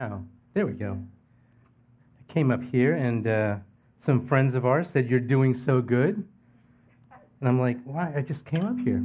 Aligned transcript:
Oh, 0.00 0.24
there 0.54 0.66
we 0.66 0.72
go. 0.72 0.98
I 2.18 2.32
came 2.32 2.50
up 2.50 2.62
here, 2.62 2.94
and 2.94 3.26
uh, 3.26 3.56
some 3.98 4.18
friends 4.18 4.54
of 4.54 4.64
ours 4.64 4.88
said, 4.88 5.10
You're 5.10 5.20
doing 5.20 5.52
so 5.52 5.82
good. 5.82 6.26
And 7.40 7.48
I'm 7.48 7.60
like, 7.60 7.76
Why? 7.84 8.10
I 8.16 8.22
just 8.22 8.46
came 8.46 8.64
up 8.64 8.78
here. 8.78 9.04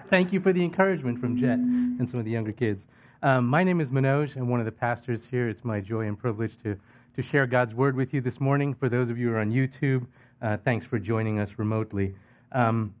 Thank 0.08 0.32
you 0.32 0.40
for 0.40 0.54
the 0.54 0.64
encouragement 0.64 1.18
from 1.18 1.36
Jet 1.36 1.58
and 1.58 2.08
some 2.08 2.18
of 2.18 2.24
the 2.24 2.30
younger 2.30 2.52
kids. 2.52 2.86
Um, 3.22 3.46
my 3.46 3.62
name 3.62 3.82
is 3.82 3.90
Manoj. 3.90 4.34
I'm 4.36 4.48
one 4.48 4.60
of 4.60 4.66
the 4.66 4.72
pastors 4.72 5.26
here. 5.26 5.50
It's 5.50 5.62
my 5.62 5.78
joy 5.78 6.06
and 6.06 6.18
privilege 6.18 6.56
to, 6.62 6.78
to 7.16 7.22
share 7.22 7.46
God's 7.46 7.74
word 7.74 7.94
with 7.94 8.14
you 8.14 8.22
this 8.22 8.40
morning. 8.40 8.72
For 8.72 8.88
those 8.88 9.10
of 9.10 9.18
you 9.18 9.28
who 9.28 9.34
are 9.34 9.40
on 9.40 9.52
YouTube, 9.52 10.06
uh, 10.40 10.56
thanks 10.56 10.86
for 10.86 10.98
joining 10.98 11.38
us 11.38 11.58
remotely. 11.58 12.14
Um, 12.52 12.94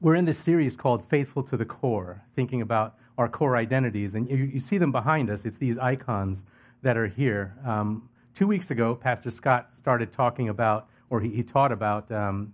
we're 0.00 0.14
in 0.14 0.26
this 0.26 0.38
series 0.38 0.76
called 0.76 1.04
Faithful 1.04 1.42
to 1.42 1.56
the 1.56 1.64
Core, 1.64 2.22
thinking 2.36 2.60
about 2.60 2.94
our 3.18 3.28
core 3.28 3.56
identities. 3.56 4.14
And 4.14 4.30
you, 4.30 4.36
you 4.36 4.60
see 4.60 4.78
them 4.78 4.92
behind 4.92 5.28
us. 5.28 5.44
It's 5.44 5.58
these 5.58 5.76
icons 5.76 6.44
that 6.82 6.96
are 6.96 7.06
here. 7.06 7.56
Um, 7.64 8.08
two 8.34 8.46
weeks 8.46 8.70
ago, 8.70 8.94
Pastor 8.94 9.30
Scott 9.30 9.72
started 9.72 10.12
talking 10.12 10.48
about, 10.48 10.88
or 11.10 11.20
he, 11.20 11.30
he 11.30 11.42
taught 11.42 11.72
about, 11.72 12.10
um, 12.12 12.52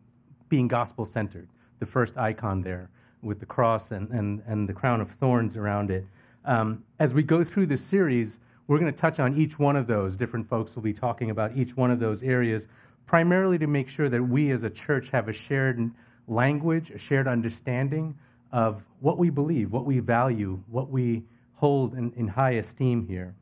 being 0.48 0.68
gospel 0.68 1.04
centered, 1.04 1.48
the 1.78 1.86
first 1.86 2.16
icon 2.16 2.62
there 2.62 2.90
with 3.22 3.40
the 3.40 3.46
cross 3.46 3.90
and, 3.90 4.10
and, 4.10 4.42
and 4.46 4.68
the 4.68 4.72
crown 4.72 5.00
of 5.00 5.10
thorns 5.10 5.56
around 5.56 5.90
it. 5.90 6.06
Um, 6.44 6.84
as 6.98 7.14
we 7.14 7.22
go 7.22 7.42
through 7.42 7.66
this 7.66 7.82
series, 7.82 8.38
we're 8.66 8.78
going 8.78 8.92
to 8.92 8.98
touch 8.98 9.18
on 9.18 9.36
each 9.36 9.58
one 9.58 9.76
of 9.76 9.86
those. 9.86 10.16
Different 10.16 10.48
folks 10.48 10.74
will 10.74 10.82
be 10.82 10.92
talking 10.92 11.30
about 11.30 11.56
each 11.56 11.76
one 11.76 11.90
of 11.90 11.98
those 11.98 12.22
areas, 12.22 12.68
primarily 13.06 13.58
to 13.58 13.66
make 13.66 13.88
sure 13.88 14.08
that 14.08 14.22
we 14.22 14.50
as 14.52 14.62
a 14.62 14.70
church 14.70 15.10
have 15.10 15.28
a 15.28 15.32
shared 15.32 15.90
language, 16.28 16.90
a 16.90 16.98
shared 16.98 17.28
understanding 17.28 18.14
of 18.52 18.82
what 19.00 19.18
we 19.18 19.30
believe, 19.30 19.72
what 19.72 19.84
we 19.84 19.98
value, 19.98 20.62
what 20.70 20.88
we 20.88 21.24
hold 21.54 21.94
in, 21.94 22.12
in 22.16 22.28
high 22.28 22.52
esteem 22.52 23.06
here. 23.06 23.34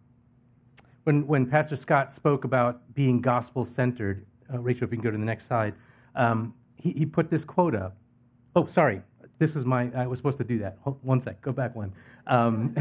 When, 1.04 1.26
when 1.26 1.46
Pastor 1.46 1.76
Scott 1.76 2.12
spoke 2.12 2.44
about 2.44 2.94
being 2.94 3.20
gospel 3.20 3.64
centered, 3.64 4.24
uh, 4.52 4.58
Rachel, 4.58 4.84
if 4.84 4.92
you 4.92 4.98
can 4.98 5.04
go 5.04 5.10
to 5.10 5.18
the 5.18 5.24
next 5.24 5.46
slide, 5.46 5.74
um, 6.14 6.54
he, 6.76 6.92
he 6.92 7.06
put 7.06 7.30
this 7.30 7.44
quote 7.44 7.74
up. 7.74 7.96
Oh, 8.54 8.66
sorry. 8.66 9.02
This 9.38 9.56
is 9.56 9.64
my, 9.64 9.90
I 9.94 10.06
was 10.06 10.18
supposed 10.18 10.38
to 10.38 10.44
do 10.44 10.58
that. 10.58 10.78
Hold, 10.82 10.98
one 11.02 11.20
sec, 11.20 11.40
go 11.40 11.52
back 11.52 11.74
one. 11.74 11.92
Um, 12.26 12.74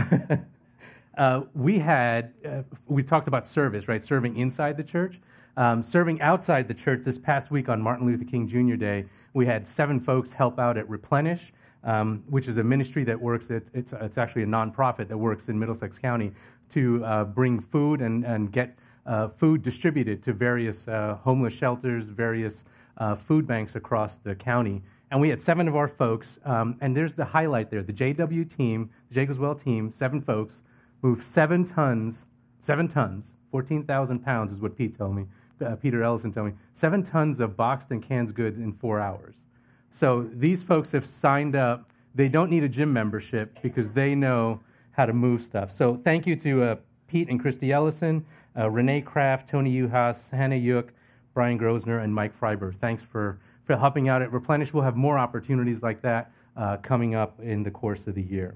uh, 1.18 1.42
we 1.56 1.80
had, 1.80 2.34
uh, 2.46 2.62
we 2.88 3.02
talked 3.02 3.28
about 3.28 3.48
service, 3.48 3.88
right? 3.88 4.04
Serving 4.04 4.38
inside 4.38 4.78
the 4.78 4.84
church. 4.84 5.20
Um, 5.58 5.82
serving 5.82 6.22
outside 6.22 6.68
the 6.68 6.74
church 6.74 7.02
this 7.04 7.18
past 7.18 7.52
week 7.52 7.70
on 7.70 7.82
Martin 7.82 8.06
Luther 8.06 8.24
King 8.24 8.48
Jr. 8.48 8.76
Day, 8.76 9.06
we 9.34 9.46
had 9.46 9.68
seven 9.68 10.00
folks 10.00 10.32
help 10.32 10.60
out 10.60 10.78
at 10.78 10.88
Replenish, 10.90 11.52
um, 11.84 12.24
which 12.30 12.48
is 12.48 12.58
a 12.58 12.64
ministry 12.64 13.04
that 13.04 13.20
works, 13.20 13.50
it's, 13.50 13.72
it's, 13.74 13.94
it's, 13.94 14.18
actually 14.18 14.44
a 14.44 14.48
nonprofit 14.48 15.08
that 15.08 15.18
works 15.18 15.50
in 15.50 15.58
Middlesex 15.58 15.98
County 15.98 16.32
to 16.70 17.04
uh, 17.04 17.24
bring 17.24 17.60
food 17.60 18.02
and, 18.02 18.24
and 18.24 18.52
get 18.52 18.78
uh, 19.06 19.28
food 19.30 19.62
distributed 19.62 20.22
to 20.24 20.34
various 20.34 20.88
uh, 20.88 21.18
homeless 21.24 21.54
shelters, 21.54 22.08
various 22.08 22.64
uh, 22.98 23.16
food 23.16 23.48
banks 23.48 23.76
across 23.76 24.18
the 24.18 24.36
county. 24.36 24.82
And 25.10 25.20
we 25.20 25.28
had 25.28 25.42
seven 25.42 25.68
of 25.68 25.76
our 25.76 25.88
folks, 25.88 26.40
um, 26.46 26.78
and 26.82 26.96
there's 26.96 27.16
the 27.16 27.26
highlight 27.26 27.70
there. 27.70 27.84
The 27.84 27.94
JW 27.94 28.56
team, 28.56 28.90
the 29.10 29.16
Jacobs 29.16 29.40
Well 29.40 29.56
team, 29.56 29.92
seven 29.92 30.22
folks, 30.22 30.64
moved 31.02 31.22
seven 31.22 31.66
tons, 31.66 32.28
seven 32.60 32.88
tons, 32.88 33.34
14,000 33.52 34.20
pounds 34.20 34.54
is 34.54 34.62
what 34.62 34.78
Pete 34.78 34.98
told 34.98 35.16
me, 35.16 35.26
uh, 35.66 35.76
Peter 35.76 36.04
Ellison 36.04 36.32
told 36.32 36.48
me, 36.48 36.54
seven 36.74 37.04
tons 37.04 37.40
of 37.40 37.58
boxed 37.58 37.92
and 37.92 38.02
canned 38.02 38.34
goods 38.34 38.60
in 38.60 38.72
four 38.72 39.00
hours. 39.00 39.44
So 39.92 40.30
these 40.34 40.64
folks 40.64 40.92
have 40.94 41.06
signed 41.06 41.56
up. 41.56 41.92
They 42.16 42.30
don't 42.30 42.50
need 42.50 42.64
a 42.64 42.70
gym 42.70 42.92
membership 42.92 43.62
because 43.62 43.92
they 43.92 44.16
know 44.16 44.62
how 44.92 45.06
to 45.06 45.14
move 45.14 45.42
stuff. 45.42 45.72
So 45.72 45.96
thank 46.04 46.26
you 46.26 46.36
to 46.38 46.64
uh, 46.64 46.76
Pete 47.08 47.30
and 47.30 47.40
Christy 47.40 47.72
Ellison, 47.72 48.26
uh, 48.58 48.70
Renee 48.70 49.02
Kraft, 49.02 49.50
Tony 49.50 49.74
Uhas, 49.82 50.30
Hannah 50.32 50.56
Yuk, 50.56 50.94
Brian 51.34 51.60
Grosner, 51.60 52.04
and 52.04 52.14
Mike 52.14 52.38
Freiber. 52.38 52.76
Thanks 52.76 53.04
for, 53.04 53.40
for 53.64 53.78
helping 53.78 54.10
out 54.10 54.22
at 54.22 54.32
Replenish. 54.32 54.74
We'll 54.74 54.84
have 54.84 54.98
more 54.98 55.18
opportunities 55.18 55.84
like 55.84 56.02
that 56.02 56.32
uh, 56.58 56.78
coming 56.78 57.16
up 57.16 57.40
in 57.42 57.64
the 57.64 57.72
course 57.72 58.08
of 58.08 58.16
the 58.16 58.24
year. 58.24 58.56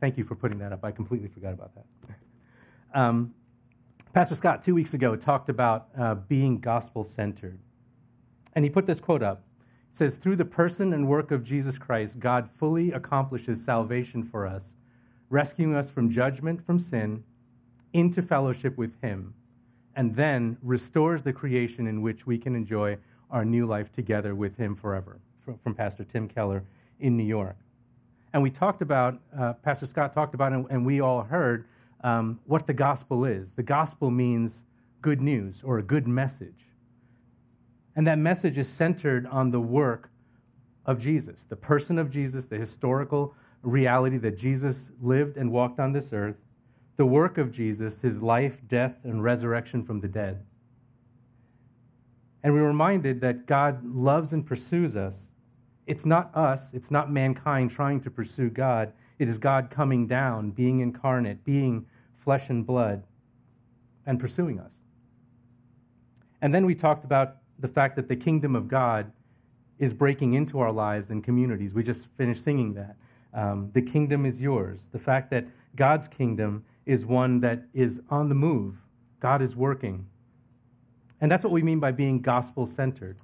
Thank 0.00 0.16
you 0.16 0.24
for 0.24 0.34
putting 0.34 0.58
that 0.58 0.72
up. 0.72 0.84
I 0.84 0.92
completely 0.92 1.28
forgot 1.28 1.52
about 1.52 1.72
that. 1.74 2.14
Um, 2.94 3.34
Pastor 4.12 4.34
Scott, 4.34 4.62
two 4.62 4.74
weeks 4.74 4.94
ago, 4.94 5.14
talked 5.16 5.48
about 5.48 5.88
uh, 5.96 6.14
being 6.14 6.58
gospel 6.58 7.04
centered. 7.04 7.58
And 8.54 8.64
he 8.64 8.70
put 8.70 8.86
this 8.86 9.00
quote 9.00 9.22
up. 9.22 9.44
Says, 9.98 10.14
Through 10.14 10.36
the 10.36 10.44
person 10.44 10.92
and 10.92 11.08
work 11.08 11.32
of 11.32 11.42
Jesus 11.42 11.76
Christ, 11.76 12.20
God 12.20 12.48
fully 12.56 12.92
accomplishes 12.92 13.64
salvation 13.64 14.22
for 14.22 14.46
us, 14.46 14.72
rescuing 15.28 15.74
us 15.74 15.90
from 15.90 16.08
judgment 16.08 16.64
from 16.64 16.78
sin 16.78 17.24
into 17.92 18.22
fellowship 18.22 18.78
with 18.78 18.94
Him, 19.00 19.34
and 19.96 20.14
then 20.14 20.56
restores 20.62 21.24
the 21.24 21.32
creation 21.32 21.88
in 21.88 22.00
which 22.00 22.28
we 22.28 22.38
can 22.38 22.54
enjoy 22.54 22.96
our 23.28 23.44
new 23.44 23.66
life 23.66 23.90
together 23.90 24.36
with 24.36 24.56
Him 24.56 24.76
forever. 24.76 25.18
From, 25.64 25.74
Pastor 25.74 26.04
Tim 26.04 26.28
Keller 26.28 26.62
in 27.00 27.16
New 27.16 27.24
York. 27.24 27.56
And 28.32 28.40
we 28.40 28.50
talked 28.50 28.82
about, 28.82 29.18
uh, 29.36 29.54
Pastor 29.54 29.86
Scott 29.86 30.12
talked 30.12 30.32
about, 30.32 30.52
and, 30.52 30.64
and 30.70 30.86
we 30.86 31.00
all 31.00 31.22
heard 31.22 31.64
um, 32.04 32.38
what 32.46 32.68
the 32.68 32.72
gospel 32.72 33.24
is. 33.24 33.54
The 33.54 33.64
gospel 33.64 34.12
means 34.12 34.62
good 35.02 35.20
news 35.20 35.60
or 35.64 35.78
a 35.78 35.82
good 35.82 36.06
message. 36.06 36.68
And 37.98 38.06
that 38.06 38.16
message 38.16 38.58
is 38.58 38.68
centered 38.68 39.26
on 39.26 39.50
the 39.50 39.58
work 39.60 40.12
of 40.86 41.00
Jesus, 41.00 41.42
the 41.42 41.56
person 41.56 41.98
of 41.98 42.12
Jesus, 42.12 42.46
the 42.46 42.56
historical 42.56 43.34
reality 43.60 44.18
that 44.18 44.38
Jesus 44.38 44.92
lived 45.02 45.36
and 45.36 45.50
walked 45.50 45.80
on 45.80 45.92
this 45.92 46.12
earth, 46.12 46.36
the 46.96 47.04
work 47.04 47.38
of 47.38 47.50
Jesus, 47.50 48.00
his 48.00 48.22
life, 48.22 48.60
death, 48.68 48.94
and 49.02 49.24
resurrection 49.24 49.82
from 49.82 49.98
the 49.98 50.06
dead. 50.06 50.46
And 52.44 52.54
we're 52.54 52.68
reminded 52.68 53.20
that 53.22 53.46
God 53.46 53.84
loves 53.84 54.32
and 54.32 54.46
pursues 54.46 54.94
us. 54.94 55.26
It's 55.88 56.06
not 56.06 56.30
us, 56.36 56.72
it's 56.72 56.92
not 56.92 57.10
mankind 57.10 57.72
trying 57.72 58.00
to 58.02 58.10
pursue 58.12 58.48
God. 58.48 58.92
It 59.18 59.28
is 59.28 59.38
God 59.38 59.70
coming 59.70 60.06
down, 60.06 60.52
being 60.52 60.78
incarnate, 60.78 61.44
being 61.44 61.84
flesh 62.16 62.48
and 62.48 62.64
blood, 62.64 63.02
and 64.06 64.20
pursuing 64.20 64.60
us. 64.60 64.70
And 66.40 66.54
then 66.54 66.64
we 66.64 66.76
talked 66.76 67.04
about 67.04 67.38
the 67.58 67.68
fact 67.68 67.96
that 67.96 68.08
the 68.08 68.16
kingdom 68.16 68.54
of 68.54 68.68
God 68.68 69.12
is 69.78 69.92
breaking 69.92 70.34
into 70.34 70.58
our 70.58 70.72
lives 70.72 71.10
and 71.10 71.22
communities. 71.22 71.72
We 71.72 71.82
just 71.82 72.08
finished 72.16 72.42
singing 72.42 72.74
that. 72.74 72.96
Um, 73.34 73.70
the 73.72 73.82
kingdom 73.82 74.26
is 74.26 74.40
yours. 74.40 74.88
The 74.90 74.98
fact 74.98 75.30
that 75.30 75.46
God's 75.76 76.08
kingdom 76.08 76.64
is 76.86 77.04
one 77.04 77.40
that 77.40 77.62
is 77.74 78.00
on 78.10 78.28
the 78.28 78.34
move, 78.34 78.76
God 79.20 79.42
is 79.42 79.54
working. 79.54 80.06
And 81.20 81.30
that's 81.30 81.44
what 81.44 81.52
we 81.52 81.62
mean 81.62 81.80
by 81.80 81.92
being 81.92 82.20
gospel 82.20 82.66
centered. 82.66 83.18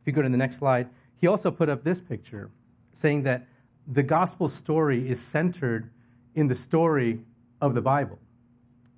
If 0.00 0.06
you 0.06 0.12
go 0.12 0.22
to 0.22 0.28
the 0.28 0.36
next 0.36 0.56
slide, 0.56 0.88
he 1.16 1.26
also 1.26 1.50
put 1.50 1.68
up 1.68 1.84
this 1.84 2.00
picture 2.00 2.50
saying 2.92 3.22
that 3.22 3.46
the 3.86 4.02
gospel 4.02 4.48
story 4.48 5.08
is 5.08 5.20
centered 5.20 5.90
in 6.34 6.46
the 6.46 6.54
story 6.54 7.20
of 7.60 7.74
the 7.74 7.80
Bible. 7.80 8.18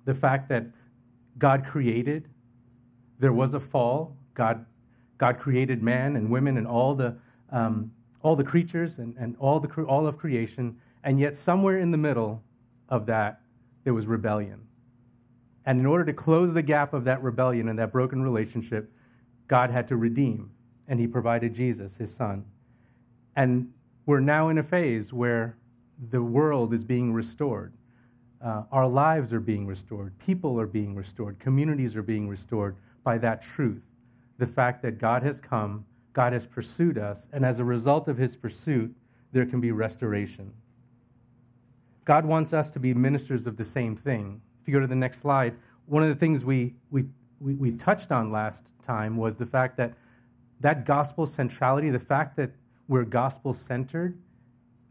The 0.05 0.13
fact 0.13 0.49
that 0.49 0.65
God 1.37 1.65
created, 1.65 2.27
there 3.19 3.33
was 3.33 3.53
a 3.53 3.59
fall, 3.59 4.15
God, 4.33 4.65
God 5.17 5.39
created 5.39 5.81
man 5.81 6.15
and 6.15 6.29
women 6.29 6.57
and 6.57 6.67
all 6.67 6.95
the, 6.95 7.15
um, 7.51 7.91
all 8.21 8.35
the 8.35 8.43
creatures 8.43 8.99
and, 8.99 9.15
and 9.17 9.35
all, 9.39 9.59
the, 9.59 9.69
all 9.83 10.07
of 10.07 10.17
creation, 10.17 10.77
and 11.03 11.19
yet 11.19 11.35
somewhere 11.35 11.77
in 11.77 11.91
the 11.91 11.97
middle 11.97 12.43
of 12.89 13.05
that, 13.05 13.41
there 13.83 13.93
was 13.93 14.07
rebellion. 14.07 14.61
And 15.65 15.79
in 15.79 15.85
order 15.85 16.05
to 16.05 16.13
close 16.13 16.53
the 16.53 16.61
gap 16.61 16.93
of 16.93 17.05
that 17.05 17.23
rebellion 17.23 17.69
and 17.69 17.79
that 17.79 17.91
broken 17.91 18.21
relationship, 18.21 18.91
God 19.47 19.71
had 19.71 19.87
to 19.87 19.95
redeem, 19.95 20.51
and 20.87 20.99
He 20.99 21.07
provided 21.07 21.53
Jesus, 21.53 21.97
His 21.97 22.13
Son. 22.13 22.45
And 23.35 23.71
we're 24.05 24.19
now 24.19 24.49
in 24.49 24.57
a 24.57 24.63
phase 24.63 25.11
where 25.11 25.57
the 26.09 26.21
world 26.21 26.73
is 26.73 26.83
being 26.83 27.13
restored. 27.13 27.73
Uh, 28.43 28.63
our 28.71 28.87
lives 28.87 29.33
are 29.33 29.39
being 29.39 29.65
restored. 29.65 30.17
People 30.19 30.59
are 30.59 30.67
being 30.67 30.93
restored. 30.93 31.39
Communities 31.39 31.95
are 31.95 32.03
being 32.03 32.27
restored 32.27 32.75
by 33.05 33.17
that 33.19 33.41
truth. 33.41 33.83
The 34.37 34.47
fact 34.47 34.81
that 34.81 34.97
God 34.97 35.23
has 35.23 35.39
come, 35.39 35.85
God 36.11 36.33
has 36.33 36.45
pursued 36.45 36.97
us, 36.97 37.29
and 37.31 37.45
as 37.45 37.59
a 37.59 37.63
result 37.63 38.09
of 38.09 38.17
his 38.17 38.35
pursuit, 38.35 38.93
there 39.31 39.45
can 39.45 39.61
be 39.61 39.71
restoration. 39.71 40.51
God 42.03 42.25
wants 42.25 42.51
us 42.51 42.69
to 42.71 42.79
be 42.79 42.93
ministers 42.93 43.47
of 43.47 43.55
the 43.55 43.63
same 43.63 43.95
thing. 43.95 44.41
If 44.61 44.67
you 44.67 44.73
go 44.73 44.81
to 44.81 44.87
the 44.87 44.95
next 44.95 45.19
slide, 45.19 45.55
one 45.85 46.03
of 46.03 46.09
the 46.09 46.15
things 46.15 46.43
we, 46.43 46.75
we, 46.91 47.05
we, 47.39 47.53
we 47.55 47.71
touched 47.71 48.11
on 48.11 48.31
last 48.31 48.65
time 48.83 49.15
was 49.15 49.37
the 49.37 49.45
fact 49.45 49.77
that 49.77 49.93
that 50.59 50.85
gospel 50.85 51.25
centrality, 51.25 51.89
the 51.89 51.99
fact 51.99 52.35
that 52.37 52.51
we're 52.87 53.03
gospel 53.03 53.53
centered, 53.53 54.17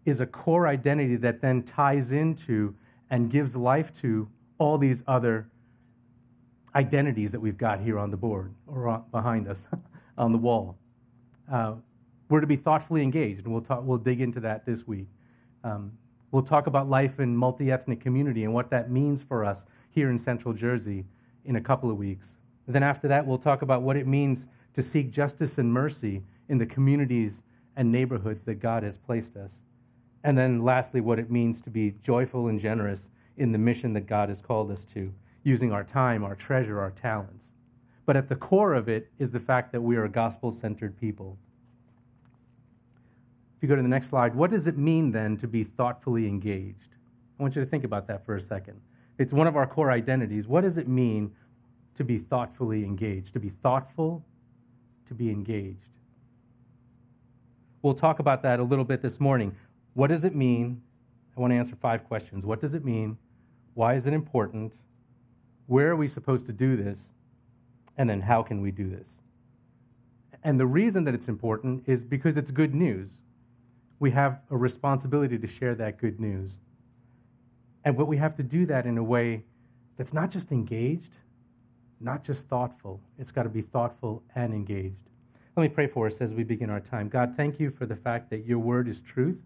is 0.05 0.21
a 0.21 0.27
core 0.27 0.67
identity 0.67 1.17
that 1.17 1.41
then 1.41 1.63
ties 1.63 2.13
into 2.13 2.75
and 3.11 3.31
gives 3.31 3.57
life 3.57 3.93
to 4.01 4.29
all 4.59 4.79
these 4.79 5.03
other 5.07 5.49
identities 6.75 7.32
that 7.32 7.41
we've 7.41 7.59
got 7.59 7.81
here 7.81 7.99
on 7.99 8.11
the 8.11 8.17
board 8.17 8.55
or 8.67 9.03
behind 9.11 9.49
us 9.49 9.62
on 10.19 10.32
the 10.32 10.38
wall. 10.38 10.76
Uh, 11.50 11.75
we're 12.29 12.41
to 12.41 12.47
be 12.47 12.56
thoughtfully 12.56 13.03
engaged, 13.03 13.44
and 13.44 13.53
we'll, 13.53 13.62
talk, 13.62 13.82
we'll 13.85 13.99
dig 13.99 14.21
into 14.21 14.41
that 14.41 14.65
this 14.65 14.87
week. 14.87 15.09
Um, 15.62 15.93
We'll 16.35 16.43
talk 16.43 16.67
about 16.67 16.91
life 16.91 17.21
in 17.21 17.37
multi 17.37 17.71
ethnic 17.71 18.00
community 18.00 18.43
and 18.43 18.53
what 18.53 18.69
that 18.71 18.91
means 18.91 19.23
for 19.23 19.44
us 19.44 19.67
here 19.88 20.11
in 20.11 20.19
Central 20.19 20.53
Jersey 20.53 21.05
in 21.44 21.55
a 21.55 21.61
couple 21.61 21.93
of 21.93 21.97
weeks. 21.97 22.38
then 22.67 22.82
after 22.82 23.06
that, 23.06 23.25
we'll 23.25 23.38
talk 23.38 23.62
about 23.62 23.82
what 23.82 23.97
it 23.97 24.09
means 24.09 24.49
to 24.73 24.82
seek 24.82 25.12
justice 25.12 25.59
and 25.59 25.73
mercy 25.73 26.25
in 26.49 26.59
the 26.59 26.67
communities 26.67 27.44
and 27.77 27.93
neighborhoods 27.93 28.43
that 28.47 28.56
God 28.56 28.82
has 28.82 28.99
placed 28.99 29.37
us. 29.37 29.61
And 30.25 30.37
then 30.37 30.65
lastly, 30.65 31.00
what 31.00 31.20
it 31.20 31.31
means 31.31 31.61
to 31.61 31.70
be 31.70 31.94
joyful 32.03 32.49
and 32.49 32.59
generous 32.59 33.11
in 33.37 33.53
the 33.53 33.59
mission 33.59 33.93
that 33.93 34.09
God 34.09 34.29
has 34.29 34.41
called 34.43 34.73
us 34.73 34.82
to, 34.87 35.15
using 35.44 35.70
our 35.70 35.85
time, 35.85 36.25
our 36.25 36.35
treasure, 36.35 36.81
our 36.81 36.91
talents. 36.91 37.44
But 38.06 38.17
at 38.17 38.29
the 38.29 38.37
core 38.37 38.75
of 38.75 38.88
it 38.88 39.11
is 39.19 39.31
the 39.31 39.41
fact 39.41 39.73
that 39.73 39.81
we 39.81 39.96
are 39.96 40.05
a 40.05 40.11
gospel 40.11 40.50
centered 40.50 40.99
people. 40.99 41.38
If 43.56 43.62
you 43.62 43.69
go 43.69 43.76
to 43.76 43.82
the 43.82 43.88
next 43.88 44.08
slide, 44.08 44.35
what 44.35 44.50
does 44.50 44.67
it 44.67 44.76
mean 44.76 45.12
then 45.12 45.37
to 45.38 45.46
be 45.46 45.62
thoughtfully 45.64 46.26
engaged? 46.26 46.96
I 47.38 47.43
want 47.43 47.55
you 47.56 47.64
to 47.64 47.70
think 47.70 47.85
about 47.85 48.06
that 48.08 48.25
for 48.26 48.37
a 48.37 48.41
second. 48.41 48.81
It's 49.19 49.32
one 49.32 49.46
of 49.46 49.56
our 49.56 49.67
core 49.67 49.91
identities. 49.91 50.46
What 50.49 50.62
does 50.62 50.76
it 50.76 50.88
mean 50.88 51.32
to 51.94 52.05
be 52.05 52.19
thoughtfully 52.19 52.85
engaged? 52.85 53.32
To 53.35 53.41
be 53.41 53.50
thoughtful, 53.50 54.25
to 55.06 55.14
be 55.14 55.31
engaged. 55.31 55.79
We'll 57.82 57.94
talk 57.94 58.19
about 58.19 58.43
that 58.43 58.61
a 58.61 58.62
little 58.62 58.85
bit 58.85 59.02
this 59.02 59.20
morning. 59.20 59.55
What 59.94 60.08
does 60.08 60.25
it 60.25 60.35
mean? 60.35 60.82
I 61.37 61.41
want 61.41 61.52
to 61.52 61.56
answer 61.56 61.76
five 61.76 62.05
questions. 62.05 62.44
What 62.44 62.61
does 62.61 62.75
it 62.75 62.85
mean? 62.85 63.19
Why 63.75 63.94
is 63.94 64.06
it 64.06 64.14
important? 64.14 64.73
Where 65.67 65.91
are 65.91 65.97
we 65.97 66.09
supposed 66.09 66.47
to 66.47 66.53
do 66.53 66.77
this? 66.77 67.01
And 67.97 68.09
then 68.11 68.23
how 68.23 68.43
can 68.43 68.61
we 68.61 68.71
do 68.71 68.89
this? 68.89 69.09
And 70.43 70.61
the 70.61 70.67
reason 70.67 71.05
that 71.05 71.15
it's 71.15 71.29
important 71.29 71.85
is 71.87 72.05
because 72.05 72.37
it's 72.37 72.51
good 72.51 72.75
news. 72.75 73.11
We 73.99 74.11
have 74.11 74.41
a 74.51 74.57
responsibility 74.57 75.39
to 75.39 75.47
share 75.47 75.75
that 75.77 75.99
good 75.99 76.21
news. 76.21 76.59
And 77.85 77.97
but 77.97 78.07
we 78.07 78.17
have 78.19 78.37
to 78.37 78.43
do 78.43 78.67
that 78.67 78.87
in 78.87 78.99
a 78.99 79.03
way 79.03 79.45
that's 79.97 80.13
not 80.13 80.31
just 80.31 80.53
engaged, 80.53 81.13
not 82.01 82.25
just 82.25 82.49
thoughtful. 82.49 83.01
It's 83.19 83.31
got 83.31 83.45
to 83.45 83.49
be 83.49 83.63
thoughtful 83.63 84.23
and 84.35 84.53
engaged. 84.53 84.97
Let 85.57 85.63
me 85.63 85.69
pray 85.69 85.87
for 85.87 86.07
us 86.07 86.19
as 86.19 86.33
we 86.35 86.43
begin 86.43 86.69
our 86.69 86.81
time. 86.81 87.09
God, 87.09 87.35
thank 87.37 87.61
you 87.61 87.71
for 87.71 87.87
the 87.87 87.95
fact 87.95 88.29
that 88.31 88.45
your 88.45 88.59
word 88.59 88.89
is 88.89 89.01
truth, 89.01 89.39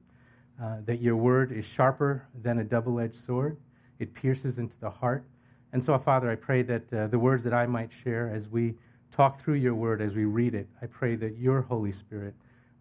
uh, 0.60 0.78
that 0.86 1.00
your 1.00 1.16
word 1.16 1.52
is 1.52 1.66
sharper 1.66 2.26
than 2.42 2.58
a 2.58 2.64
double 2.64 2.98
edged 2.98 3.16
sword, 3.16 3.58
it 3.98 4.14
pierces 4.14 4.58
into 4.58 4.76
the 4.80 4.90
heart. 4.90 5.24
And 5.72 5.82
so, 5.82 5.96
Father, 5.98 6.30
I 6.30 6.34
pray 6.34 6.62
that 6.62 6.92
uh, 6.92 7.06
the 7.08 7.18
words 7.18 7.44
that 7.44 7.52
I 7.52 7.66
might 7.66 7.92
share 7.92 8.30
as 8.34 8.48
we 8.48 8.74
talk 9.10 9.40
through 9.40 9.54
your 9.54 9.74
word, 9.74 10.00
as 10.00 10.14
we 10.14 10.24
read 10.24 10.54
it, 10.54 10.68
I 10.80 10.86
pray 10.86 11.14
that 11.16 11.36
your 11.36 11.62
Holy 11.62 11.92
Spirit 11.92 12.34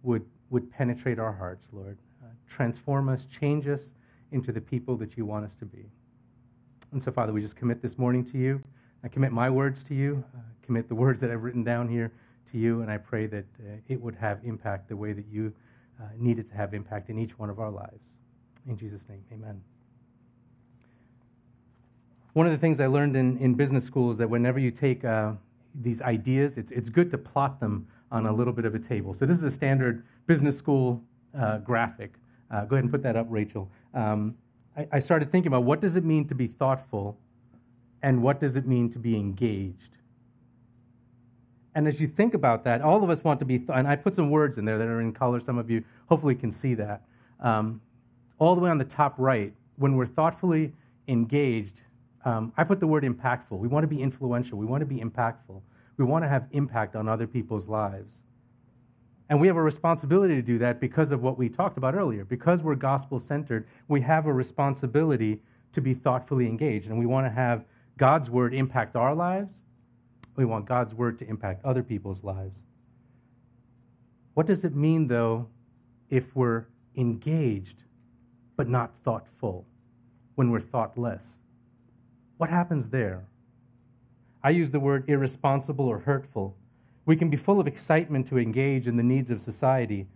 would, 0.04 0.26
would 0.50 0.72
penetrate 0.72 1.20
our 1.20 1.34
hearts, 1.34 1.68
Lord. 1.72 1.98
Uh, 2.24 2.30
transform 2.48 3.10
us, 3.10 3.26
change 3.26 3.68
us 3.68 3.94
into 4.32 4.52
the 4.52 4.62
people 4.62 4.96
that 4.98 5.18
you 5.18 5.26
want 5.26 5.46
us 5.46 5.56
to 5.56 5.66
be. 5.66 5.86
And 6.92 7.02
so, 7.02 7.12
Father, 7.12 7.34
we 7.34 7.42
just 7.42 7.56
commit 7.56 7.82
this 7.82 7.98
morning 7.98 8.24
to 8.26 8.38
you. 8.38 8.62
I 9.04 9.10
commit 9.10 9.32
my 9.32 9.50
words 9.50 9.84
to 9.84 9.96
you, 9.96 10.24
uh, 10.36 10.40
commit 10.62 10.88
the 10.88 10.96
words 10.96 11.22
that 11.22 11.32
I've 11.32 11.44
written 11.44 11.64
down 11.64 11.88
here 11.88 12.12
to 12.52 12.58
you, 12.58 12.82
and 12.82 12.90
I 12.90 12.98
pray 12.98 13.28
that 13.28 13.46
uh, 13.60 13.74
it 13.88 14.02
would 14.02 14.16
have 14.16 14.40
impact 14.44 14.88
the 14.88 14.96
way 14.96 15.14
that 15.14 15.26
you 15.30 15.54
uh, 16.00 16.06
need 16.18 16.40
it 16.40 16.48
to 16.50 16.56
have 16.56 16.74
impact 16.74 17.10
in 17.10 17.18
each 17.18 17.38
one 17.38 17.50
of 17.50 17.60
our 17.60 17.72
lives. 17.72 18.12
In 18.68 18.78
Jesus' 18.78 19.08
name, 19.10 19.24
amen. 19.32 19.62
One 22.38 22.46
of 22.46 22.52
the 22.52 22.60
things 22.60 22.80
I 22.80 22.86
learned 22.86 23.16
in, 23.16 23.36
in 23.40 23.56
business 23.56 23.84
school 23.84 24.12
is 24.12 24.20
that 24.20 24.30
whenever 24.30 24.60
you 24.60 24.70
take 24.70 25.04
uh, 25.04 25.32
these 25.74 26.04
ideas, 26.04 26.56
it's, 26.56 26.70
it's 26.70 26.88
good 26.88 27.10
to 27.10 27.18
plot 27.18 27.60
them 27.60 27.88
on 28.12 28.28
a 28.28 28.32
little 28.32 28.54
bit 28.54 28.64
of 28.64 28.76
a 28.76 28.80
table. 28.80 29.16
So 29.16 29.26
this 29.26 29.40
is 29.40 29.44
a 29.44 29.50
standard 29.50 30.06
business 30.28 30.56
school 30.56 31.02
uh, 31.36 31.58
graphic. 31.58 32.14
Uh, 32.52 32.66
go 32.66 32.76
ahead 32.76 32.84
and 32.84 32.92
put 32.92 33.02
that 33.02 33.16
up, 33.16 33.26
Rachel. 33.28 33.72
Um, 33.96 34.36
I, 34.78 34.88
I 34.92 35.00
started 35.00 35.32
thinking 35.32 35.48
about 35.48 35.64
what 35.64 35.82
does 35.82 35.96
it 35.96 36.06
mean 36.06 36.28
to 36.28 36.36
be 36.36 36.46
thoughtful 36.46 37.18
and 38.04 38.22
what 38.22 38.40
does 38.40 38.56
it 38.56 38.68
mean 38.68 38.92
to 38.92 39.00
be 39.00 39.16
engaged? 39.16 39.98
And 41.74 41.88
as 41.88 42.00
you 42.00 42.06
think 42.06 42.36
about 42.36 42.64
that, 42.66 42.82
all 42.82 43.04
of 43.04 43.10
us 43.10 43.24
want 43.24 43.40
to 43.40 43.48
be, 43.48 43.58
th- 43.58 43.72
and 43.74 43.88
I 43.88 43.96
put 43.96 44.14
some 44.14 44.30
words 44.30 44.60
in 44.60 44.66
there 44.66 44.78
that 44.78 44.88
are 44.88 45.02
in 45.02 45.12
color. 45.12 45.40
Some 45.40 45.58
of 45.58 45.72
you 45.72 45.84
hopefully 46.06 46.36
can 46.36 46.52
see 46.52 46.76
that. 46.76 47.02
Um, 47.40 47.82
all 48.38 48.54
the 48.54 48.62
way 48.62 48.70
on 48.70 48.78
the 48.78 48.86
top 48.86 49.16
right, 49.18 49.54
when 49.78 49.96
we're 49.96 50.06
thoughtfully 50.06 50.74
engaged, 51.08 51.74
um, 52.26 52.54
I 52.58 52.64
put 52.64 52.80
the 52.80 52.88
word 52.88 53.04
impactful. 53.04 53.58
We 53.58 53.68
want 53.68 53.84
to 53.84 53.88
be 53.88 54.02
influential. 54.02 54.58
We 54.58 54.66
want 54.66 54.82
to 54.82 54.86
be 54.86 55.00
impactful. 55.00 55.62
We 55.98 56.06
want 56.06 56.24
to 56.24 56.30
have 56.30 56.48
impact 56.52 56.96
on 56.96 57.08
other 57.08 57.28
people's 57.28 57.68
lives. 57.68 58.22
And 59.30 59.42
we 59.42 59.48
have 59.48 59.58
a 59.58 59.62
responsibility 59.62 60.36
to 60.36 60.42
do 60.42 60.58
that 60.60 60.80
because 60.80 61.12
of 61.12 61.22
what 61.22 61.38
we 61.38 61.50
talked 61.50 61.78
about 61.78 61.96
earlier. 61.96 62.24
Because 62.24 62.64
we're 62.64 62.76
gospel 62.76 63.20
centered, 63.20 63.68
we 63.88 64.02
have 64.02 64.26
a 64.26 64.34
responsibility 64.34 65.42
to 65.74 65.82
be 65.82 65.94
thoughtfully 65.94 66.48
engaged. 66.48 66.90
And 66.90 66.98
we 66.98 67.06
want 67.06 67.26
to 67.26 67.32
have 67.32 67.66
God's 67.98 68.30
word 68.30 68.54
impact 68.54 68.96
our 68.96 69.14
lives. 69.14 69.56
We 70.36 70.46
want 70.46 70.66
God's 70.66 70.94
word 70.94 71.18
to 71.20 71.28
impact 71.28 71.66
other 71.66 71.84
people's 71.84 72.24
lives. 72.24 72.64
What 74.34 74.46
does 74.46 74.64
it 74.64 74.76
mean, 74.76 75.08
though, 75.08 75.48
if 76.10 76.36
we're 76.36 76.68
engaged 76.96 77.84
but 78.56 78.70
not 78.70 78.96
thoughtful, 79.04 79.66
when 80.36 80.52
we're 80.52 80.60
thoughtless? 80.60 81.36
What 82.38 82.50
happens 82.50 82.90
there? 82.90 83.26
I 84.44 84.52
use 84.52 84.72
the 84.72 84.80
word 84.80 85.10
irresponsible 85.10 85.88
or 85.88 86.00
hurtful. 86.00 86.56
We 87.06 87.16
can 87.16 87.30
be 87.30 87.38
full 87.38 87.60
of 87.60 87.68
excitement 87.68 88.28
to 88.28 88.38
engage 88.38 88.88
in 88.88 88.96
the 88.96 89.04
needs 89.04 89.32
of 89.32 89.42
society, 89.42 90.08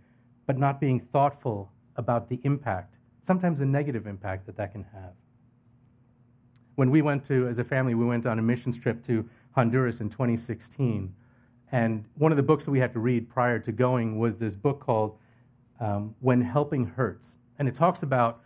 but 0.46 0.58
not 0.58 0.80
being 0.80 1.00
thoughtful 1.00 1.70
about 1.96 2.28
the 2.28 2.40
impact, 2.44 2.96
sometimes 3.22 3.60
a 3.60 3.66
negative 3.66 4.06
impact 4.06 4.46
that 4.46 4.56
that 4.56 4.72
can 4.72 4.84
have 4.92 5.12
when 6.76 6.90
we 6.90 7.02
went 7.02 7.24
to, 7.24 7.46
as 7.48 7.58
a 7.58 7.64
family, 7.64 7.94
we 7.94 8.04
went 8.04 8.26
on 8.26 8.38
a 8.38 8.42
missions 8.42 8.78
trip 8.78 9.02
to 9.04 9.28
Honduras 9.52 10.00
in 10.00 10.08
2016. 10.08 11.14
And 11.70 12.04
one 12.16 12.32
of 12.32 12.36
the 12.36 12.42
books 12.42 12.64
that 12.64 12.70
we 12.70 12.78
had 12.78 12.92
to 12.92 12.98
read 12.98 13.28
prior 13.28 13.58
to 13.60 13.72
going 13.72 14.18
was 14.18 14.38
this 14.38 14.54
book 14.54 14.80
called 14.80 15.16
um, 15.80 16.14
When 16.20 16.40
Helping 16.40 16.86
Hurts. 16.86 17.36
And 17.58 17.68
it 17.68 17.74
talks 17.74 18.02
about 18.02 18.42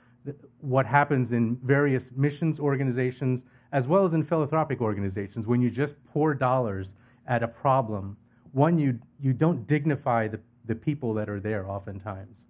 what 0.61 0.87
happens 0.87 1.32
in 1.32 1.56
various 1.62 2.11
missions 2.17 2.58
organizations 2.58 3.44
as 3.72 3.86
well 3.86 4.04
as 4.04 4.14
in 4.14 4.22
philanthropic 4.22 4.80
organizations 4.80 5.46
when 5.46 5.60
you 5.60 5.70
just 5.70 5.94
pour 6.06 6.34
dollars 6.34 6.94
at 7.26 7.42
a 7.42 7.48
problem. 7.48 8.16
One, 8.52 8.78
you, 8.78 8.98
you 9.20 9.32
don't 9.32 9.66
dignify 9.66 10.28
the, 10.28 10.40
the 10.64 10.74
people 10.74 11.14
that 11.14 11.28
are 11.28 11.40
there 11.40 11.68
oftentimes. 11.68 12.44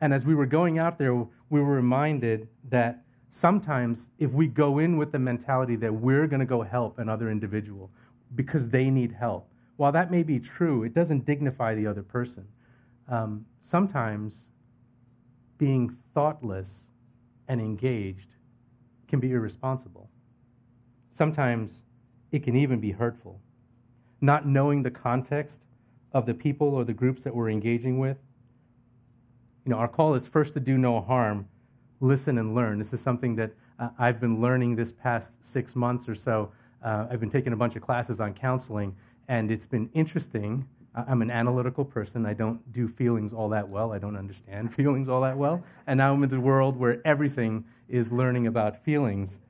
And 0.00 0.12
as 0.12 0.24
we 0.24 0.34
were 0.34 0.46
going 0.46 0.78
out 0.78 0.98
there, 0.98 1.14
we 1.14 1.60
were 1.60 1.74
reminded 1.74 2.48
that 2.68 3.02
sometimes 3.30 4.10
if 4.18 4.32
we 4.32 4.46
go 4.46 4.78
in 4.78 4.96
with 4.96 5.12
the 5.12 5.18
mentality 5.18 5.76
that 5.76 5.94
we're 5.94 6.26
going 6.26 6.40
to 6.40 6.46
go 6.46 6.62
help 6.62 6.98
another 6.98 7.30
individual 7.30 7.90
because 8.34 8.68
they 8.68 8.90
need 8.90 9.12
help, 9.12 9.48
while 9.76 9.92
that 9.92 10.10
may 10.10 10.22
be 10.22 10.38
true, 10.38 10.82
it 10.82 10.92
doesn't 10.92 11.24
dignify 11.24 11.74
the 11.74 11.86
other 11.86 12.02
person. 12.02 12.46
Um, 13.08 13.46
sometimes 13.60 14.46
being 15.58 15.96
thoughtless 16.14 16.80
and 17.48 17.60
engaged 17.60 18.28
can 19.08 19.20
be 19.20 19.32
irresponsible. 19.32 20.09
Sometimes 21.20 21.84
it 22.32 22.42
can 22.42 22.56
even 22.56 22.80
be 22.80 22.92
hurtful. 22.92 23.42
Not 24.22 24.46
knowing 24.46 24.82
the 24.82 24.90
context 24.90 25.60
of 26.14 26.24
the 26.24 26.32
people 26.32 26.68
or 26.68 26.82
the 26.82 26.94
groups 26.94 27.24
that 27.24 27.34
we're 27.34 27.50
engaging 27.50 27.98
with. 27.98 28.16
You 29.66 29.70
know, 29.70 29.76
our 29.76 29.86
call 29.86 30.14
is 30.14 30.26
first 30.26 30.54
to 30.54 30.60
do 30.60 30.78
no 30.78 30.98
harm, 30.98 31.46
listen 32.00 32.38
and 32.38 32.54
learn. 32.54 32.78
This 32.78 32.94
is 32.94 33.02
something 33.02 33.36
that 33.36 33.52
uh, 33.78 33.90
I've 33.98 34.18
been 34.18 34.40
learning 34.40 34.76
this 34.76 34.92
past 34.92 35.44
six 35.44 35.76
months 35.76 36.08
or 36.08 36.14
so. 36.14 36.52
Uh, 36.82 37.08
I've 37.10 37.20
been 37.20 37.28
taking 37.28 37.52
a 37.52 37.56
bunch 37.56 37.76
of 37.76 37.82
classes 37.82 38.18
on 38.18 38.32
counseling, 38.32 38.96
and 39.28 39.50
it's 39.50 39.66
been 39.66 39.90
interesting. 39.92 40.66
I'm 40.94 41.20
an 41.20 41.30
analytical 41.30 41.84
person. 41.84 42.24
I 42.24 42.32
don't 42.32 42.72
do 42.72 42.88
feelings 42.88 43.34
all 43.34 43.50
that 43.50 43.68
well. 43.68 43.92
I 43.92 43.98
don't 43.98 44.16
understand 44.16 44.74
feelings 44.80 45.10
all 45.10 45.20
that 45.20 45.36
well. 45.36 45.62
And 45.86 45.98
now 45.98 46.14
I'm 46.14 46.22
in 46.22 46.30
the 46.30 46.40
world 46.40 46.78
where 46.78 47.02
everything 47.04 47.66
is 47.90 48.10
learning 48.10 48.46
about 48.46 48.82
feelings. 48.82 49.40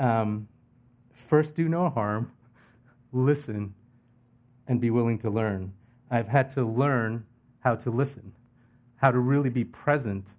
Um, 0.00 0.48
first, 1.20 1.56
do 1.56 1.68
no 1.68 1.88
harm, 1.88 2.32
listen, 3.12 3.74
and 4.66 4.80
be 4.80 4.90
willing 4.90 5.18
to 5.18 5.30
learn. 5.30 5.72
I've 6.10 6.28
had 6.28 6.50
to 6.50 6.64
learn 6.64 7.24
how 7.60 7.76
to 7.76 7.90
listen, 7.90 8.32
how 8.96 9.10
to 9.10 9.18
really 9.18 9.50
be 9.50 9.64
present 9.64 10.30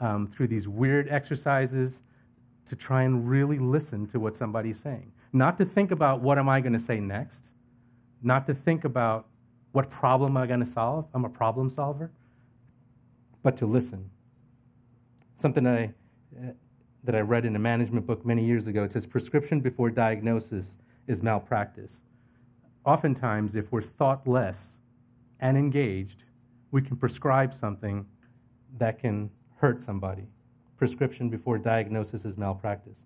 um, 0.00 0.26
through 0.26 0.48
these 0.48 0.66
weird 0.66 1.08
exercises 1.08 2.02
to 2.66 2.76
try 2.76 3.02
and 3.02 3.28
really 3.28 3.58
listen 3.58 4.06
to 4.08 4.20
what 4.20 4.36
somebody's 4.36 4.78
saying. 4.78 5.12
Not 5.32 5.56
to 5.58 5.64
think 5.64 5.90
about 5.90 6.20
what 6.20 6.38
am 6.38 6.48
I 6.48 6.60
going 6.60 6.72
to 6.72 6.78
say 6.78 7.00
next, 7.00 7.50
not 8.22 8.46
to 8.46 8.54
think 8.54 8.84
about 8.84 9.26
what 9.72 9.90
problem 9.90 10.36
am 10.36 10.42
I 10.42 10.46
going 10.46 10.60
to 10.60 10.66
solve. 10.66 11.06
I'm 11.14 11.24
a 11.24 11.30
problem 11.30 11.70
solver, 11.70 12.10
but 13.42 13.56
to 13.56 13.66
listen. 13.66 14.10
Something 15.36 15.66
I, 15.66 15.92
that 17.04 17.14
I 17.14 17.20
read 17.20 17.44
in 17.44 17.56
a 17.56 17.58
management 17.58 18.06
book 18.06 18.24
many 18.24 18.44
years 18.44 18.66
ago. 18.66 18.84
It 18.84 18.92
says 18.92 19.06
prescription 19.06 19.60
before 19.60 19.90
diagnosis 19.90 20.76
is 21.06 21.22
malpractice. 21.22 22.00
Oftentimes, 22.84 23.56
if 23.56 23.70
we're 23.72 23.82
thoughtless 23.82 24.78
and 25.40 25.56
engaged, 25.56 26.24
we 26.70 26.82
can 26.82 26.96
prescribe 26.96 27.52
something 27.52 28.06
that 28.78 28.98
can 28.98 29.30
hurt 29.56 29.80
somebody. 29.80 30.26
prescription 30.76 31.28
before 31.28 31.58
diagnosis 31.58 32.24
is 32.24 32.36
malpractice. 32.36 32.98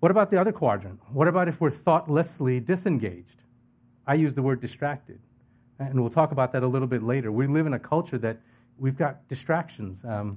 What 0.00 0.10
about 0.10 0.30
the 0.30 0.38
other 0.38 0.52
quadrant? 0.52 1.00
What 1.10 1.26
about 1.26 1.48
if 1.48 1.62
we're 1.62 1.70
thoughtlessly 1.70 2.60
disengaged? 2.60 3.40
I 4.06 4.14
use 4.14 4.34
the 4.34 4.42
word 4.42 4.60
distracted. 4.60 5.18
And 5.78 5.98
we'll 5.98 6.10
talk 6.10 6.30
about 6.30 6.52
that 6.52 6.62
a 6.62 6.66
little 6.66 6.88
bit 6.88 7.02
later. 7.02 7.32
We 7.32 7.46
live 7.46 7.66
in 7.66 7.72
a 7.72 7.78
culture 7.78 8.18
that 8.18 8.38
we've 8.76 8.98
got 8.98 9.26
distractions. 9.28 10.02
Um, 10.04 10.32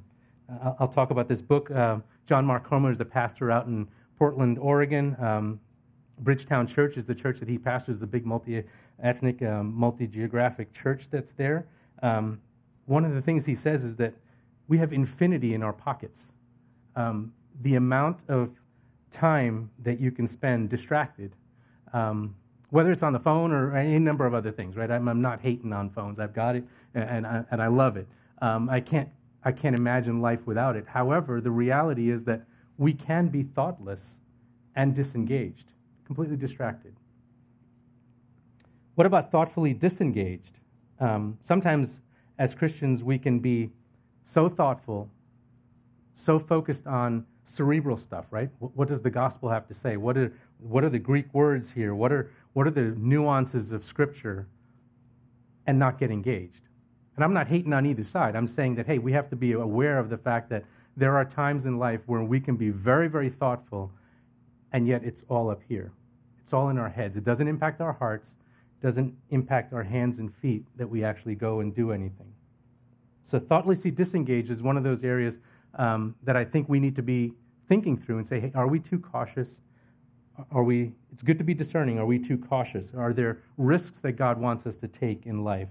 I'll 0.79 0.87
talk 0.87 1.11
about 1.11 1.27
this 1.27 1.41
book. 1.41 1.71
Uh, 1.71 1.97
John 2.25 2.45
Mark 2.45 2.63
Comer 2.63 2.91
is 2.91 2.97
the 2.97 3.05
pastor 3.05 3.51
out 3.51 3.67
in 3.67 3.87
Portland, 4.17 4.59
Oregon. 4.59 5.15
Um, 5.19 5.59
Bridgetown 6.19 6.67
Church 6.67 6.97
is 6.97 7.05
the 7.05 7.15
church 7.15 7.39
that 7.39 7.49
he 7.49 7.57
pastors, 7.57 8.01
a 8.01 8.07
big 8.07 8.25
multi 8.25 8.63
ethnic, 9.01 9.41
um, 9.41 9.73
multi 9.73 10.07
geographic 10.07 10.73
church 10.73 11.09
that's 11.09 11.33
there. 11.33 11.67
Um, 12.01 12.39
one 12.85 13.03
of 13.03 13.13
the 13.13 13.21
things 13.21 13.45
he 13.45 13.55
says 13.55 13.83
is 13.83 13.97
that 13.97 14.13
we 14.67 14.77
have 14.77 14.93
infinity 14.93 15.53
in 15.53 15.63
our 15.63 15.73
pockets. 15.73 16.27
Um, 16.95 17.33
the 17.61 17.75
amount 17.75 18.21
of 18.29 18.51
time 19.11 19.69
that 19.83 19.99
you 19.99 20.11
can 20.11 20.27
spend 20.27 20.69
distracted, 20.69 21.35
um, 21.93 22.35
whether 22.69 22.91
it's 22.91 23.03
on 23.03 23.13
the 23.13 23.19
phone 23.19 23.51
or 23.51 23.75
any 23.75 23.99
number 23.99 24.25
of 24.25 24.33
other 24.33 24.51
things, 24.51 24.75
right? 24.75 24.89
I'm, 24.91 25.07
I'm 25.07 25.21
not 25.21 25.41
hating 25.41 25.73
on 25.73 25.89
phones. 25.89 26.19
I've 26.19 26.33
got 26.33 26.55
it 26.55 26.63
and, 26.93 27.03
and, 27.03 27.27
I, 27.27 27.43
and 27.51 27.61
I 27.61 27.67
love 27.67 27.97
it. 27.97 28.07
I, 28.41 28.79
can't, 28.79 29.09
I 29.45 29.51
can't 29.51 29.77
imagine 29.77 30.21
life 30.21 30.45
without 30.47 30.75
it. 30.75 30.87
However, 30.87 31.39
the 31.39 31.51
reality 31.51 32.09
is 32.09 32.25
that 32.25 32.41
we 32.77 32.93
can 32.93 33.27
be 33.27 33.43
thoughtless 33.43 34.15
and 34.75 34.93
disengaged, 34.93 35.71
completely 36.03 36.35
distracted. 36.35 36.95
What 38.95 39.05
about 39.05 39.31
thoughtfully 39.31 39.73
disengaged? 39.73 40.59
Um, 40.99 41.37
sometimes 41.41 42.01
as 42.39 42.55
Christians, 42.55 43.03
we 43.03 43.19
can 43.19 43.39
be 43.39 43.69
so 44.23 44.49
thoughtful, 44.49 45.09
so 46.15 46.39
focused 46.39 46.87
on 46.87 47.25
cerebral 47.43 47.97
stuff, 47.97 48.25
right? 48.31 48.49
What, 48.59 48.87
does 48.87 49.01
the 49.01 49.11
gospel 49.11 49.49
have 49.49 49.67
to 49.67 49.73
say? 49.73 49.97
What 49.97 50.17
are, 50.17 50.33
what 50.57 50.83
are 50.83 50.89
the 50.89 50.99
Greek 50.99 51.31
words 51.33 51.71
here? 51.71 51.93
What 51.93 52.11
are, 52.11 52.31
what 52.53 52.65
are 52.65 52.71
the 52.71 52.95
nuances 52.97 53.71
of 53.71 53.85
Scripture? 53.85 54.47
And 55.67 55.79
not 55.79 55.97
get 55.97 56.11
engaged. 56.11 56.64
And 57.15 57.23
I'm 57.23 57.33
not 57.33 57.47
hating 57.47 57.73
on 57.73 57.85
either 57.85 58.03
side. 58.03 58.35
I'm 58.35 58.47
saying 58.47 58.75
that, 58.75 58.85
hey, 58.85 58.97
we 58.97 59.13
have 59.13 59.29
to 59.29 59.35
be 59.35 59.53
aware 59.53 59.97
of 59.97 60.09
the 60.09 60.17
fact 60.17 60.49
that 60.49 60.65
there 60.97 61.15
are 61.15 61.25
times 61.25 61.65
in 61.65 61.77
life 61.77 62.01
where 62.05 62.23
we 62.23 62.39
can 62.39 62.55
be 62.55 62.69
very, 62.69 63.07
very 63.07 63.29
thoughtful, 63.29 63.91
and 64.71 64.87
yet 64.87 65.03
it's 65.03 65.23
all 65.29 65.49
up 65.49 65.61
here. 65.67 65.91
It's 66.39 66.53
all 66.53 66.69
in 66.69 66.77
our 66.77 66.89
heads. 66.89 67.15
It 67.15 67.23
doesn't 67.23 67.47
impact 67.47 67.81
our 67.81 67.93
hearts, 67.93 68.33
doesn't 68.81 69.15
impact 69.29 69.73
our 69.73 69.83
hands 69.83 70.19
and 70.19 70.33
feet 70.35 70.65
that 70.75 70.87
we 70.87 71.03
actually 71.03 71.35
go 71.35 71.59
and 71.61 71.73
do 71.73 71.91
anything. 71.91 72.33
So, 73.23 73.39
thoughtlessly 73.39 73.91
disengage 73.91 74.49
is 74.49 74.61
one 74.61 74.77
of 74.77 74.83
those 74.83 75.03
areas 75.03 75.39
um, 75.75 76.15
that 76.23 76.35
I 76.35 76.45
think 76.45 76.69
we 76.69 76.79
need 76.79 76.95
to 76.97 77.01
be 77.01 77.33
thinking 77.67 77.97
through 77.97 78.17
and 78.17 78.27
say, 78.27 78.39
hey, 78.39 78.51
are 78.53 78.67
we 78.67 78.79
too 78.79 78.99
cautious? 78.99 79.61
Are 80.51 80.63
we, 80.63 80.93
it's 81.11 81.23
good 81.23 81.37
to 81.37 81.43
be 81.43 81.53
discerning. 81.53 81.97
Are 81.97 82.05
we 82.05 82.19
too 82.19 82.37
cautious? 82.37 82.93
Are 82.93 83.13
there 83.13 83.39
risks 83.57 83.99
that 83.99 84.13
God 84.13 84.39
wants 84.39 84.67
us 84.67 84.77
to 84.77 84.87
take 84.87 85.25
in 85.25 85.43
life? 85.43 85.69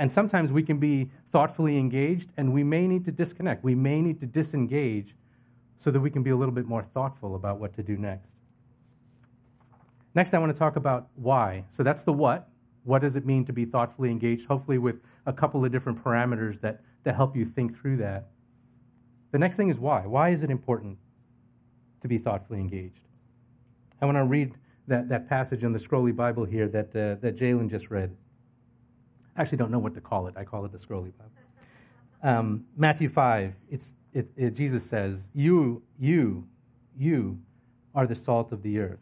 And 0.00 0.10
sometimes 0.10 0.50
we 0.50 0.62
can 0.62 0.78
be 0.78 1.10
thoughtfully 1.30 1.76
engaged 1.76 2.30
and 2.38 2.54
we 2.54 2.64
may 2.64 2.88
need 2.88 3.04
to 3.04 3.12
disconnect. 3.12 3.62
We 3.62 3.74
may 3.74 4.00
need 4.00 4.18
to 4.20 4.26
disengage 4.26 5.14
so 5.76 5.90
that 5.90 6.00
we 6.00 6.08
can 6.10 6.22
be 6.22 6.30
a 6.30 6.36
little 6.36 6.54
bit 6.54 6.64
more 6.64 6.82
thoughtful 6.82 7.34
about 7.34 7.60
what 7.60 7.74
to 7.74 7.82
do 7.82 7.98
next. 7.98 8.30
Next, 10.14 10.32
I 10.32 10.38
want 10.38 10.54
to 10.54 10.58
talk 10.58 10.76
about 10.76 11.08
why. 11.16 11.64
So 11.70 11.82
that's 11.82 12.00
the 12.00 12.14
what. 12.14 12.48
What 12.84 13.02
does 13.02 13.14
it 13.14 13.26
mean 13.26 13.44
to 13.44 13.52
be 13.52 13.66
thoughtfully 13.66 14.10
engaged? 14.10 14.46
Hopefully, 14.46 14.78
with 14.78 15.02
a 15.26 15.34
couple 15.34 15.62
of 15.66 15.70
different 15.70 16.02
parameters 16.02 16.62
that, 16.62 16.80
that 17.04 17.14
help 17.14 17.36
you 17.36 17.44
think 17.44 17.78
through 17.78 17.98
that. 17.98 18.28
The 19.32 19.38
next 19.38 19.56
thing 19.56 19.68
is 19.68 19.78
why. 19.78 20.06
Why 20.06 20.30
is 20.30 20.42
it 20.42 20.50
important 20.50 20.96
to 22.00 22.08
be 22.08 22.16
thoughtfully 22.16 22.58
engaged? 22.58 23.06
I 24.00 24.06
want 24.06 24.16
to 24.16 24.24
read 24.24 24.54
that, 24.86 25.10
that 25.10 25.28
passage 25.28 25.62
in 25.62 25.74
the 25.74 25.78
Scrolly 25.78 26.16
Bible 26.16 26.46
here 26.46 26.68
that, 26.68 26.88
uh, 26.96 27.20
that 27.20 27.36
Jalen 27.36 27.68
just 27.70 27.90
read. 27.90 28.16
I 29.40 29.42
actually 29.42 29.56
don't 29.56 29.70
know 29.70 29.78
what 29.78 29.94
to 29.94 30.02
call 30.02 30.26
it. 30.26 30.34
I 30.36 30.44
call 30.44 30.66
it 30.66 30.72
the 30.72 30.76
Scrolly 30.76 31.12
Bible. 31.16 31.30
Um, 32.22 32.66
Matthew 32.76 33.08
5, 33.08 33.54
it's, 33.70 33.94
it, 34.12 34.28
it, 34.36 34.50
Jesus 34.50 34.84
says, 34.84 35.30
You, 35.32 35.82
you, 35.98 36.46
you 36.94 37.38
are 37.94 38.06
the 38.06 38.14
salt 38.14 38.52
of 38.52 38.62
the 38.62 38.78
earth. 38.78 38.98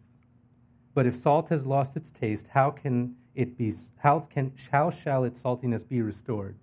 But 0.94 1.06
if 1.06 1.16
salt 1.16 1.48
has 1.48 1.66
lost 1.66 1.96
its 1.96 2.12
taste, 2.12 2.46
how 2.50 2.70
can 2.70 3.16
it 3.34 3.58
be 3.58 3.72
how 3.96 4.28
can 4.30 4.52
how 4.70 4.92
shall 4.92 5.24
its 5.24 5.42
saltiness 5.42 5.82
be 5.82 6.02
restored? 6.02 6.54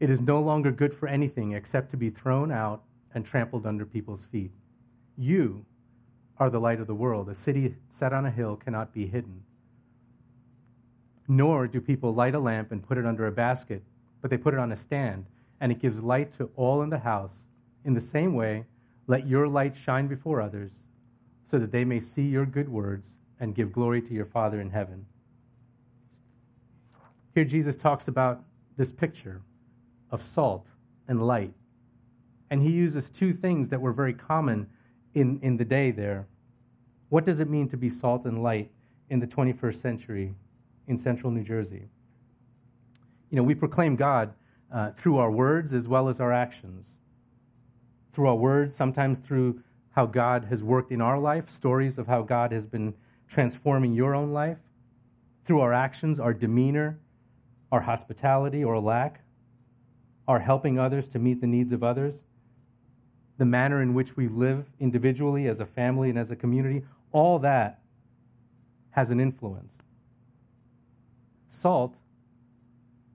It 0.00 0.08
is 0.08 0.22
no 0.22 0.40
longer 0.40 0.72
good 0.72 0.94
for 0.94 1.08
anything 1.08 1.52
except 1.52 1.90
to 1.90 1.98
be 1.98 2.08
thrown 2.08 2.50
out 2.50 2.84
and 3.12 3.22
trampled 3.22 3.66
under 3.66 3.84
people's 3.84 4.24
feet. 4.24 4.50
You 5.18 5.66
are 6.38 6.48
the 6.48 6.58
light 6.58 6.80
of 6.80 6.86
the 6.86 6.94
world. 6.94 7.28
A 7.28 7.34
city 7.34 7.74
set 7.90 8.14
on 8.14 8.24
a 8.24 8.30
hill 8.30 8.56
cannot 8.56 8.94
be 8.94 9.06
hidden. 9.06 9.42
Nor 11.32 11.66
do 11.66 11.80
people 11.80 12.12
light 12.12 12.34
a 12.34 12.38
lamp 12.38 12.72
and 12.72 12.86
put 12.86 12.98
it 12.98 13.06
under 13.06 13.26
a 13.26 13.32
basket, 13.32 13.82
but 14.20 14.30
they 14.30 14.36
put 14.36 14.52
it 14.52 14.60
on 14.60 14.70
a 14.70 14.76
stand, 14.76 15.24
and 15.62 15.72
it 15.72 15.80
gives 15.80 16.02
light 16.02 16.30
to 16.36 16.50
all 16.56 16.82
in 16.82 16.90
the 16.90 16.98
house. 16.98 17.46
In 17.86 17.94
the 17.94 18.02
same 18.02 18.34
way, 18.34 18.66
let 19.06 19.26
your 19.26 19.48
light 19.48 19.74
shine 19.74 20.08
before 20.08 20.42
others, 20.42 20.84
so 21.46 21.58
that 21.58 21.72
they 21.72 21.86
may 21.86 22.00
see 22.00 22.24
your 22.24 22.44
good 22.44 22.68
words 22.68 23.16
and 23.40 23.54
give 23.54 23.72
glory 23.72 24.02
to 24.02 24.12
your 24.12 24.26
Father 24.26 24.60
in 24.60 24.68
heaven. 24.68 25.06
Here, 27.34 27.46
Jesus 27.46 27.78
talks 27.78 28.08
about 28.08 28.44
this 28.76 28.92
picture 28.92 29.40
of 30.10 30.22
salt 30.22 30.72
and 31.08 31.26
light. 31.26 31.54
And 32.50 32.60
he 32.60 32.72
uses 32.72 33.08
two 33.08 33.32
things 33.32 33.70
that 33.70 33.80
were 33.80 33.94
very 33.94 34.12
common 34.12 34.68
in, 35.14 35.40
in 35.40 35.56
the 35.56 35.64
day 35.64 35.92
there. 35.92 36.26
What 37.08 37.24
does 37.24 37.40
it 37.40 37.48
mean 37.48 37.70
to 37.70 37.78
be 37.78 37.88
salt 37.88 38.26
and 38.26 38.42
light 38.42 38.70
in 39.08 39.20
the 39.20 39.26
21st 39.26 39.76
century 39.76 40.34
in 40.92 40.98
central 40.98 41.32
New 41.32 41.42
Jersey? 41.42 41.88
You 43.30 43.36
know, 43.36 43.42
we 43.42 43.54
proclaim 43.54 43.96
God 43.96 44.34
uh, 44.70 44.90
through 44.90 45.16
our 45.16 45.30
words 45.30 45.72
as 45.72 45.88
well 45.88 46.08
as 46.08 46.20
our 46.20 46.32
actions. 46.32 46.96
Through 48.12 48.28
our 48.28 48.36
words, 48.36 48.76
sometimes 48.76 49.18
through 49.18 49.62
how 49.90 50.04
God 50.06 50.44
has 50.50 50.62
worked 50.62 50.92
in 50.92 51.00
our 51.00 51.18
life, 51.18 51.50
stories 51.50 51.98
of 51.98 52.06
how 52.06 52.22
God 52.22 52.52
has 52.52 52.66
been 52.66 52.94
transforming 53.26 53.94
your 53.94 54.14
own 54.14 54.32
life 54.32 54.58
through 55.44 55.60
our 55.60 55.72
actions, 55.72 56.20
our 56.20 56.34
demeanor, 56.34 56.98
our 57.72 57.80
hospitality 57.80 58.62
or 58.62 58.78
lack, 58.78 59.22
our 60.28 60.38
helping 60.40 60.78
others 60.78 61.08
to 61.08 61.18
meet 61.18 61.40
the 61.40 61.46
needs 61.46 61.72
of 61.72 61.82
others, 61.82 62.22
the 63.38 63.46
manner 63.46 63.80
in 63.80 63.94
which 63.94 64.14
we 64.14 64.28
live 64.28 64.66
individually, 64.78 65.48
as 65.48 65.58
a 65.58 65.66
family, 65.66 66.10
and 66.10 66.18
as 66.18 66.30
a 66.30 66.36
community, 66.36 66.82
all 67.12 67.38
that 67.38 67.80
has 68.90 69.10
an 69.10 69.18
influence. 69.18 69.78
Salt 71.52 71.96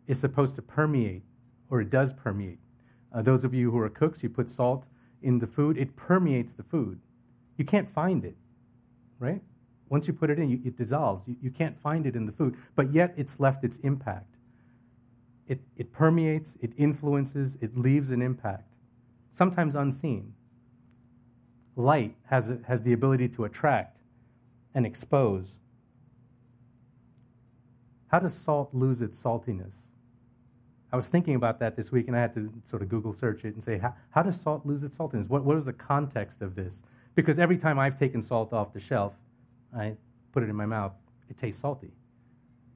is 0.06 0.20
supposed 0.20 0.56
to 0.56 0.62
permeate, 0.62 1.24
or 1.72 1.82
it 1.82 1.90
does 1.90 2.14
permeate. 2.14 2.60
Uh, 3.12 3.24
those 3.24 3.44
of 3.44 3.52
you 3.52 3.72
who 3.72 3.80
are 3.80 3.90
cooks, 3.90 4.22
you 4.22 4.30
put 4.30 4.48
salt 4.48 4.86
in 5.24 5.40
the 5.40 5.48
food, 5.48 5.76
it 5.76 5.96
permeates 5.96 6.54
the 6.54 6.62
food. 6.62 7.00
You 7.58 7.66
can't 7.66 7.90
find 7.90 8.24
it, 8.24 8.36
right? 9.18 9.42
Once 9.90 10.08
you 10.08 10.14
put 10.14 10.30
it 10.30 10.38
in, 10.38 10.52
you, 10.52 10.62
it 10.64 10.78
dissolves. 10.78 11.28
You, 11.28 11.36
you 11.42 11.50
can't 11.50 11.80
find 11.80 12.06
it 12.06 12.16
in 12.16 12.28
the 12.28 12.32
food, 12.32 12.56
but 12.76 12.94
yet 12.94 13.12
it's 13.18 13.40
left 13.40 13.64
its 13.64 13.78
impact. 13.78 14.36
It, 15.48 15.60
it 15.76 15.92
permeates, 15.92 16.56
it 16.62 16.74
influences, 16.78 17.58
it 17.60 17.76
leaves 17.76 18.12
an 18.12 18.22
impact, 18.22 18.70
sometimes 19.32 19.74
unseen. 19.74 20.36
Light 21.76 22.16
has, 22.30 22.52
has 22.68 22.84
the 22.84 22.94
ability 22.94 23.30
to 23.30 23.46
attract 23.46 23.98
and 24.76 24.86
expose. 24.86 25.58
How 28.08 28.20
does 28.20 28.34
salt 28.34 28.70
lose 28.74 29.02
its 29.02 29.22
saltiness? 29.22 29.76
I 30.92 30.96
was 30.96 31.10
thinking 31.10 31.36
about 31.36 31.60
that 31.60 31.76
this 31.76 31.92
week, 31.92 32.08
and 32.08 32.16
I 32.16 32.22
had 32.22 32.34
to 32.36 32.52
sort 32.64 32.82
of 32.82 32.88
Google 32.88 33.12
search 33.12 33.44
it 33.44 33.54
and 33.54 33.64
say, 33.64 33.82
how, 34.12 34.24
does 34.24 34.40
salt 34.40 34.66
lose 34.66 34.84
its 34.84 34.98
saltiness? 34.98 35.28
What, 35.28 35.44
what 35.44 35.58
is 35.58 35.66
the 35.66 35.74
context 35.74 36.42
of 36.42 36.56
this? 36.56 36.82
Because 37.14 37.40
every 37.40 37.58
time 37.58 37.78
I've 37.78 38.00
taken 38.00 38.22
salt 38.22 38.54
off 38.54 38.72
the 38.72 38.80
shelf, 38.80 39.14
I 39.76 39.96
put 40.32 40.44
it 40.44 40.50
in 40.50 40.56
my 40.56 40.66
mouth, 40.66 40.94
it 41.30 41.38
tastes 41.38 41.62
salty. 41.62 41.92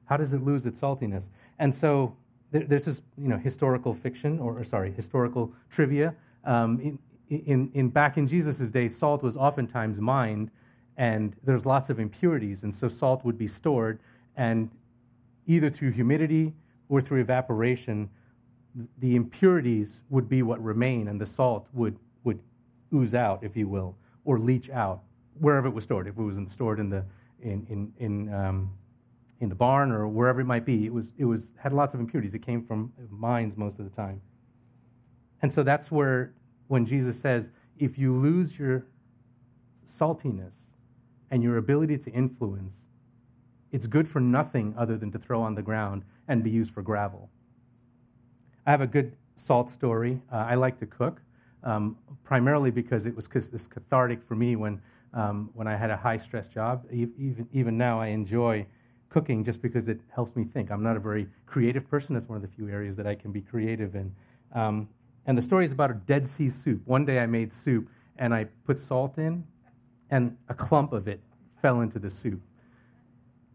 How 0.04 0.18
does 0.18 0.34
it 0.34 0.44
lose 0.44 0.66
its 0.66 0.80
saltiness? 0.80 1.30
And 1.58 1.74
so 1.74 2.14
there, 2.50 2.64
there's 2.64 2.84
this, 2.84 3.00
you 3.16 3.28
know, 3.28 3.38
historical 3.38 3.94
fiction, 3.94 4.38
or, 4.38 4.58
or 4.58 4.64
sorry, 4.64 4.92
historical 4.92 5.54
trivia. 5.70 6.14
Um, 6.44 6.80
in, 6.80 6.98
in, 7.30 7.70
in, 7.72 7.88
back 7.88 8.18
in 8.18 8.28
Jesus' 8.28 8.70
day, 8.70 8.88
salt 8.88 9.22
was 9.22 9.38
oftentimes 9.38 10.00
mined, 10.00 10.50
and 10.98 11.34
there's 11.44 11.64
lots 11.64 11.88
of 11.88 11.98
impurities, 11.98 12.62
and 12.62 12.74
so 12.74 12.88
salt 12.88 13.24
would 13.24 13.38
be 13.38 13.48
stored, 13.48 14.00
and 14.36 14.70
either 15.46 15.70
through 15.70 15.90
humidity 15.90 16.54
or 16.88 17.00
through 17.00 17.20
evaporation, 17.20 18.08
the 18.98 19.16
impurities 19.16 20.00
would 20.08 20.28
be 20.28 20.42
what 20.42 20.62
remain, 20.62 21.08
and 21.08 21.20
the 21.20 21.26
salt 21.26 21.68
would, 21.72 21.98
would 22.24 22.40
ooze 22.94 23.14
out, 23.14 23.42
if 23.42 23.56
you 23.56 23.68
will, 23.68 23.96
or 24.24 24.38
leach 24.38 24.70
out 24.70 25.02
wherever 25.38 25.66
it 25.66 25.74
was 25.74 25.84
stored. 25.84 26.06
If 26.06 26.18
it 26.18 26.22
was 26.22 26.38
stored 26.48 26.78
in 26.78 26.90
the 26.90 27.04
in 27.40 27.66
in 27.68 27.92
in, 27.98 28.34
um, 28.34 28.70
in 29.40 29.48
the 29.48 29.54
barn 29.54 29.90
or 29.90 30.06
wherever 30.06 30.40
it 30.40 30.44
might 30.44 30.64
be, 30.64 30.86
it 30.86 30.92
was 30.92 31.12
it 31.18 31.24
was 31.24 31.52
had 31.56 31.72
lots 31.72 31.94
of 31.94 32.00
impurities. 32.00 32.34
It 32.34 32.42
came 32.42 32.64
from 32.64 32.92
mines 33.10 33.56
most 33.56 33.78
of 33.78 33.84
the 33.84 33.90
time, 33.90 34.20
and 35.42 35.52
so 35.52 35.62
that's 35.62 35.90
where 35.90 36.34
when 36.68 36.86
Jesus 36.86 37.18
says, 37.18 37.50
if 37.78 37.98
you 37.98 38.14
lose 38.16 38.58
your 38.58 38.86
saltiness 39.84 40.54
and 41.30 41.42
your 41.42 41.56
ability 41.56 41.98
to 41.98 42.10
influence, 42.10 42.82
it's 43.72 43.86
good 43.86 44.06
for 44.06 44.20
nothing 44.20 44.74
other 44.76 44.96
than 44.96 45.10
to 45.12 45.18
throw 45.18 45.42
on 45.42 45.54
the 45.54 45.62
ground 45.62 46.04
and 46.28 46.44
be 46.44 46.50
used 46.50 46.72
for 46.72 46.82
gravel. 46.82 47.30
I 48.66 48.70
have 48.70 48.82
a 48.82 48.86
good 48.86 49.16
salt 49.34 49.70
story. 49.70 50.20
Uh, 50.30 50.36
I 50.36 50.54
like 50.54 50.78
to 50.80 50.86
cook, 50.86 51.20
um, 51.64 51.96
primarily 52.22 52.70
because 52.70 53.06
it 53.06 53.16
was 53.16 53.26
this 53.28 53.66
cathartic 53.66 54.22
for 54.22 54.36
me 54.36 54.56
when, 54.56 54.80
um, 55.14 55.50
when 55.54 55.66
I 55.66 55.74
had 55.74 55.90
a 55.90 55.96
high 55.96 56.18
stress 56.18 56.46
job. 56.46 56.84
Even, 56.92 57.48
even 57.52 57.78
now, 57.78 58.00
I 58.00 58.08
enjoy 58.08 58.66
cooking 59.08 59.42
just 59.42 59.60
because 59.60 59.88
it 59.88 60.00
helps 60.14 60.36
me 60.36 60.44
think. 60.44 60.70
I'm 60.70 60.82
not 60.82 60.96
a 60.96 61.00
very 61.00 61.26
creative 61.46 61.88
person. 61.88 62.14
That's 62.14 62.28
one 62.28 62.36
of 62.36 62.42
the 62.42 62.48
few 62.48 62.68
areas 62.68 62.96
that 62.96 63.06
I 63.06 63.14
can 63.14 63.32
be 63.32 63.40
creative 63.40 63.94
in. 63.94 64.14
Um, 64.54 64.88
and 65.26 65.36
the 65.36 65.42
story 65.42 65.64
is 65.64 65.72
about 65.72 65.90
a 65.90 65.94
Dead 65.94 66.26
Sea 66.26 66.50
soup. 66.50 66.82
One 66.84 67.04
day 67.04 67.18
I 67.20 67.26
made 67.26 67.52
soup 67.52 67.88
and 68.16 68.34
I 68.34 68.44
put 68.66 68.78
salt 68.78 69.18
in, 69.18 69.44
and 70.10 70.36
a 70.48 70.54
clump 70.54 70.92
of 70.92 71.08
it 71.08 71.20
fell 71.62 71.80
into 71.80 71.98
the 71.98 72.10
soup. 72.10 72.40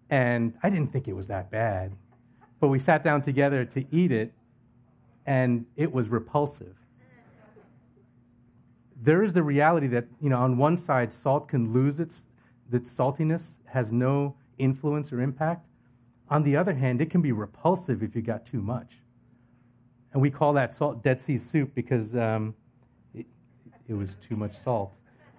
And 0.09 0.53
I 0.63 0.69
didn't 0.69 0.91
think 0.91 1.07
it 1.07 1.13
was 1.13 1.27
that 1.27 1.51
bad. 1.51 1.93
But 2.59 2.69
we 2.69 2.79
sat 2.79 3.03
down 3.03 3.21
together 3.21 3.65
to 3.65 3.85
eat 3.91 4.11
it, 4.11 4.33
and 5.25 5.65
it 5.75 5.91
was 5.91 6.09
repulsive. 6.09 6.75
There 8.99 9.21
is 9.21 9.33
the 9.33 9.43
reality 9.43 9.87
that, 9.87 10.05
you 10.19 10.29
know, 10.29 10.39
on 10.39 10.57
one 10.57 10.77
side, 10.77 11.13
salt 11.13 11.47
can 11.47 11.71
lose 11.71 11.99
its, 11.99 12.17
its 12.71 12.91
saltiness, 12.91 13.59
has 13.65 13.91
no 13.91 14.35
influence 14.57 15.13
or 15.13 15.21
impact. 15.21 15.67
On 16.29 16.43
the 16.43 16.57
other 16.57 16.73
hand, 16.73 17.01
it 17.01 17.09
can 17.09 17.21
be 17.21 17.31
repulsive 17.31 18.01
if 18.01 18.15
you 18.15 18.21
got 18.21 18.45
too 18.45 18.61
much. 18.61 18.93
And 20.13 20.21
we 20.21 20.31
call 20.31 20.53
that 20.53 20.73
salt 20.73 21.03
Dead 21.03 21.21
Sea 21.21 21.37
soup 21.37 21.73
because 21.75 22.15
um, 22.15 22.55
it, 23.13 23.25
it, 23.87 23.93
was 23.93 24.15
too 24.15 24.35
much 24.35 24.55
salt. 24.55 24.93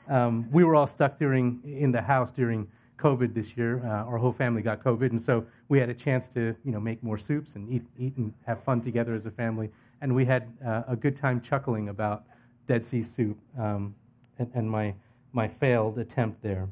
Um, 0.09 0.49
we 0.53 0.63
were 0.65 0.77
all 0.77 0.87
stuck 0.87 1.19
during 1.19 1.61
in 1.65 1.91
the 1.91 2.01
house 2.01 2.31
during 2.31 2.69
COVID 2.99 3.33
this 3.33 3.57
year. 3.57 3.81
Uh, 3.85 4.05
our 4.05 4.19
whole 4.19 4.33
family 4.33 4.61
got 4.61 4.83
COVID, 4.83 5.11
and 5.11 5.21
so 5.21 5.47
we 5.69 5.79
had 5.79 5.89
a 5.89 5.95
chance 5.95 6.29
to 6.31 6.55
you 6.65 6.73
know 6.73 6.81
make 6.81 7.03
more 7.03 7.17
soups 7.17 7.55
and 7.55 7.71
eat 7.71 7.85
eat 7.99 8.17
and 8.17 8.33
have 8.47 8.63
fun 8.63 8.81
together 8.81 9.15
as 9.15 9.27
a 9.27 9.31
family. 9.31 9.71
And 10.01 10.15
we 10.15 10.25
had 10.25 10.53
uh, 10.65 10.83
a 10.89 10.97
good 10.97 11.17
time 11.17 11.41
chuckling 11.41 11.89
about 11.89 12.25
Dead 12.67 12.85
Sea 12.85 13.03
soup 13.03 13.39
um, 13.59 13.95
and, 14.39 14.51
and 14.55 14.71
my 14.71 14.95
my 15.33 15.49
failed 15.49 15.99
attempt 15.99 16.43
there. 16.43 16.69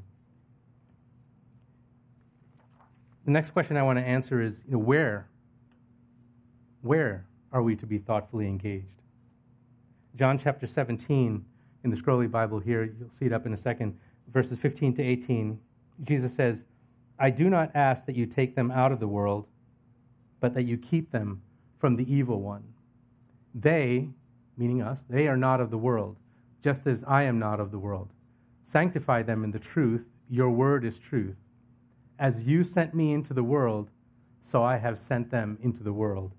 The 3.25 3.33
next 3.33 3.51
question 3.51 3.77
I 3.77 3.83
want 3.83 3.99
to 3.99 4.05
answer 4.05 4.41
is 4.41 4.63
you 4.67 4.73
know, 4.73 4.79
where? 4.79 5.29
Where 6.83 7.27
are 7.53 7.63
we 7.63 7.75
to 7.77 7.87
be 7.87 7.99
thoughtfully 7.99 8.47
engaged? 8.47 9.03
John 10.15 10.39
chapter 10.39 10.67
17 10.67 11.45
in 11.85 11.91
the 11.91 11.97
Scrolly 11.97 12.31
Bible 12.31 12.59
here, 12.59 12.85
you'll 12.85 13.11
see 13.11 13.27
it 13.27 13.33
up 13.33 13.45
in 13.45 13.53
a 13.53 13.57
second, 13.57 13.99
verses 14.33 14.59
15 14.59 14.95
to 14.95 15.03
18. 15.03 15.59
Jesus 16.05 16.35
says, 16.35 16.65
I 17.19 17.31
do 17.31 17.49
not 17.49 17.71
ask 17.75 18.07
that 18.07 18.17
you 18.17 18.27
take 18.27 18.55
them 18.55 18.71
out 18.71 18.93
of 18.93 19.01
the 19.01 19.09
world, 19.09 19.47
but 20.41 20.55
that 20.55 20.65
you 20.65 20.77
keep 20.77 21.11
them 21.11 21.43
from 21.79 21.97
the 21.97 22.13
evil 22.13 22.41
one. 22.41 22.65
They, 23.55 24.11
meaning 24.57 24.83
us, 24.83 25.07
they 25.09 25.29
are 25.29 25.37
not 25.37 25.61
of 25.61 25.71
the 25.71 25.79
world, 25.79 26.17
just 26.63 26.87
as 26.87 27.05
I 27.05 27.23
am 27.23 27.39
not 27.39 27.61
of 27.61 27.71
the 27.71 27.79
world. 27.79 28.11
Sanctify 28.65 29.23
them 29.23 29.45
in 29.45 29.51
the 29.51 29.59
truth. 29.59 30.05
Your 30.29 30.51
word 30.51 30.85
is 30.85 30.99
truth. 30.99 31.37
As 32.19 32.43
you 32.43 32.65
sent 32.65 32.95
me 32.95 33.13
into 33.13 33.33
the 33.33 33.45
world, 33.45 33.91
so 34.43 34.63
I 34.63 34.77
have 34.77 34.99
sent 34.99 35.31
them 35.31 35.59
into 35.63 35.83
the 35.83 35.93
world. 35.93 36.33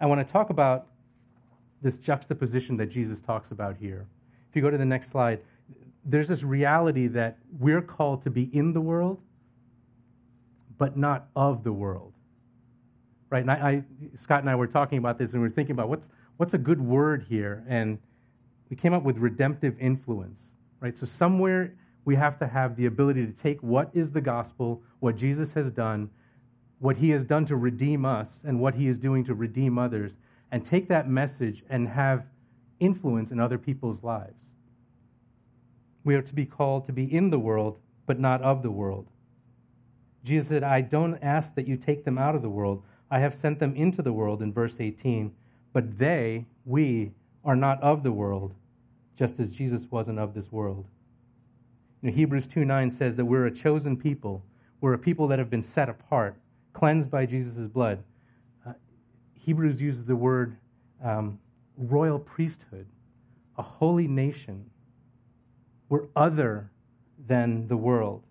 I 0.00 0.06
want 0.06 0.26
to 0.26 0.32
talk 0.32 0.50
about 0.50 0.86
this 1.82 1.98
juxtaposition 1.98 2.76
that 2.78 2.86
Jesus 2.86 3.20
talks 3.20 3.50
about 3.50 3.76
here. 3.76 4.06
If 4.48 4.56
you 4.56 4.62
go 4.62 4.70
to 4.70 4.78
the 4.78 4.84
next 4.84 5.08
slide, 5.08 5.40
there's 6.04 6.28
this 6.28 6.42
reality 6.42 7.06
that 7.08 7.38
we're 7.58 7.82
called 7.82 8.22
to 8.22 8.30
be 8.30 8.44
in 8.54 8.72
the 8.72 8.80
world, 8.80 9.20
but 10.78 10.96
not 10.96 11.28
of 11.36 11.64
the 11.64 11.72
world. 11.72 12.12
Right? 13.30 13.42
And 13.42 13.50
I, 13.50 13.54
I, 13.54 13.84
Scott 14.16 14.40
and 14.40 14.48
I 14.48 14.54
were 14.54 14.66
talking 14.66 14.98
about 14.98 15.18
this 15.18 15.32
and 15.32 15.42
we 15.42 15.48
were 15.48 15.54
thinking 15.54 15.72
about 15.72 15.88
what's, 15.88 16.10
what's 16.38 16.54
a 16.54 16.58
good 16.58 16.80
word 16.80 17.26
here. 17.28 17.64
And 17.68 17.98
we 18.70 18.76
came 18.76 18.94
up 18.94 19.02
with 19.02 19.18
redemptive 19.18 19.76
influence. 19.78 20.50
Right? 20.80 20.96
So 20.96 21.04
somewhere 21.04 21.74
we 22.04 22.16
have 22.16 22.38
to 22.38 22.46
have 22.46 22.76
the 22.76 22.86
ability 22.86 23.26
to 23.26 23.32
take 23.32 23.62
what 23.62 23.90
is 23.92 24.12
the 24.12 24.20
gospel, 24.22 24.82
what 25.00 25.16
Jesus 25.16 25.52
has 25.52 25.70
done, 25.70 26.08
what 26.78 26.96
he 26.96 27.10
has 27.10 27.24
done 27.24 27.44
to 27.44 27.56
redeem 27.56 28.06
us, 28.06 28.42
and 28.46 28.60
what 28.60 28.76
he 28.76 28.88
is 28.88 28.98
doing 28.98 29.24
to 29.24 29.34
redeem 29.34 29.78
others, 29.78 30.16
and 30.50 30.64
take 30.64 30.88
that 30.88 31.08
message 31.08 31.64
and 31.68 31.88
have 31.88 32.24
influence 32.80 33.30
in 33.30 33.40
other 33.40 33.58
people's 33.58 34.02
lives. 34.02 34.52
We 36.08 36.14
are 36.14 36.22
to 36.22 36.34
be 36.34 36.46
called 36.46 36.86
to 36.86 36.92
be 36.94 37.04
in 37.04 37.28
the 37.28 37.38
world, 37.38 37.76
but 38.06 38.18
not 38.18 38.40
of 38.40 38.62
the 38.62 38.70
world. 38.70 39.08
Jesus 40.24 40.48
said, 40.48 40.64
I 40.64 40.80
don't 40.80 41.18
ask 41.20 41.54
that 41.54 41.68
you 41.68 41.76
take 41.76 42.06
them 42.06 42.16
out 42.16 42.34
of 42.34 42.40
the 42.40 42.48
world. 42.48 42.82
I 43.10 43.18
have 43.18 43.34
sent 43.34 43.58
them 43.58 43.76
into 43.76 44.00
the 44.00 44.14
world 44.14 44.40
in 44.40 44.50
verse 44.50 44.80
18, 44.80 45.34
but 45.74 45.98
they, 45.98 46.46
we, 46.64 47.12
are 47.44 47.54
not 47.54 47.78
of 47.82 48.04
the 48.04 48.12
world, 48.12 48.54
just 49.18 49.38
as 49.38 49.52
Jesus 49.52 49.86
wasn't 49.90 50.18
of 50.18 50.32
this 50.32 50.50
world. 50.50 50.86
You 52.00 52.08
know, 52.08 52.16
Hebrews 52.16 52.48
2 52.48 52.64
9 52.64 52.88
says 52.88 53.16
that 53.16 53.26
we're 53.26 53.44
a 53.44 53.54
chosen 53.54 53.94
people. 53.94 54.42
We're 54.80 54.94
a 54.94 54.98
people 54.98 55.28
that 55.28 55.38
have 55.38 55.50
been 55.50 55.60
set 55.60 55.90
apart, 55.90 56.36
cleansed 56.72 57.10
by 57.10 57.26
Jesus' 57.26 57.68
blood. 57.68 58.02
Uh, 58.66 58.72
Hebrews 59.34 59.82
uses 59.82 60.06
the 60.06 60.16
word 60.16 60.56
um, 61.04 61.38
royal 61.76 62.18
priesthood, 62.18 62.86
a 63.58 63.62
holy 63.62 64.08
nation. 64.08 64.70
We're 65.88 66.06
other 66.14 66.70
than 67.26 67.68
the 67.68 67.76
world. 67.76 68.22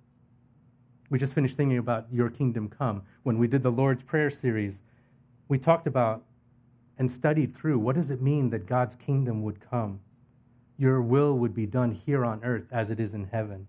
We 1.09 1.19
just 1.19 1.33
finished 1.33 1.55
thinking 1.55 1.77
about 1.77 2.07
your 2.11 2.29
kingdom 2.29 2.69
come. 2.69 3.03
When 3.23 3.37
we 3.37 3.47
did 3.47 3.63
the 3.63 3.71
Lord's 3.71 4.03
Prayer 4.03 4.29
series, 4.29 4.83
we 5.47 5.57
talked 5.57 5.87
about 5.87 6.23
and 6.97 7.09
studied 7.09 7.55
through 7.55 7.79
what 7.79 7.95
does 7.95 8.11
it 8.11 8.21
mean 8.21 8.49
that 8.49 8.65
God's 8.65 8.95
kingdom 8.95 9.43
would 9.43 9.59
come? 9.59 9.99
your 10.77 11.01
will 11.01 11.37
would 11.37 11.53
be 11.53 11.65
done 11.65 11.91
here 11.91 12.23
on 12.23 12.43
earth 12.43 12.67
as 12.71 12.89
it 12.89 12.99
is 12.99 13.13
in 13.13 13.25
heaven. 13.25 13.65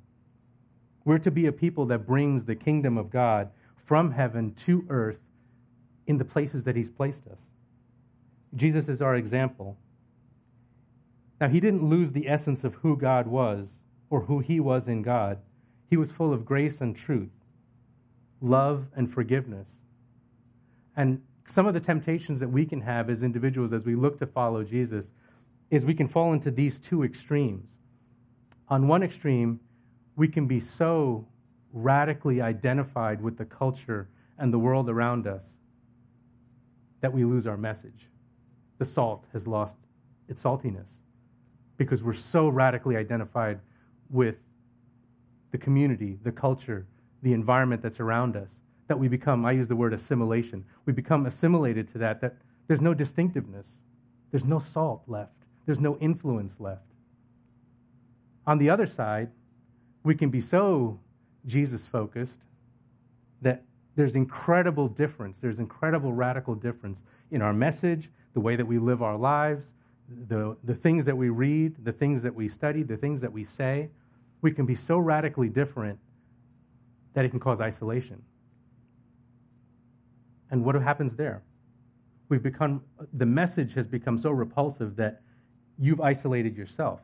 We're 1.04 1.18
to 1.18 1.30
be 1.30 1.46
a 1.46 1.52
people 1.52 1.86
that 1.86 2.06
brings 2.06 2.44
the 2.44 2.54
kingdom 2.54 2.98
of 2.98 3.10
God 3.10 3.50
from 3.86 4.12
heaven 4.12 4.52
to 4.66 4.84
earth 4.90 5.20
in 6.06 6.18
the 6.18 6.24
places 6.24 6.64
that 6.64 6.76
He's 6.76 6.90
placed 6.90 7.26
us. 7.26 7.40
Jesus 8.54 8.88
is 8.88 9.00
our 9.00 9.16
example. 9.16 9.76
Now, 11.40 11.48
He 11.48 11.60
didn't 11.60 11.88
lose 11.88 12.12
the 12.12 12.28
essence 12.28 12.64
of 12.64 12.76
who 12.76 12.96
God 12.96 13.26
was 13.26 13.80
or 14.10 14.22
who 14.22 14.40
He 14.40 14.60
was 14.60 14.88
in 14.88 15.02
God. 15.02 15.38
He 15.88 15.96
was 15.96 16.10
full 16.10 16.32
of 16.32 16.44
grace 16.44 16.80
and 16.80 16.94
truth, 16.96 17.30
love 18.40 18.86
and 18.94 19.10
forgiveness. 19.10 19.78
And 20.96 21.22
some 21.46 21.66
of 21.66 21.74
the 21.74 21.80
temptations 21.80 22.40
that 22.40 22.48
we 22.48 22.66
can 22.66 22.82
have 22.82 23.08
as 23.08 23.22
individuals 23.22 23.72
as 23.72 23.84
we 23.84 23.94
look 23.94 24.18
to 24.18 24.26
follow 24.26 24.64
Jesus 24.64 25.12
is 25.70 25.84
we 25.84 25.94
can 25.94 26.06
fall 26.06 26.32
into 26.32 26.50
these 26.50 26.78
two 26.78 27.04
extremes. 27.04 27.78
On 28.68 28.88
one 28.88 29.02
extreme, 29.02 29.60
we 30.16 30.28
can 30.28 30.46
be 30.46 30.60
so 30.60 31.26
radically 31.72 32.40
identified 32.40 33.20
with 33.20 33.38
the 33.38 33.44
culture 33.44 34.08
and 34.36 34.52
the 34.52 34.58
world 34.58 34.90
around 34.90 35.26
us 35.26 35.54
that 37.00 37.12
we 37.12 37.24
lose 37.24 37.46
our 37.46 37.56
message. 37.56 38.08
The 38.78 38.84
salt 38.84 39.26
has 39.32 39.46
lost 39.46 39.78
its 40.28 40.42
saltiness 40.42 40.98
because 41.78 42.02
we're 42.02 42.12
so 42.12 42.48
radically 42.48 42.96
identified 42.96 43.60
with 44.10 44.36
the 45.50 45.58
community, 45.58 46.18
the 46.22 46.32
culture, 46.32 46.86
the 47.22 47.32
environment 47.32 47.80
that's 47.80 48.00
around 48.00 48.36
us 48.36 48.60
that 48.88 48.98
we 48.98 49.08
become, 49.08 49.44
I 49.46 49.52
use 49.52 49.68
the 49.68 49.76
word 49.76 49.94
assimilation, 49.94 50.64
we 50.84 50.92
become 50.92 51.24
assimilated 51.24 51.88
to 51.88 51.98
that, 51.98 52.20
that 52.20 52.36
there's 52.66 52.80
no 52.80 52.92
distinctiveness, 52.92 53.70
there's 54.30 54.44
no 54.44 54.58
salt 54.58 55.02
left. 55.06 55.32
There's 55.68 55.80
no 55.82 55.98
influence 55.98 56.60
left. 56.60 56.94
On 58.46 58.56
the 58.56 58.70
other 58.70 58.86
side, 58.86 59.28
we 60.02 60.14
can 60.14 60.30
be 60.30 60.40
so 60.40 60.98
Jesus 61.44 61.86
focused 61.86 62.40
that 63.42 63.64
there's 63.94 64.14
incredible 64.14 64.88
difference. 64.88 65.40
There's 65.40 65.58
incredible 65.58 66.14
radical 66.14 66.54
difference 66.54 67.04
in 67.30 67.42
our 67.42 67.52
message, 67.52 68.08
the 68.32 68.40
way 68.40 68.56
that 68.56 68.64
we 68.64 68.78
live 68.78 69.02
our 69.02 69.18
lives, 69.18 69.74
the, 70.08 70.56
the 70.64 70.74
things 70.74 71.04
that 71.06 71.16
we 71.16 71.28
read, 71.28 71.84
the 71.84 71.92
things 71.92 72.22
that 72.22 72.34
we 72.34 72.48
study, 72.48 72.82
the 72.82 72.96
things 72.96 73.20
that 73.20 73.32
we 73.32 73.44
say. 73.44 73.90
We 74.40 74.52
can 74.52 74.66
be 74.66 74.74
so 74.74 74.98
radically 74.98 75.48
different 75.48 75.98
that 77.14 77.24
it 77.24 77.30
can 77.30 77.40
cause 77.40 77.60
isolation. 77.60 78.22
And 80.50 80.64
what 80.64 80.74
happens 80.76 81.14
there? 81.14 81.42
We've 82.28 82.42
become, 82.42 82.82
the 83.12 83.26
message 83.26 83.74
has 83.74 83.86
become 83.86 84.18
so 84.18 84.30
repulsive 84.30 84.96
that 84.96 85.22
you've 85.78 86.00
isolated 86.00 86.56
yourself, 86.56 87.00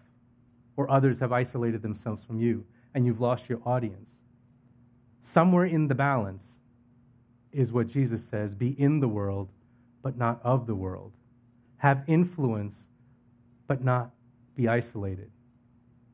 or 0.76 0.90
others 0.90 1.20
have 1.20 1.32
isolated 1.32 1.82
themselves 1.82 2.24
from 2.24 2.38
you, 2.38 2.64
and 2.94 3.06
you've 3.06 3.20
lost 3.20 3.48
your 3.48 3.60
audience. 3.64 4.12
Somewhere 5.20 5.64
in 5.64 5.88
the 5.88 5.94
balance 5.94 6.58
is 7.52 7.72
what 7.72 7.86
Jesus 7.86 8.24
says 8.24 8.54
be 8.54 8.78
in 8.80 9.00
the 9.00 9.08
world, 9.08 9.50
but 10.02 10.16
not 10.16 10.40
of 10.44 10.66
the 10.66 10.74
world. 10.74 11.12
Have 11.78 12.04
influence, 12.06 12.86
but 13.66 13.82
not 13.82 14.10
be 14.54 14.68
isolated. 14.68 15.30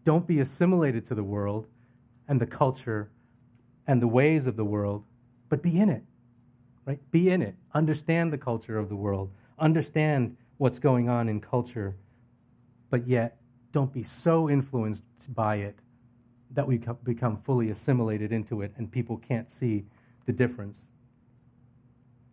Don't 0.04 0.26
be 0.26 0.40
assimilated 0.40 1.04
to 1.06 1.14
the 1.14 1.22
world 1.22 1.66
and 2.28 2.40
the 2.40 2.46
culture 2.46 3.10
and 3.86 4.00
the 4.00 4.08
ways 4.08 4.46
of 4.46 4.56
the 4.56 4.64
world, 4.64 5.04
but 5.48 5.62
be 5.62 5.78
in 5.78 5.88
it. 5.88 6.04
Right? 6.86 7.00
Be 7.10 7.30
in 7.30 7.42
it. 7.42 7.54
Understand 7.74 8.32
the 8.32 8.38
culture 8.38 8.78
of 8.78 8.88
the 8.88 8.96
world. 8.96 9.30
Understand 9.58 10.36
what's 10.56 10.78
going 10.78 11.08
on 11.08 11.28
in 11.28 11.40
culture, 11.40 11.96
but 12.88 13.06
yet 13.06 13.38
don't 13.72 13.92
be 13.92 14.02
so 14.02 14.48
influenced 14.48 15.04
by 15.28 15.56
it 15.56 15.78
that 16.52 16.66
we 16.66 16.80
become 17.04 17.36
fully 17.36 17.68
assimilated 17.68 18.32
into 18.32 18.62
it 18.62 18.72
and 18.76 18.90
people 18.90 19.16
can't 19.16 19.50
see 19.50 19.84
the 20.26 20.32
difference. 20.32 20.86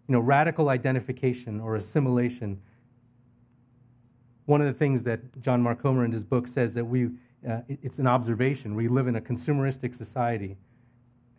You 0.08 0.14
know, 0.14 0.20
radical 0.20 0.70
identification 0.70 1.60
or 1.60 1.76
assimilation. 1.76 2.62
One 4.48 4.62
of 4.62 4.68
the 4.68 4.74
things 4.74 5.04
that 5.04 5.42
John 5.42 5.62
Mark 5.62 5.82
Comer 5.82 6.06
in 6.06 6.14
his 6.14 6.24
book 6.24 6.48
says 6.48 6.74
that 6.76 6.86
we, 6.86 7.10
uh, 7.48 7.60
it's 7.68 8.00
an 8.00 8.08
observation. 8.08 8.76
We 8.76 8.88
live 8.88 9.08
in 9.08 9.18
a 9.18 9.22
consumeristic 9.22 9.94
society. 9.94 10.56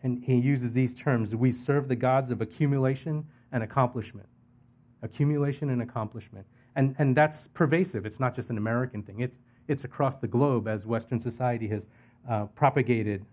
And 0.03 0.23
he 0.23 0.37
uses 0.37 0.75
these 0.75 0.95
terms 0.95 1.35
we 1.35 1.51
serve 1.51 1.89
the 1.89 1.97
gods 1.97 2.29
of 2.29 2.43
accumulation 2.43 3.27
and 3.51 3.63
accomplishment. 3.63 4.29
Accumulation 5.03 5.71
and 5.71 5.81
accomplishment. 5.81 6.47
And, 6.77 6.95
and 6.99 7.17
that's 7.17 7.49
pervasive. 7.49 8.05
It's 8.05 8.21
not 8.21 8.37
just 8.37 8.51
an 8.51 8.59
American 8.59 9.03
thing, 9.03 9.21
it's, 9.21 9.39
it's 9.69 9.85
across 9.85 10.19
the 10.19 10.29
globe 10.29 10.69
as 10.69 10.85
Western 10.85 11.19
society 11.19 11.69
has 11.69 11.87
uh, 12.29 12.45
propagated 12.55 13.25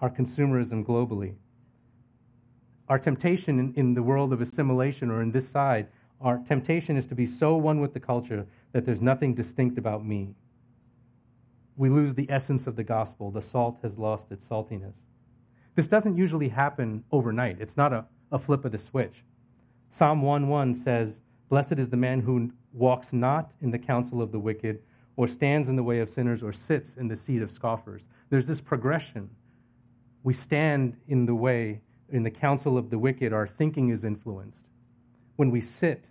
our 0.00 0.10
consumerism 0.10 0.86
globally. 0.86 1.34
Our 2.88 3.00
temptation 3.00 3.58
in, 3.58 3.74
in 3.74 3.94
the 3.94 4.02
world 4.02 4.32
of 4.32 4.40
assimilation 4.40 5.10
or 5.10 5.22
in 5.22 5.32
this 5.32 5.48
side, 5.48 5.88
our 6.20 6.38
temptation 6.38 6.96
is 6.96 7.06
to 7.06 7.14
be 7.14 7.26
so 7.26 7.56
one 7.56 7.80
with 7.80 7.94
the 7.94 8.00
culture 8.00 8.46
that 8.72 8.84
there's 8.84 9.00
nothing 9.00 9.34
distinct 9.34 9.78
about 9.78 10.04
me. 10.04 10.34
We 11.76 11.88
lose 11.88 12.14
the 12.14 12.30
essence 12.30 12.66
of 12.66 12.74
the 12.74 12.84
gospel. 12.84 13.30
The 13.30 13.40
salt 13.40 13.78
has 13.82 13.98
lost 13.98 14.32
its 14.32 14.48
saltiness. 14.48 14.94
This 15.76 15.86
doesn't 15.86 16.16
usually 16.16 16.48
happen 16.48 17.04
overnight, 17.12 17.60
it's 17.60 17.76
not 17.76 17.92
a, 17.92 18.04
a 18.32 18.38
flip 18.38 18.64
of 18.64 18.72
the 18.72 18.78
switch. 18.78 19.22
Psalm 19.90 20.22
1:1 20.22 20.76
says, 20.76 21.22
Blessed 21.48 21.78
is 21.78 21.88
the 21.88 21.96
man 21.96 22.20
who 22.20 22.50
walks 22.72 23.12
not 23.12 23.52
in 23.62 23.70
the 23.70 23.78
counsel 23.78 24.20
of 24.20 24.32
the 24.32 24.38
wicked, 24.38 24.82
or 25.16 25.26
stands 25.26 25.68
in 25.68 25.76
the 25.76 25.82
way 25.82 26.00
of 26.00 26.10
sinners, 26.10 26.42
or 26.42 26.52
sits 26.52 26.94
in 26.94 27.08
the 27.08 27.16
seat 27.16 27.42
of 27.42 27.50
scoffers. 27.50 28.08
There's 28.28 28.46
this 28.46 28.60
progression. 28.60 29.30
We 30.22 30.34
stand 30.34 30.96
in 31.06 31.26
the 31.26 31.34
way, 31.34 31.80
in 32.10 32.22
the 32.22 32.30
counsel 32.30 32.76
of 32.76 32.90
the 32.90 32.98
wicked, 32.98 33.32
our 33.32 33.46
thinking 33.46 33.88
is 33.88 34.04
influenced. 34.04 34.66
When 35.38 35.50
we 35.52 35.60
sit 35.60 36.04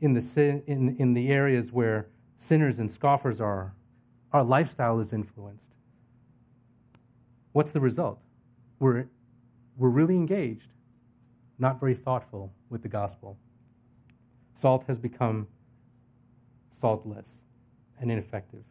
in 0.00 0.14
the, 0.14 0.62
in, 0.66 0.96
in 0.98 1.14
the 1.14 1.30
areas 1.30 1.70
where 1.70 2.08
sinners 2.36 2.80
and 2.80 2.90
scoffers 2.90 3.40
are, 3.40 3.72
our 4.32 4.42
lifestyle 4.42 4.98
is 4.98 5.12
influenced. 5.12 5.70
What's 7.52 7.70
the 7.70 7.80
result? 7.80 8.20
We're, 8.80 9.06
we're 9.76 9.88
really 9.88 10.16
engaged, 10.16 10.72
not 11.58 11.78
very 11.78 11.94
thoughtful 11.94 12.52
with 12.68 12.82
the 12.82 12.88
gospel. 12.88 13.38
Salt 14.54 14.84
has 14.88 14.98
become 14.98 15.46
saltless, 16.76 17.42
and 18.00 18.10
ineffective. 18.10 18.62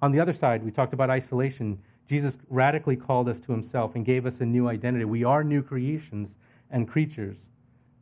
On 0.00 0.10
the 0.10 0.18
other 0.18 0.32
side, 0.32 0.64
we 0.64 0.72
talked 0.72 0.92
about 0.92 1.10
isolation. 1.10 1.78
Jesus 2.12 2.36
radically 2.50 2.94
called 2.94 3.26
us 3.26 3.40
to 3.40 3.52
himself 3.52 3.94
and 3.94 4.04
gave 4.04 4.26
us 4.26 4.42
a 4.42 4.44
new 4.44 4.68
identity. 4.68 5.06
We 5.06 5.24
are 5.24 5.42
new 5.42 5.62
creations 5.62 6.36
and 6.70 6.86
creatures. 6.86 7.48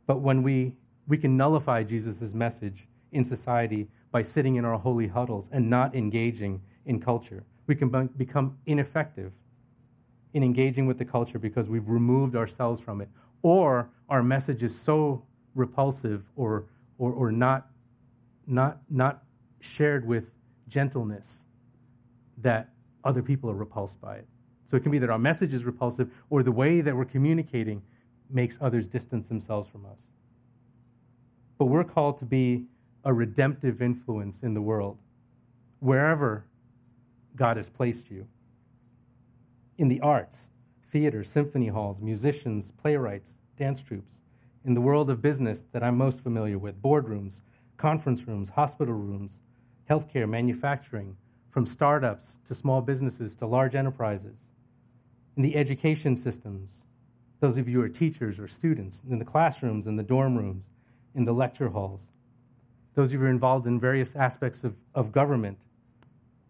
But 0.05 0.19
when 0.19 0.43
we, 0.43 0.75
we 1.07 1.17
can 1.17 1.37
nullify 1.37 1.83
Jesus' 1.83 2.33
message 2.33 2.89
in 3.13 3.23
society 3.23 3.87
by 4.11 4.23
sitting 4.23 4.55
in 4.55 4.65
our 4.65 4.77
holy 4.77 5.07
huddles 5.07 5.49
and 5.53 5.69
not 5.69 5.95
engaging 5.95 6.61
in 6.85 6.99
culture, 6.99 7.45
we 7.67 7.73
can 7.73 8.09
become 8.17 8.57
ineffective 8.65 9.31
in 10.33 10.43
engaging 10.43 10.87
with 10.87 10.97
the 10.97 11.05
culture 11.05 11.39
because 11.39 11.69
we've 11.69 11.87
removed 11.87 12.35
ourselves 12.35 12.81
from 12.81 12.99
it. 12.99 13.07
Or 13.43 13.91
our 14.09 14.21
message 14.21 14.61
is 14.61 14.77
so 14.77 15.23
repulsive 15.55 16.25
or 16.35 16.65
or, 16.97 17.13
or 17.13 17.31
not, 17.31 17.67
not, 18.45 18.77
not 18.89 19.23
shared 19.61 20.05
with 20.05 20.25
gentleness 20.67 21.37
that 22.37 22.69
other 23.03 23.21
people 23.21 23.49
are 23.49 23.55
repulsed 23.55 23.99
by 24.01 24.15
it. 24.15 24.27
So 24.65 24.77
it 24.77 24.83
can 24.83 24.91
be 24.91 24.99
that 24.99 25.09
our 25.09 25.19
message 25.19 25.53
is 25.53 25.65
repulsive 25.65 26.09
or 26.29 26.43
the 26.43 26.51
way 26.51 26.81
that 26.81 26.95
we're 26.95 27.05
communicating 27.05 27.81
makes 28.29 28.57
others 28.61 28.87
distance 28.87 29.27
themselves 29.27 29.69
from 29.69 29.85
us. 29.85 29.99
But 31.57 31.65
we're 31.65 31.83
called 31.83 32.17
to 32.19 32.25
be 32.25 32.65
a 33.03 33.13
redemptive 33.13 33.81
influence 33.81 34.41
in 34.41 34.53
the 34.53 34.61
world, 34.61 34.97
wherever 35.79 36.45
God 37.35 37.57
has 37.57 37.69
placed 37.69 38.09
you. 38.09 38.27
In 39.77 39.87
the 39.87 39.99
arts, 40.01 40.47
theater, 40.89 41.23
symphony 41.23 41.67
halls, 41.67 41.99
musicians, 41.99 42.71
playwrights, 42.71 43.33
dance 43.57 43.81
troupes, 43.81 44.19
in 44.63 44.73
the 44.73 44.81
world 44.81 45.09
of 45.09 45.21
business 45.21 45.65
that 45.71 45.83
I'm 45.83 45.97
most 45.97 46.21
familiar 46.21 46.57
with 46.57 46.81
boardrooms, 46.81 47.41
conference 47.77 48.27
rooms, 48.27 48.49
hospital 48.49 48.93
rooms, 48.93 49.41
healthcare, 49.89 50.29
manufacturing, 50.29 51.17
from 51.51 51.65
startups 51.65 52.37
to 52.47 52.55
small 52.55 52.81
businesses 52.81 53.35
to 53.35 53.45
large 53.45 53.75
enterprises. 53.75 54.49
In 55.37 55.43
the 55.43 55.55
education 55.55 56.17
systems, 56.17 56.83
those 57.39 57.57
of 57.57 57.67
you 57.67 57.79
who 57.79 57.83
are 57.83 57.89
teachers 57.89 58.39
or 58.39 58.47
students, 58.47 59.03
in 59.09 59.19
the 59.19 59.25
classrooms, 59.25 59.85
in 59.85 59.95
the 59.95 60.03
dorm 60.03 60.37
rooms, 60.37 60.65
in 61.13 61.25
the 61.25 61.33
lecture 61.33 61.69
halls, 61.69 62.09
those 62.95 63.09
of 63.09 63.13
you 63.13 63.19
who 63.19 63.25
are 63.25 63.29
involved 63.29 63.67
in 63.67 63.79
various 63.79 64.15
aspects 64.15 64.63
of, 64.63 64.75
of 64.95 65.11
government, 65.11 65.57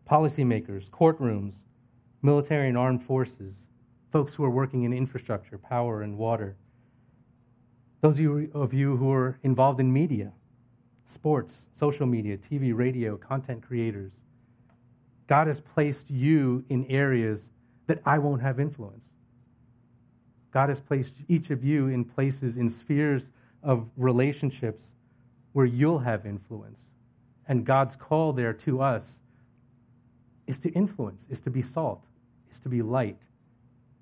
policymakers, 0.09 0.89
courtrooms, 0.89 1.55
military 2.21 2.69
and 2.69 2.77
armed 2.77 3.03
forces, 3.03 3.67
folks 4.11 4.33
who 4.35 4.43
are 4.43 4.49
working 4.49 4.83
in 4.83 4.93
infrastructure, 4.93 5.57
power, 5.57 6.01
and 6.01 6.17
water 6.17 6.55
those 8.01 8.19
of 8.55 8.73
you 8.73 8.97
who 8.97 9.11
are 9.11 9.39
involved 9.43 9.79
in 9.79 9.93
media, 9.93 10.31
sports, 11.05 11.69
social 11.71 12.07
media, 12.07 12.35
TV, 12.35 12.75
radio, 12.75 13.15
content 13.15 13.61
creators, 13.61 14.13
God 15.32 15.48
has 15.48 15.62
placed 15.62 16.12
you 16.12 16.65
in 16.67 16.86
areas 16.88 17.52
that 17.88 18.02
I 18.06 18.17
won't 18.17 18.41
have 18.41 18.60
influence. 18.60 19.12
God 20.52 20.67
has 20.67 20.82
placed 20.82 21.15
each 21.30 21.52
of 21.52 21.63
you 21.63 21.88
in 21.88 22.04
places, 22.04 22.58
in 22.58 22.67
spheres 22.67 23.32
of 23.63 23.88
relationships 23.96 24.91
where 25.54 25.65
you'll 25.65 26.00
have 26.00 26.26
influence. 26.26 26.89
And 27.48 27.65
God's 27.65 27.96
call 27.96 28.34
there 28.34 28.52
to 28.56 28.82
us 28.82 29.20
is 30.48 30.60
to 30.60 30.70
influence, 30.72 31.28
is 31.30 31.39
to 31.39 31.50
be 31.50 31.62
salt, 31.62 32.04
is 32.52 32.60
to 32.60 32.67
be 32.67 32.82
light. 32.82 33.22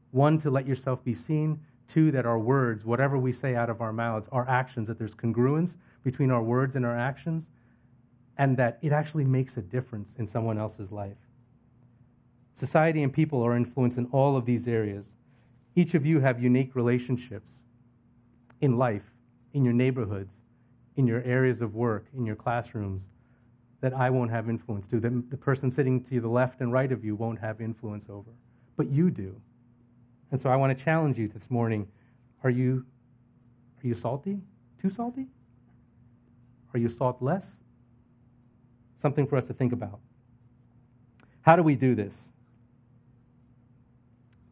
One, 0.10 0.40
to 0.40 0.50
let 0.50 0.66
yourself 0.66 1.04
be 1.04 1.14
seen, 1.14 1.60
Two, 1.88 2.10
that 2.10 2.26
our 2.26 2.40
words, 2.40 2.86
whatever 2.86 3.20
we 3.20 3.34
say 3.34 3.54
out 3.54 3.70
of 3.70 3.82
our 3.82 3.94
mouths, 3.94 4.28
our 4.32 4.50
actions, 4.50 4.88
that 4.88 4.98
there's 4.98 5.14
congruence 5.14 5.76
between 6.04 6.32
our 6.32 6.42
words 6.42 6.76
and 6.76 6.88
our 6.88 6.98
actions, 6.98 7.50
and 8.40 8.56
that 8.56 8.80
it 8.82 8.94
actually 8.94 9.26
makes 9.26 9.58
a 9.58 9.62
difference 9.62 10.16
in 10.18 10.26
someone 10.26 10.58
else's 10.58 10.94
life. 10.94 11.18
Society 12.54 13.04
and 13.04 13.12
people 13.12 13.44
are 13.44 13.56
influenced 13.56 13.98
in 13.98 14.06
all 14.14 14.38
of 14.38 14.46
these 14.46 14.66
areas. 14.66 15.14
Each 15.76 15.94
of 15.94 16.06
you 16.06 16.22
have 16.22 16.42
unique 16.42 16.74
relationships 16.74 17.52
in 18.62 18.78
life, 18.78 19.12
in 19.54 19.66
your 19.66 19.74
neighborhoods, 19.74 20.34
in 20.96 21.06
your 21.06 21.22
areas 21.24 21.62
of 21.62 21.76
work, 21.76 22.06
in 22.16 22.26
your 22.26 22.36
classrooms, 22.38 23.04
that 23.82 23.94
I 23.94 24.10
won't 24.10 24.32
have 24.32 24.50
influence 24.50 24.88
to. 24.88 25.02
That 25.02 25.30
the 25.30 25.38
person 25.38 25.70
sitting 25.70 26.02
to 26.06 26.22
the 26.22 26.30
left 26.30 26.62
and 26.62 26.72
right 26.72 26.92
of 26.94 27.04
you 27.04 27.16
won't 27.16 27.40
have 27.40 27.60
influence 27.60 28.08
over. 28.10 28.32
But 28.78 28.90
you 28.90 29.12
do. 29.12 29.36
And 30.32 30.40
so 30.40 30.50
I 30.50 30.56
want 30.56 30.78
to 30.78 30.82
challenge 30.82 31.20
you 31.20 31.28
this 31.28 31.50
morning. 31.50 31.90
Are 32.46 32.50
you, 32.50 32.86
are 33.84 33.88
you 33.88 33.94
salty? 33.94 34.40
Too 34.82 34.90
salty? 34.90 35.28
Are 36.74 36.80
you 36.80 36.88
salt 36.88 37.22
less? 37.22 37.58
Something 39.00 39.26
for 39.26 39.38
us 39.38 39.48
to 39.48 39.54
think 39.54 39.74
about. 39.74 40.00
How 41.42 41.56
do 41.56 41.64
we 41.64 41.76
do 41.76 41.96
this? 41.96 42.32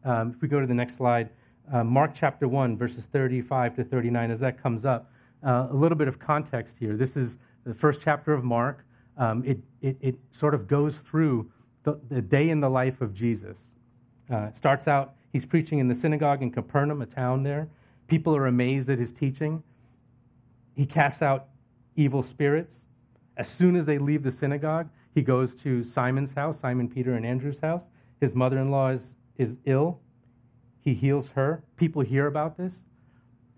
Um, 0.04 0.32
if 0.34 0.42
we 0.42 0.48
go 0.48 0.58
to 0.58 0.66
the 0.66 0.74
next 0.74 0.96
slide, 0.96 1.30
uh, 1.72 1.84
Mark 1.84 2.12
chapter 2.14 2.48
1, 2.48 2.76
verses 2.76 3.06
35 3.06 3.76
to 3.76 3.84
39, 3.84 4.30
as 4.32 4.40
that 4.40 4.60
comes 4.60 4.84
up, 4.84 5.12
uh, 5.46 5.68
a 5.70 5.74
little 5.74 5.96
bit 5.96 6.08
of 6.08 6.18
context 6.18 6.76
here. 6.80 6.96
This 6.96 7.16
is 7.16 7.38
the 7.64 7.74
first 7.74 8.00
chapter 8.00 8.32
of 8.32 8.42
Mark. 8.42 8.84
Um, 9.16 9.44
it, 9.44 9.58
it, 9.80 9.96
it, 10.00 10.18
sort 10.32 10.54
of 10.54 10.66
goes 10.66 10.98
through 10.98 11.52
the, 11.84 12.00
the, 12.08 12.22
day 12.22 12.50
in 12.50 12.60
the 12.60 12.70
life 12.70 13.00
of 13.00 13.12
Jesus. 13.14 13.58
Uh, 14.30 14.50
starts 14.52 14.88
out 14.88 15.14
He's 15.32 15.44
preaching 15.44 15.78
in 15.78 15.88
the 15.88 15.94
synagogue 15.94 16.42
in 16.42 16.50
Capernaum, 16.50 17.02
a 17.02 17.06
town 17.06 17.42
there. 17.42 17.68
People 18.06 18.34
are 18.34 18.46
amazed 18.46 18.88
at 18.88 18.98
his 18.98 19.12
teaching. 19.12 19.62
He 20.74 20.86
casts 20.86 21.20
out 21.20 21.48
evil 21.96 22.22
spirits. 22.22 22.84
As 23.38 23.48
soon 23.48 23.76
as 23.76 23.86
they 23.86 23.98
leave 23.98 24.24
the 24.24 24.32
synagogue, 24.32 24.90
he 25.14 25.22
goes 25.22 25.54
to 25.56 25.84
Simon's 25.84 26.32
house, 26.32 26.58
Simon, 26.58 26.88
Peter, 26.88 27.14
and 27.14 27.24
Andrew's 27.24 27.60
house. 27.60 27.86
His 28.20 28.34
mother 28.34 28.58
in 28.58 28.70
law 28.70 28.88
is, 28.90 29.16
is 29.36 29.58
ill. 29.64 30.00
He 30.80 30.92
heals 30.92 31.28
her. 31.28 31.62
People 31.76 32.02
hear 32.02 32.26
about 32.26 32.56
this. 32.56 32.80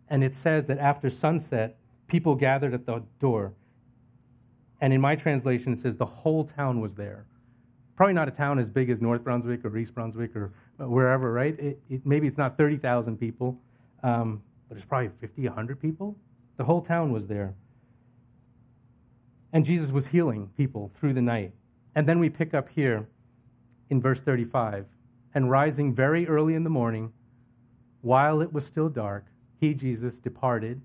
And 0.08 0.22
it 0.22 0.34
says 0.34 0.66
that 0.66 0.78
after 0.78 1.08
sunset, 1.08 1.78
people 2.08 2.34
gathered 2.34 2.74
at 2.74 2.84
the 2.84 3.02
door. 3.18 3.54
And 4.82 4.92
in 4.92 5.00
my 5.00 5.16
translation, 5.16 5.72
it 5.72 5.80
says 5.80 5.96
the 5.96 6.04
whole 6.04 6.44
town 6.44 6.80
was 6.80 6.94
there. 6.94 7.26
Probably 7.96 8.14
not 8.14 8.28
a 8.28 8.32
town 8.32 8.58
as 8.58 8.68
big 8.68 8.90
as 8.90 9.00
North 9.00 9.22
Brunswick 9.22 9.64
or 9.64 9.76
East 9.76 9.94
Brunswick 9.94 10.34
or 10.36 10.52
wherever, 10.78 11.32
right? 11.32 11.58
It, 11.58 11.80
it, 11.88 12.06
maybe 12.06 12.26
it's 12.26 12.38
not 12.38 12.56
30,000 12.56 13.18
people, 13.18 13.58
um, 14.02 14.42
but 14.68 14.76
it's 14.76 14.86
probably 14.86 15.10
50, 15.20 15.42
100 15.42 15.80
people. 15.80 16.16
The 16.56 16.64
whole 16.64 16.80
town 16.80 17.12
was 17.12 17.26
there. 17.26 17.54
And 19.52 19.64
Jesus 19.64 19.90
was 19.90 20.08
healing 20.08 20.50
people 20.56 20.90
through 20.98 21.14
the 21.14 21.22
night. 21.22 21.52
And 21.94 22.06
then 22.06 22.18
we 22.18 22.30
pick 22.30 22.54
up 22.54 22.68
here 22.68 23.08
in 23.88 24.00
verse 24.00 24.20
35 24.20 24.86
and 25.34 25.50
rising 25.50 25.94
very 25.94 26.26
early 26.26 26.54
in 26.54 26.64
the 26.64 26.70
morning, 26.70 27.12
while 28.00 28.40
it 28.40 28.52
was 28.52 28.64
still 28.64 28.88
dark, 28.88 29.26
he, 29.60 29.74
Jesus, 29.74 30.18
departed, 30.18 30.80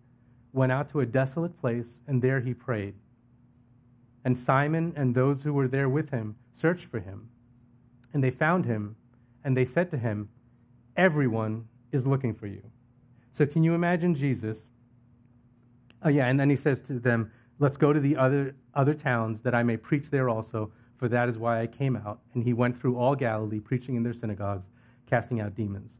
went 0.53 0.71
out 0.71 0.89
to 0.89 0.99
a 0.99 1.05
desolate 1.05 1.59
place, 1.59 2.01
and 2.07 2.21
there 2.21 2.41
he 2.41 2.53
prayed. 2.53 2.93
And 4.23 4.37
Simon 4.37 4.93
and 4.95 5.13
those 5.13 5.43
who 5.43 5.53
were 5.53 5.67
there 5.67 5.89
with 5.89 6.09
him 6.09 6.35
searched 6.53 6.85
for 6.85 6.99
him. 6.99 7.29
And 8.13 8.23
they 8.23 8.31
found 8.31 8.65
him, 8.65 8.95
and 9.43 9.55
they 9.55 9.65
said 9.65 9.91
to 9.91 9.97
him, 9.97 10.29
Everyone 10.95 11.67
is 11.91 12.07
looking 12.07 12.33
for 12.33 12.47
you. 12.47 12.63
So, 13.31 13.45
can 13.45 13.63
you 13.63 13.73
imagine 13.73 14.15
Jesus? 14.15 14.69
Oh, 16.01 16.09
yeah, 16.09 16.27
and 16.27 16.39
then 16.39 16.49
he 16.49 16.55
says 16.55 16.81
to 16.83 16.99
them, 16.99 17.31
Let's 17.59 17.77
go 17.77 17.93
to 17.93 17.99
the 17.99 18.17
other, 18.17 18.55
other 18.73 18.93
towns 18.93 19.41
that 19.41 19.55
I 19.55 19.63
may 19.63 19.77
preach 19.77 20.09
there 20.09 20.29
also, 20.29 20.71
for 20.97 21.07
that 21.09 21.29
is 21.29 21.37
why 21.37 21.61
I 21.61 21.67
came 21.67 21.95
out. 21.95 22.19
And 22.33 22.43
he 22.43 22.53
went 22.53 22.79
through 22.79 22.97
all 22.97 23.15
Galilee, 23.15 23.59
preaching 23.59 23.95
in 23.95 24.03
their 24.03 24.13
synagogues, 24.13 24.67
casting 25.09 25.39
out 25.39 25.55
demons. 25.55 25.99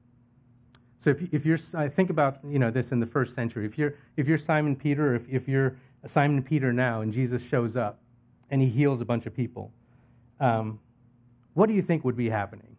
So 0.98 1.12
if, 1.12 1.34
if 1.34 1.46
you're, 1.46 1.60
I 1.76 1.88
think 1.88 2.10
about 2.10 2.40
you 2.48 2.60
know 2.60 2.72
this 2.72 2.92
in 2.92 3.00
the 3.00 3.06
first 3.06 3.34
century. 3.34 3.66
If 3.66 3.78
you're, 3.78 3.96
if 4.18 4.28
you're 4.28 4.38
Simon 4.38 4.76
Peter, 4.76 5.16
if, 5.16 5.28
if 5.30 5.48
you're 5.48 5.78
Simon 6.06 6.42
Peter 6.42 6.74
now, 6.74 7.02
and 7.02 7.12
Jesus 7.12 7.44
shows 7.44 7.76
up, 7.76 8.00
and 8.50 8.62
he 8.62 8.68
heals 8.68 9.02
a 9.02 9.06
bunch 9.06 9.26
of 9.26 9.36
people, 9.36 9.72
um, 10.40 10.80
what 11.54 11.68
do 11.68 11.74
you 11.74 11.82
think 11.82 12.04
would 12.04 12.18
be 12.18 12.30
happening? 12.30 12.76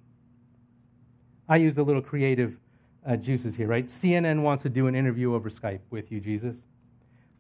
I 1.48 1.56
use 1.56 1.78
a 1.78 1.82
little 1.82 2.02
creative 2.02 2.58
uh, 3.06 3.16
juices 3.16 3.54
here, 3.54 3.68
right? 3.68 3.86
CNN 3.86 4.42
wants 4.42 4.62
to 4.64 4.68
do 4.68 4.86
an 4.86 4.94
interview 4.94 5.34
over 5.34 5.48
Skype 5.48 5.80
with 5.90 6.10
you, 6.10 6.20
Jesus. 6.20 6.58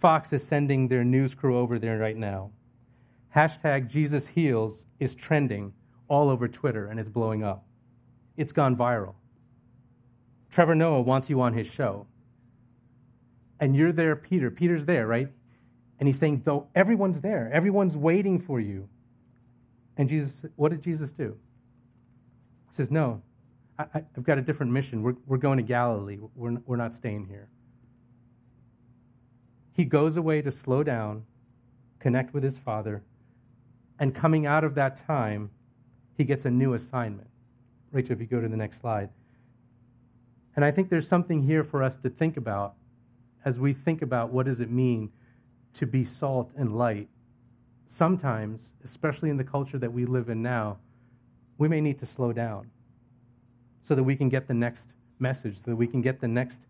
Fox 0.06 0.32
is 0.32 0.46
sending 0.46 0.86
their 0.86 1.02
news 1.02 1.34
crew 1.34 1.58
over 1.58 1.80
there 1.80 1.98
right 1.98 2.16
now. 2.16 2.52
Hashtag 3.34 3.88
Jesus 3.88 4.28
Heals 4.28 4.86
is 5.00 5.16
trending 5.16 5.72
all 6.06 6.30
over 6.30 6.46
Twitter 6.46 6.86
and 6.86 7.00
it's 7.00 7.08
blowing 7.08 7.42
up. 7.42 7.66
It's 8.36 8.52
gone 8.52 8.76
viral. 8.76 9.16
Trevor 10.48 10.76
Noah 10.76 11.00
wants 11.00 11.28
you 11.28 11.40
on 11.40 11.54
his 11.54 11.66
show. 11.66 12.06
And 13.58 13.74
you're 13.74 13.90
there, 13.90 14.14
Peter. 14.14 14.48
Peter's 14.48 14.86
there, 14.86 15.08
right? 15.08 15.26
And 15.98 16.06
he's 16.06 16.20
saying, 16.20 16.42
though 16.44 16.68
everyone's 16.76 17.20
there, 17.20 17.50
everyone's 17.52 17.96
waiting 17.96 18.38
for 18.38 18.60
you. 18.60 18.88
And 19.96 20.08
Jesus, 20.08 20.44
what 20.54 20.68
did 20.68 20.82
Jesus 20.82 21.10
do? 21.10 21.36
He 22.68 22.76
says, 22.76 22.92
No, 22.92 23.22
I, 23.76 23.86
have 24.14 24.22
got 24.22 24.38
a 24.38 24.42
different 24.42 24.70
mission. 24.70 25.02
We're, 25.02 25.16
we're 25.26 25.36
going 25.36 25.56
to 25.56 25.64
Galilee. 25.64 26.20
We're, 26.36 26.58
we're 26.64 26.76
not 26.76 26.94
staying 26.94 27.26
here. 27.26 27.48
He 29.76 29.84
goes 29.84 30.16
away 30.16 30.40
to 30.40 30.50
slow 30.50 30.82
down, 30.82 31.26
connect 31.98 32.32
with 32.32 32.42
his 32.42 32.56
Father, 32.56 33.02
and 33.98 34.14
coming 34.14 34.46
out 34.46 34.64
of 34.64 34.74
that 34.76 34.96
time, 34.96 35.50
he 36.16 36.24
gets 36.24 36.46
a 36.46 36.50
new 36.50 36.72
assignment. 36.72 37.28
Rachel, 37.92 38.12
if 38.12 38.20
you 38.20 38.26
go 38.26 38.40
to 38.40 38.48
the 38.48 38.56
next 38.56 38.80
slide. 38.80 39.10
And 40.54 40.64
I 40.64 40.70
think 40.70 40.88
there's 40.88 41.06
something 41.06 41.42
here 41.42 41.62
for 41.62 41.82
us 41.82 41.98
to 41.98 42.08
think 42.08 42.38
about 42.38 42.74
as 43.44 43.58
we 43.58 43.74
think 43.74 44.00
about 44.00 44.32
what 44.32 44.46
does 44.46 44.60
it 44.60 44.70
mean 44.70 45.12
to 45.74 45.84
be 45.84 46.04
salt 46.04 46.52
and 46.56 46.78
light. 46.78 47.08
Sometimes, 47.84 48.72
especially 48.82 49.28
in 49.28 49.36
the 49.36 49.44
culture 49.44 49.78
that 49.78 49.92
we 49.92 50.06
live 50.06 50.30
in 50.30 50.42
now, 50.42 50.78
we 51.58 51.68
may 51.68 51.82
need 51.82 51.98
to 51.98 52.06
slow 52.06 52.32
down 52.32 52.70
so 53.82 53.94
that 53.94 54.04
we 54.04 54.16
can 54.16 54.30
get 54.30 54.48
the 54.48 54.54
next 54.54 54.94
message, 55.18 55.58
so 55.58 55.64
that 55.66 55.76
we 55.76 55.86
can 55.86 56.00
get 56.00 56.20
the 56.20 56.28
next 56.28 56.66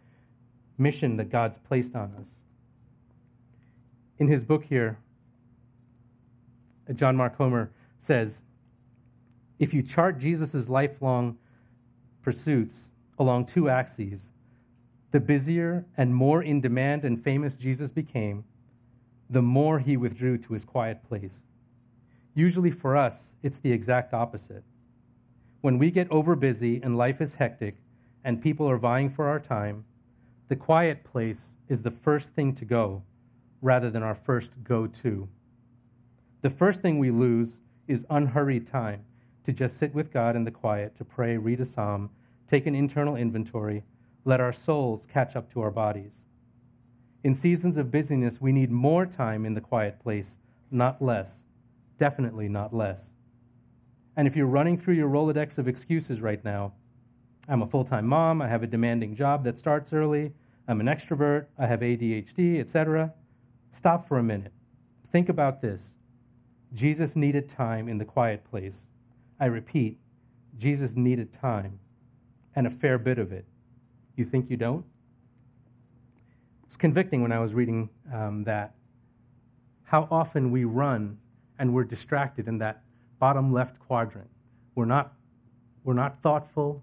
mission 0.76 1.16
that 1.18 1.30
God's 1.30 1.58
placed 1.58 1.94
on 1.94 2.12
us. 2.18 2.26
In 4.18 4.28
his 4.28 4.44
book 4.44 4.64
here, 4.64 4.98
John 6.94 7.16
Mark 7.16 7.36
Comer 7.36 7.70
says 7.98 8.42
if 9.58 9.72
you 9.72 9.82
chart 9.82 10.18
Jesus' 10.18 10.68
lifelong 10.68 11.38
pursuits 12.22 12.90
along 13.18 13.46
two 13.46 13.68
axes, 13.68 14.30
the 15.10 15.20
busier 15.20 15.86
and 15.96 16.14
more 16.14 16.42
in 16.42 16.60
demand 16.60 17.04
and 17.04 17.22
famous 17.22 17.56
Jesus 17.56 17.90
became, 17.90 18.44
the 19.30 19.42
more 19.42 19.78
he 19.78 19.96
withdrew 19.96 20.38
to 20.38 20.52
his 20.52 20.64
quiet 20.64 21.02
place. 21.02 21.42
Usually 22.34 22.70
for 22.70 22.96
us, 22.96 23.32
it's 23.42 23.58
the 23.58 23.72
exact 23.72 24.12
opposite. 24.12 24.62
When 25.62 25.78
we 25.78 25.90
get 25.90 26.08
overbusy 26.10 26.84
and 26.84 26.96
life 26.96 27.20
is 27.20 27.34
hectic 27.36 27.76
and 28.22 28.42
people 28.42 28.68
are 28.68 28.76
vying 28.76 29.08
for 29.08 29.26
our 29.26 29.40
time, 29.40 29.84
the 30.48 30.56
quiet 30.56 31.02
place 31.02 31.56
is 31.68 31.82
the 31.82 31.90
first 31.90 32.34
thing 32.34 32.54
to 32.54 32.64
go 32.64 33.02
rather 33.66 33.90
than 33.90 34.04
our 34.04 34.14
first 34.14 34.52
go 34.62 34.86
to. 34.86 35.28
The 36.42 36.50
first 36.50 36.82
thing 36.82 37.00
we 37.00 37.10
lose 37.10 37.58
is 37.88 38.06
unhurried 38.08 38.64
time 38.68 39.04
to 39.42 39.52
just 39.52 39.76
sit 39.76 39.92
with 39.92 40.12
God 40.12 40.36
in 40.36 40.44
the 40.44 40.52
quiet, 40.52 40.94
to 40.96 41.04
pray, 41.04 41.36
read 41.36 41.60
a 41.60 41.64
psalm, 41.64 42.10
take 42.46 42.66
an 42.66 42.76
internal 42.76 43.16
inventory, 43.16 43.82
let 44.24 44.40
our 44.40 44.52
souls 44.52 45.04
catch 45.12 45.34
up 45.34 45.52
to 45.52 45.60
our 45.62 45.72
bodies. 45.72 46.22
In 47.24 47.34
seasons 47.34 47.76
of 47.76 47.90
busyness, 47.90 48.40
we 48.40 48.52
need 48.52 48.70
more 48.70 49.04
time 49.04 49.44
in 49.44 49.54
the 49.54 49.60
quiet 49.60 49.98
place, 49.98 50.38
not 50.70 51.02
less. 51.02 51.40
Definitely 51.98 52.48
not 52.48 52.72
less. 52.72 53.14
And 54.16 54.28
if 54.28 54.36
you're 54.36 54.46
running 54.46 54.78
through 54.78 54.94
your 54.94 55.10
Rolodex 55.10 55.58
of 55.58 55.66
excuses 55.66 56.20
right 56.20 56.44
now, 56.44 56.72
I'm 57.48 57.62
a 57.62 57.66
full 57.66 57.84
time 57.84 58.06
mom, 58.06 58.40
I 58.40 58.46
have 58.46 58.62
a 58.62 58.68
demanding 58.68 59.16
job 59.16 59.42
that 59.42 59.58
starts 59.58 59.92
early, 59.92 60.34
I'm 60.68 60.80
an 60.80 60.86
extrovert, 60.86 61.46
I 61.58 61.66
have 61.66 61.80
ADHD, 61.80 62.60
etc., 62.60 63.12
stop 63.76 64.08
for 64.08 64.18
a 64.18 64.22
minute. 64.22 64.52
Think 65.12 65.28
about 65.28 65.60
this. 65.60 65.90
Jesus 66.72 67.14
needed 67.14 67.48
time 67.48 67.88
in 67.88 67.98
the 67.98 68.04
quiet 68.04 68.42
place. 68.44 68.86
I 69.38 69.46
repeat, 69.46 69.98
Jesus 70.58 70.96
needed 70.96 71.32
time, 71.32 71.78
and 72.54 72.66
a 72.66 72.70
fair 72.70 72.98
bit 72.98 73.18
of 73.18 73.32
it. 73.32 73.44
You 74.16 74.24
think 74.24 74.50
you 74.50 74.56
don't? 74.56 74.84
It's 76.64 76.76
convicting 76.76 77.20
when 77.20 77.32
I 77.32 77.38
was 77.38 77.52
reading 77.52 77.90
um, 78.12 78.44
that. 78.44 78.74
How 79.84 80.08
often 80.10 80.50
we 80.50 80.64
run 80.64 81.18
and 81.58 81.72
we're 81.72 81.84
distracted 81.84 82.48
in 82.48 82.58
that 82.58 82.82
bottom 83.18 83.52
left 83.52 83.78
quadrant. 83.78 84.28
We're 84.74 84.86
not, 84.86 85.12
we're 85.84 85.94
not 85.94 86.20
thoughtful, 86.22 86.82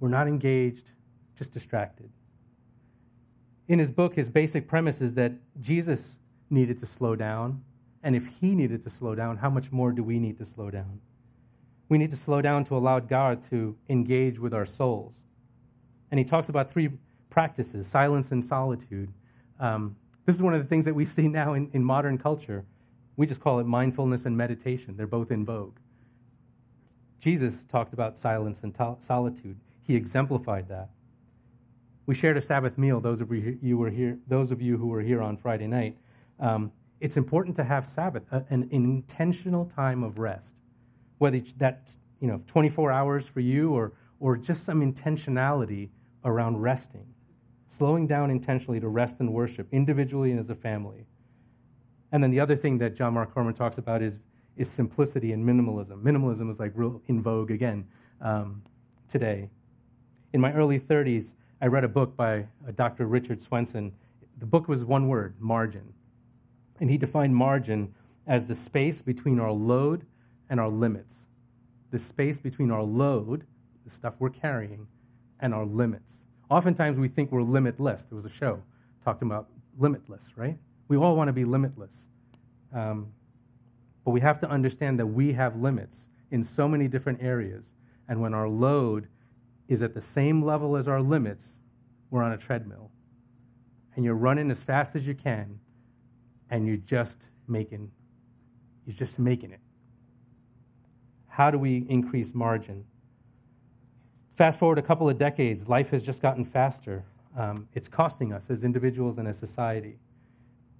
we're 0.00 0.08
not 0.08 0.26
engaged, 0.26 0.90
just 1.38 1.52
distracted. 1.52 2.10
In 3.68 3.78
his 3.78 3.90
book, 3.90 4.14
his 4.14 4.28
basic 4.28 4.68
premise 4.68 5.00
is 5.00 5.14
that 5.14 5.32
Jesus 5.60 6.18
needed 6.50 6.78
to 6.78 6.86
slow 6.86 7.16
down 7.16 7.62
and 8.06 8.14
if 8.14 8.28
he 8.40 8.54
needed 8.54 8.84
to 8.84 8.90
slow 8.90 9.16
down, 9.16 9.38
how 9.38 9.50
much 9.50 9.72
more 9.72 9.90
do 9.90 10.00
we 10.00 10.20
need 10.20 10.38
to 10.38 10.44
slow 10.44 10.70
down? 10.70 11.00
We 11.88 11.98
need 11.98 12.12
to 12.12 12.16
slow 12.16 12.40
down 12.40 12.62
to 12.66 12.76
allow 12.76 13.00
God 13.00 13.42
to 13.50 13.76
engage 13.88 14.38
with 14.38 14.54
our 14.54 14.64
souls. 14.64 15.24
And 16.12 16.18
he 16.20 16.24
talks 16.24 16.48
about 16.48 16.70
three 16.70 16.90
practices 17.30 17.88
silence 17.88 18.30
and 18.30 18.44
solitude. 18.44 19.12
Um, 19.58 19.96
this 20.24 20.36
is 20.36 20.42
one 20.42 20.54
of 20.54 20.62
the 20.62 20.68
things 20.68 20.84
that 20.84 20.94
we 20.94 21.04
see 21.04 21.26
now 21.26 21.54
in, 21.54 21.68
in 21.72 21.82
modern 21.82 22.16
culture. 22.16 22.64
We 23.16 23.26
just 23.26 23.40
call 23.40 23.58
it 23.58 23.66
mindfulness 23.66 24.24
and 24.24 24.36
meditation, 24.36 24.96
they're 24.96 25.08
both 25.08 25.32
in 25.32 25.44
vogue. 25.44 25.78
Jesus 27.18 27.64
talked 27.64 27.92
about 27.92 28.16
silence 28.16 28.60
and 28.60 28.72
to- 28.76 28.98
solitude, 29.00 29.58
he 29.82 29.96
exemplified 29.96 30.68
that. 30.68 30.90
We 32.06 32.14
shared 32.14 32.36
a 32.36 32.40
Sabbath 32.40 32.78
meal, 32.78 33.00
those 33.00 33.20
of 33.20 33.32
you, 33.32 33.58
who 33.60 33.76
were 33.76 33.90
here, 33.90 34.18
those 34.28 34.52
of 34.52 34.62
you 34.62 34.76
who 34.78 34.86
were 34.86 35.02
here 35.02 35.20
on 35.20 35.36
Friday 35.36 35.66
night. 35.66 35.96
Um, 36.38 36.72
it's 37.00 37.16
important 37.16 37.56
to 37.56 37.64
have 37.64 37.86
Sabbath, 37.86 38.22
an, 38.30 38.68
intentional 38.70 39.66
time 39.66 40.02
of 40.02 40.18
rest, 40.18 40.54
whether 41.18 41.40
that's 41.56 41.98
you 42.20 42.28
know 42.28 42.40
24 42.46 42.92
hours 42.92 43.28
for 43.28 43.40
you 43.40 43.72
or 43.72 43.92
or 44.20 44.36
just 44.36 44.64
some 44.64 44.80
intentionality 44.80 45.90
around 46.24 46.58
resting, 46.58 47.06
slowing 47.66 48.06
down 48.06 48.30
intentionally 48.30 48.80
to 48.80 48.88
rest 48.88 49.20
and 49.20 49.32
worship 49.32 49.66
individually 49.72 50.30
and 50.30 50.40
as 50.40 50.48
a 50.48 50.54
family. 50.54 51.06
And 52.12 52.22
then 52.22 52.30
the 52.30 52.40
other 52.40 52.56
thing 52.56 52.78
that 52.78 52.94
John 52.96 53.14
Mark 53.14 53.34
Comer 53.34 53.52
talks 53.52 53.78
about 53.78 54.00
is 54.00 54.20
is 54.56 54.70
simplicity 54.70 55.32
and 55.32 55.44
minimalism. 55.44 56.02
Minimalism 56.02 56.50
is 56.50 56.60
like 56.60 56.72
real 56.74 57.02
in 57.08 57.20
vogue 57.20 57.50
again 57.50 57.86
um, 58.20 58.62
today. 59.08 59.50
In 60.32 60.40
my 60.40 60.52
early 60.52 60.80
30s, 60.80 61.34
I 61.60 61.66
read 61.68 61.84
a 61.84 61.88
book 61.88 62.16
by 62.16 62.40
uh, 62.40 62.72
Dr. 62.76 63.06
Richard 63.06 63.42
Swenson. 63.42 63.92
The 64.38 64.46
book 64.46 64.68
was 64.68 64.84
one 64.84 65.08
word: 65.08 65.34
margin 65.40 65.92
and 66.80 66.90
he 66.90 66.98
defined 66.98 67.34
margin 67.36 67.94
as 68.26 68.46
the 68.46 68.54
space 68.54 69.02
between 69.02 69.40
our 69.40 69.52
load 69.52 70.06
and 70.50 70.60
our 70.60 70.68
limits. 70.68 71.26
The 71.90 71.98
space 71.98 72.38
between 72.38 72.70
our 72.70 72.82
load, 72.82 73.46
the 73.84 73.90
stuff 73.90 74.14
we're 74.18 74.30
carrying, 74.30 74.86
and 75.40 75.54
our 75.54 75.66
limits. 75.66 76.24
Oftentimes 76.50 76.98
we 76.98 77.08
think 77.08 77.32
we're 77.32 77.42
limitless. 77.42 78.06
There 78.06 78.16
was 78.16 78.26
a 78.26 78.30
show 78.30 78.62
talking 79.04 79.28
about 79.28 79.48
limitless, 79.78 80.30
right? 80.36 80.58
We 80.88 80.96
all 80.96 81.16
want 81.16 81.28
to 81.28 81.32
be 81.32 81.44
limitless. 81.44 82.08
Um, 82.74 83.08
But 84.04 84.12
we 84.12 84.20
have 84.20 84.40
to 84.40 84.50
understand 84.50 84.98
that 85.00 85.06
we 85.06 85.32
have 85.34 85.56
limits 85.56 86.08
in 86.30 86.44
so 86.44 86.68
many 86.68 86.88
different 86.88 87.22
areas. 87.22 87.74
And 88.08 88.20
when 88.20 88.34
our 88.34 88.48
load 88.48 89.08
is 89.68 89.82
at 89.82 89.94
the 89.94 90.00
same 90.00 90.42
level 90.42 90.76
as 90.76 90.86
our 90.88 91.00
limits, 91.00 91.56
we're 92.10 92.22
on 92.22 92.32
a 92.32 92.38
treadmill. 92.38 92.90
And 93.94 94.04
you're 94.04 94.14
running 94.14 94.50
as 94.50 94.62
fast 94.62 94.94
as 94.94 95.06
you 95.06 95.14
can, 95.14 95.58
and 96.50 96.66
you're 96.66 96.76
just 96.76 97.26
making, 97.48 97.90
you're 98.84 98.96
just 98.96 99.18
making 99.18 99.50
it. 99.52 99.60
How 101.28 101.50
do 101.50 101.58
we 101.58 101.86
increase 101.88 102.34
margin? 102.34 102.84
Fast 104.36 104.58
forward 104.58 104.78
a 104.78 104.82
couple 104.82 105.08
of 105.08 105.18
decades, 105.18 105.68
life 105.68 105.90
has 105.90 106.02
just 106.02 106.20
gotten 106.22 106.44
faster. 106.44 107.04
Um, 107.36 107.68
it's 107.74 107.88
costing 107.88 108.32
us 108.32 108.50
as 108.50 108.64
individuals 108.64 109.18
and 109.18 109.26
as 109.26 109.38
society. 109.38 109.98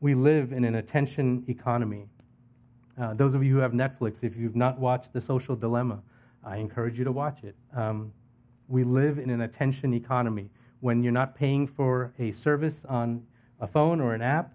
We 0.01 0.15
live 0.15 0.53
in 0.53 0.65
an 0.65 0.77
attention 0.77 1.45
economy. 1.49 2.07
Uh, 3.01 3.15
those 3.15 3.35
of 3.35 3.43
you 3.43 3.53
who 3.53 3.59
have 3.59 3.73
Netflix, 3.73 4.25
if 4.25 4.37
you've 4.37 4.57
not 4.57 4.79
watched 4.79 5.13
The 5.13 5.21
Social 5.21 5.57
Dilemma, 5.57 6.03
I 6.45 6.59
encourage 6.59 6.99
you 6.99 7.05
to 7.05 7.13
watch 7.13 7.45
it. 7.45 7.55
Um, 7.75 8.13
we 8.69 8.85
live 8.85 9.19
in 9.19 9.31
an 9.31 9.43
attention 9.43 9.95
economy. 9.95 10.51
When 10.81 11.03
you're 11.03 11.13
not 11.13 11.35
paying 11.35 11.67
for 11.67 12.13
a 12.19 12.33
service 12.33 12.85
on 12.85 13.27
a 13.61 13.67
phone 13.67 14.01
or 14.01 14.15
an 14.15 14.23
app, 14.23 14.55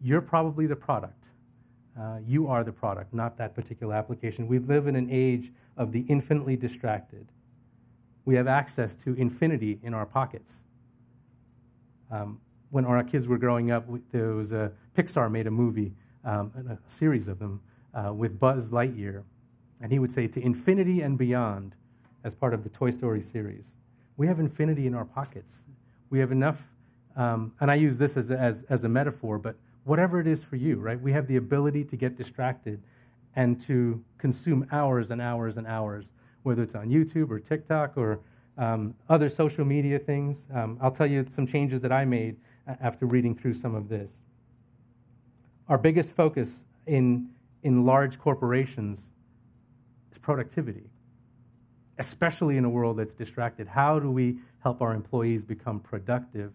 you're 0.00 0.20
probably 0.20 0.66
the 0.66 0.76
product. 0.76 1.24
Uh, 1.98 2.18
you 2.24 2.46
are 2.46 2.62
the 2.62 2.72
product, 2.72 3.14
not 3.14 3.36
that 3.38 3.54
particular 3.54 3.94
application. 3.94 4.46
We 4.46 4.58
live 4.58 4.86
in 4.86 4.96
an 4.96 5.08
age 5.10 5.52
of 5.76 5.92
the 5.92 6.04
infinitely 6.08 6.56
distracted 6.56 7.26
we 8.26 8.34
have 8.34 8.48
access 8.48 8.94
to 8.96 9.14
infinity 9.14 9.78
in 9.82 9.94
our 9.94 10.04
pockets. 10.04 10.56
Um, 12.10 12.40
when 12.70 12.84
our 12.84 13.02
kids 13.02 13.26
were 13.26 13.38
growing 13.38 13.70
up, 13.70 13.86
there 14.12 14.34
was 14.34 14.52
a 14.52 14.70
Pixar 14.94 15.30
made 15.30 15.46
a 15.46 15.50
movie, 15.50 15.94
um, 16.24 16.52
a 16.68 16.92
series 16.92 17.28
of 17.28 17.38
them, 17.38 17.60
uh, 17.94 18.12
with 18.12 18.38
Buzz 18.38 18.70
Lightyear, 18.70 19.22
and 19.80 19.92
he 19.92 19.98
would 19.98 20.12
say 20.12 20.26
to 20.26 20.40
infinity 20.40 21.00
and 21.02 21.16
beyond, 21.16 21.74
as 22.26 22.34
part 22.34 22.52
of 22.52 22.64
the 22.64 22.68
Toy 22.68 22.90
Story 22.90 23.22
series. 23.22 23.72
We 24.16 24.26
have 24.26 24.40
infinity 24.40 24.86
in 24.86 24.94
our 24.94 25.04
pockets. 25.04 25.62
We 26.10 26.18
have 26.18 26.32
enough, 26.32 26.62
um, 27.16 27.52
and 27.60 27.70
I 27.70 27.76
use 27.76 27.96
this 27.96 28.16
as 28.16 28.30
a, 28.30 28.38
as, 28.38 28.64
as 28.68 28.84
a 28.84 28.88
metaphor, 28.88 29.38
but 29.38 29.54
whatever 29.84 30.20
it 30.20 30.26
is 30.26 30.42
for 30.42 30.56
you, 30.56 30.76
right? 30.76 31.00
We 31.00 31.12
have 31.12 31.28
the 31.28 31.36
ability 31.36 31.84
to 31.84 31.96
get 31.96 32.16
distracted 32.16 32.82
and 33.36 33.60
to 33.60 34.02
consume 34.18 34.66
hours 34.72 35.12
and 35.12 35.22
hours 35.22 35.56
and 35.56 35.66
hours 35.66 36.10
whether 36.42 36.62
it's 36.62 36.74
on 36.76 36.88
YouTube 36.88 37.30
or 37.30 37.40
TikTok 37.40 37.96
or 37.96 38.20
um, 38.56 38.94
other 39.08 39.28
social 39.28 39.64
media 39.64 39.98
things. 39.98 40.46
Um, 40.54 40.78
I'll 40.80 40.92
tell 40.92 41.06
you 41.06 41.24
some 41.28 41.46
changes 41.46 41.80
that 41.80 41.90
I 41.90 42.04
made 42.04 42.36
after 42.80 43.06
reading 43.06 43.34
through 43.34 43.54
some 43.54 43.74
of 43.74 43.88
this. 43.88 44.22
Our 45.68 45.76
biggest 45.76 46.14
focus 46.14 46.64
in, 46.86 47.28
in 47.64 47.84
large 47.84 48.18
corporations 48.18 49.12
is 50.12 50.18
productivity, 50.18 50.84
especially 51.98 52.56
in 52.56 52.64
a 52.64 52.68
world 52.68 52.98
that's 52.98 53.14
distracted. 53.14 53.68
How 53.68 53.98
do 53.98 54.10
we 54.10 54.38
help 54.62 54.82
our 54.82 54.94
employees 54.94 55.44
become 55.44 55.80
productive 55.80 56.52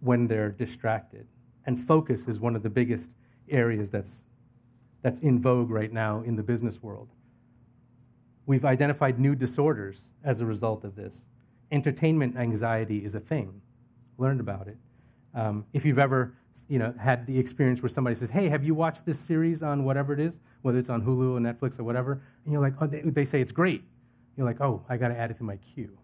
when 0.00 0.26
they're 0.26 0.50
distracted? 0.50 1.26
And 1.66 1.78
focus 1.78 2.26
is 2.26 2.40
one 2.40 2.56
of 2.56 2.62
the 2.62 2.70
biggest 2.70 3.10
areas 3.48 3.90
that's, 3.90 4.22
that's 5.02 5.20
in 5.20 5.40
vogue 5.40 5.70
right 5.70 5.92
now 5.92 6.22
in 6.22 6.36
the 6.36 6.42
business 6.42 6.82
world. 6.82 7.08
We've 8.46 8.64
identified 8.64 9.20
new 9.20 9.34
disorders 9.34 10.10
as 10.24 10.40
a 10.40 10.46
result 10.46 10.84
of 10.84 10.96
this. 10.96 11.26
Entertainment 11.70 12.36
anxiety 12.36 13.04
is 13.04 13.14
a 13.14 13.20
thing. 13.20 13.60
Learned 14.18 14.40
about 14.40 14.66
it. 14.66 14.76
Um, 15.34 15.64
if 15.72 15.84
you've 15.84 15.98
ever 15.98 16.34
you 16.68 16.78
know, 16.78 16.92
had 16.98 17.26
the 17.26 17.38
experience 17.38 17.80
where 17.82 17.88
somebody 17.88 18.16
says, 18.16 18.30
Hey, 18.30 18.48
have 18.48 18.64
you 18.64 18.74
watched 18.74 19.06
this 19.06 19.18
series 19.18 19.62
on 19.62 19.84
whatever 19.84 20.12
it 20.12 20.20
is, 20.20 20.38
whether 20.62 20.78
it's 20.78 20.90
on 20.90 21.02
Hulu 21.02 21.36
or 21.36 21.40
Netflix 21.40 21.78
or 21.78 21.84
whatever? 21.84 22.22
And 22.44 22.52
you're 22.52 22.60
like, 22.60 22.74
Oh, 22.80 22.86
they, 22.86 23.00
they 23.00 23.24
say 23.24 23.40
it's 23.40 23.52
great. 23.52 23.84
You're 24.36 24.46
like, 24.46 24.60
Oh, 24.60 24.82
I 24.88 24.96
got 24.96 25.08
to 25.08 25.18
add 25.18 25.30
it 25.30 25.36
to 25.38 25.44
my 25.44 25.56
queue. 25.56 25.96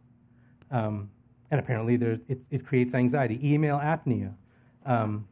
Um, 0.70 1.10
and 1.50 1.60
apparently 1.60 1.96
there, 1.96 2.18
it, 2.28 2.40
it, 2.50 2.66
creates 2.66 2.92
anxiety. 2.92 3.38
Email 3.42 3.78
apnea. 3.78 4.34
Um, 4.84 5.26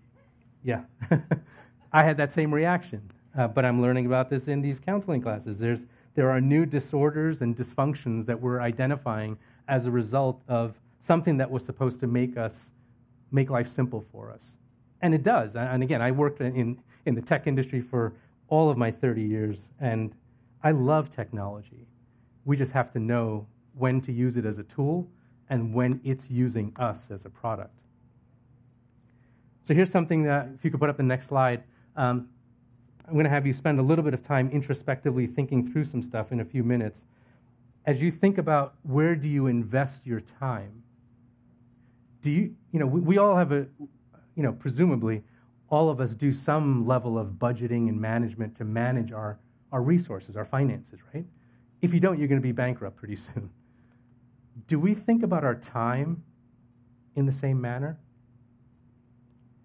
yeah. 0.65 0.83
I 1.93 2.03
had 2.03 2.17
that 2.17 2.33
same 2.33 2.53
reaction, 2.53 3.03
uh, 3.37 3.49
but 3.49 3.65
I'm 3.65 3.83
learning 3.83 4.07
about 4.07 4.31
this 4.31 4.49
in 4.49 4.63
these 4.63 4.81
counseling 4.81 5.21
classes. 5.21 5.59
There's 5.59 5.87
there 6.15 6.31
are 6.31 6.41
new 6.41 6.65
disorders 6.65 7.43
and 7.43 7.55
dysfunctions 7.55 8.25
that 8.25 8.41
we're 8.41 8.61
identifying 8.61 9.37
as 9.69 9.85
a 9.85 9.91
result 9.91 10.43
of 10.49 10.81
something 11.01 11.37
that 11.37 11.51
was 11.51 11.65
supposed 11.65 12.01
to 12.01 12.07
make 12.07 12.39
us 12.39 12.71
make 13.31 13.51
life 13.51 13.69
simple 13.69 14.03
for 14.13 14.33
us. 14.33 14.57
And 15.03 15.15
it 15.15 15.23
does. 15.23 15.57
And 15.57 15.83
again, 15.83 16.01
I 16.01 16.11
worked 16.11 16.41
in, 16.41 16.83
in 17.05 17.15
the 17.15 17.21
tech 17.21 17.47
industry 17.47 17.83
for 17.83 18.15
all 18.49 18.71
of 18.71 18.79
my 18.79 18.91
30 18.91 19.23
years, 19.23 19.71
and 19.79 20.15
I 20.63 20.71
love 20.71 21.11
technology. 21.11 21.87
We 22.47 22.57
just 22.57 22.73
have 22.73 22.91
to 22.93 22.99
know 22.99 23.47
when 23.75 24.01
to 24.03 24.13
use 24.13 24.39
it 24.39 24.47
as 24.47 24.57
a 24.57 24.63
tool 24.63 25.07
and 25.51 25.75
when 25.75 26.01
it's 26.03 26.31
using 26.31 26.73
us 26.79 27.11
as 27.11 27.27
a 27.27 27.31
product. 27.31 27.89
So 29.65 29.75
here's 29.75 29.91
something 29.91 30.23
that, 30.23 30.49
if 30.55 30.65
you 30.65 30.71
could 30.71 30.81
put 30.81 30.89
up 30.89 30.97
the 30.97 31.03
next 31.03 31.27
slide, 31.27 31.65
um, 31.97 32.29
I'm 33.07 33.13
going 33.13 33.25
to 33.25 33.31
have 33.31 33.47
you 33.47 33.53
spend 33.53 33.79
a 33.79 33.83
little 33.83 34.05
bit 34.05 34.15
of 34.15 34.23
time 34.23 34.49
introspectively 34.51 35.27
thinking 35.27 35.71
through 35.71 35.85
some 35.85 36.03
stuff 36.03 36.33
in 36.33 36.41
a 36.41 36.45
few 36.45 36.65
minutes. 36.65 37.05
As 37.85 38.01
you 38.01 38.11
think 38.11 38.39
about 38.39 38.75
where 38.83 39.15
do 39.15 39.29
you 39.29 39.47
invest 39.47 40.07
your 40.07 40.21
time, 40.21 40.83
do 42.23 42.31
you, 42.31 42.57
you 42.73 42.81
know, 42.81 42.87
we, 42.87 43.01
we 43.01 43.19
all 43.19 43.37
have 43.37 43.53
a, 43.53 43.67
you 44.35 44.43
know, 44.43 44.53
presumably 44.53 45.23
all 45.69 45.89
of 45.89 46.01
us 46.01 46.15
do 46.15 46.33
some 46.33 46.87
level 46.87 47.19
of 47.19 47.31
budgeting 47.31 47.89
and 47.89 48.01
management 48.01 48.57
to 48.57 48.65
manage 48.65 49.13
our, 49.13 49.39
our 49.73 49.83
resources, 49.83 50.37
our 50.37 50.45
finances, 50.45 51.01
right? 51.13 51.27
If 51.83 51.93
you 51.93 52.01
don't, 52.01 52.19
you're 52.19 52.29
going 52.29 52.41
to 52.41 52.47
be 52.47 52.53
bankrupt 52.53 52.97
pretty 52.97 53.17
soon. 53.27 53.51
Do 54.67 54.79
we 54.79 54.95
think 54.95 55.23
about 55.23 55.45
our 55.45 55.55
time 55.55 56.25
in 57.15 57.27
the 57.27 57.33
same 57.33 57.61
manner? 57.61 57.99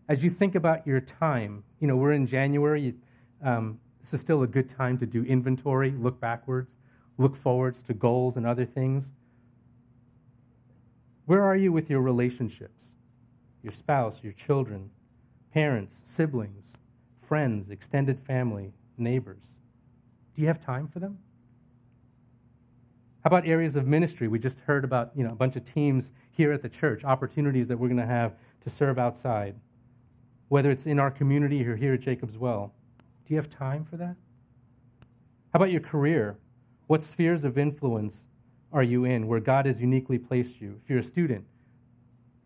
As 0.09 0.23
you 0.23 0.29
think 0.29 0.55
about 0.55 0.85
your 0.85 0.99
time, 0.99 1.63
you 1.79 1.87
know, 1.87 1.95
we're 1.95 2.11
in 2.11 2.27
January. 2.27 2.81
You, 2.81 2.93
um, 3.43 3.79
this 4.01 4.13
is 4.13 4.21
still 4.21 4.43
a 4.43 4.47
good 4.47 4.67
time 4.67 4.97
to 4.97 5.05
do 5.05 5.23
inventory, 5.23 5.91
look 5.91 6.19
backwards, 6.19 6.75
look 7.17 7.35
forwards 7.35 7.81
to 7.83 7.93
goals 7.93 8.35
and 8.35 8.45
other 8.45 8.65
things. 8.65 9.11
Where 11.25 11.43
are 11.43 11.55
you 11.55 11.71
with 11.71 11.89
your 11.89 12.01
relationships? 12.01 12.87
Your 13.63 13.71
spouse, 13.71 14.21
your 14.23 14.33
children, 14.33 14.89
parents, 15.53 16.01
siblings, 16.03 16.73
friends, 17.21 17.69
extended 17.69 18.19
family, 18.19 18.73
neighbors. 18.97 19.57
Do 20.35 20.41
you 20.41 20.47
have 20.47 20.63
time 20.63 20.87
for 20.87 20.99
them? 20.99 21.19
How 23.23 23.27
about 23.27 23.45
areas 23.45 23.75
of 23.75 23.85
ministry? 23.85 24.27
We 24.27 24.39
just 24.39 24.59
heard 24.61 24.83
about 24.83 25.11
you 25.15 25.23
know, 25.23 25.29
a 25.31 25.35
bunch 25.35 25.55
of 25.55 25.63
teams 25.63 26.11
here 26.31 26.51
at 26.51 26.63
the 26.63 26.69
church, 26.69 27.03
opportunities 27.03 27.67
that 27.67 27.77
we're 27.77 27.87
going 27.87 27.99
to 27.99 28.05
have 28.05 28.35
to 28.61 28.69
serve 28.69 28.97
outside, 28.97 29.55
whether 30.47 30.71
it's 30.71 30.87
in 30.87 30.99
our 30.99 31.11
community 31.11 31.63
or 31.65 31.75
here 31.75 31.93
at 31.93 32.01
Jacob's 32.01 32.37
Well. 32.37 32.73
Do 33.25 33.33
you 33.33 33.37
have 33.37 33.49
time 33.49 33.85
for 33.85 33.97
that? 33.97 34.15
How 35.53 35.57
about 35.57 35.71
your 35.71 35.81
career? 35.81 36.37
What 36.87 37.03
spheres 37.03 37.43
of 37.43 37.57
influence 37.57 38.25
are 38.73 38.83
you 38.83 39.05
in 39.05 39.27
where 39.27 39.39
God 39.39 39.67
has 39.67 39.79
uniquely 39.79 40.17
placed 40.17 40.59
you? 40.59 40.79
If 40.83 40.89
you're 40.89 40.99
a 40.99 41.03
student, 41.03 41.45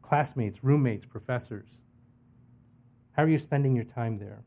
classmates, 0.02 0.64
roommates, 0.64 1.06
professors, 1.06 1.70
how 3.14 3.24
are 3.24 3.30
you 3.30 3.38
spending 3.38 3.76
your 3.76 3.86
time 3.86 4.18
there? 4.18 4.44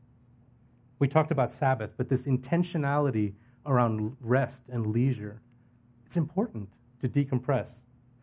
We 0.99 1.07
talked 1.07 1.31
about 1.31 1.51
Sabbath, 1.51 1.91
but 1.97 2.07
this 2.07 2.25
intentionality 2.25 3.33
around 3.65 4.15
rest 4.19 4.63
and 4.69 4.87
leisure, 4.87 5.41
it's 6.09 6.17
important 6.17 6.67
to 7.01 7.07
decompress. 7.07 7.81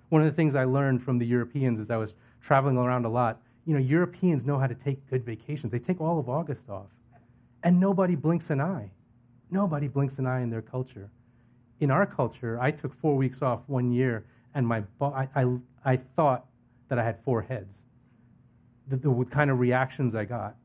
One 0.09 0.21
of 0.21 0.27
the 0.27 0.35
things 0.35 0.57
I 0.57 0.65
learned 0.65 1.05
from 1.05 1.19
the 1.19 1.25
Europeans 1.25 1.79
as 1.79 1.89
I 1.89 1.97
was 1.97 2.17
traveling 2.41 2.77
around 2.77 3.05
a 3.05 3.09
lot, 3.09 3.41
you 3.65 3.75
know, 3.75 3.79
Europeans 3.79 4.45
know 4.45 4.59
how 4.59 4.67
to 4.67 4.75
take 4.75 5.09
good 5.09 5.25
vacations. 5.25 5.71
They 5.71 5.79
take 5.79 6.01
all 6.01 6.19
of 6.19 6.29
August 6.29 6.69
off. 6.69 6.89
And 7.63 7.79
nobody 7.79 8.17
blinks 8.17 8.51
an 8.51 8.61
eye. 8.61 8.91
Nobody 9.53 9.87
blinks 9.87 10.19
an 10.19 10.27
eye 10.27 10.41
in 10.41 10.51
their 10.51 10.63
culture. 10.63 11.11
In 11.79 11.93
our 11.93 12.07
culture, 12.07 12.59
I 12.61 12.73
took 12.73 12.93
four 12.93 13.15
weeks 13.15 13.41
off 13.41 13.61
one 13.69 13.93
year, 13.93 14.25
and 14.53 14.67
my 14.67 14.83
I, 15.01 15.29
I, 15.37 15.47
I 15.85 15.97
thought 15.97 16.45
that 16.89 16.99
I 16.99 17.05
had 17.05 17.23
four 17.23 17.43
heads. 17.43 17.77
The, 18.89 18.97
the 18.97 19.25
kind 19.31 19.49
of 19.49 19.61
reactions 19.61 20.17
I 20.17 20.25
got. 20.25 20.57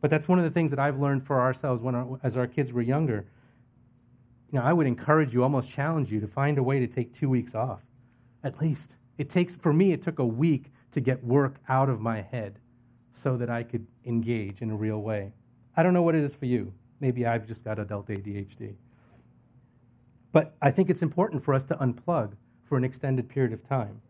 But 0.00 0.10
that's 0.10 0.28
one 0.28 0.38
of 0.38 0.44
the 0.44 0.50
things 0.52 0.70
that 0.70 0.78
I've 0.78 1.00
learned 1.00 1.26
for 1.26 1.40
ourselves 1.40 1.82
when 1.82 1.96
our, 1.96 2.20
as 2.22 2.36
our 2.36 2.46
kids 2.46 2.72
were 2.72 2.82
younger. 2.82 3.26
You 4.52 4.58
know, 4.58 4.64
I 4.64 4.72
would 4.74 4.86
encourage 4.86 5.32
you, 5.32 5.42
almost 5.42 5.70
challenge 5.70 6.12
you 6.12 6.20
to 6.20 6.28
find 6.28 6.58
a 6.58 6.62
way 6.62 6.78
to 6.78 6.86
take 6.86 7.12
two 7.14 7.30
weeks 7.30 7.54
off, 7.54 7.80
at 8.44 8.60
least. 8.60 8.96
It 9.16 9.30
takes, 9.30 9.54
for 9.54 9.72
me, 9.72 9.92
it 9.92 10.02
took 10.02 10.18
a 10.18 10.26
week 10.26 10.70
to 10.92 11.00
get 11.00 11.24
work 11.24 11.56
out 11.70 11.88
of 11.88 12.00
my 12.00 12.20
head 12.20 12.58
so 13.12 13.38
that 13.38 13.48
I 13.48 13.62
could 13.62 13.86
engage 14.04 14.60
in 14.60 14.70
a 14.70 14.76
real 14.76 15.00
way. 15.00 15.32
I 15.74 15.82
don't 15.82 15.94
know 15.94 16.02
what 16.02 16.14
it 16.14 16.22
is 16.22 16.34
for 16.34 16.44
you. 16.44 16.72
Maybe 17.00 17.24
I've 17.26 17.46
just 17.46 17.64
got 17.64 17.78
adult 17.78 18.08
ADHD. 18.08 18.74
But 20.32 20.54
I 20.60 20.70
think 20.70 20.90
it's 20.90 21.02
important 21.02 21.42
for 21.42 21.54
us 21.54 21.64
to 21.64 21.74
unplug 21.76 22.32
for 22.64 22.76
an 22.76 22.84
extended 22.84 23.28
period 23.28 23.52
of 23.54 23.66
time. 23.66 24.02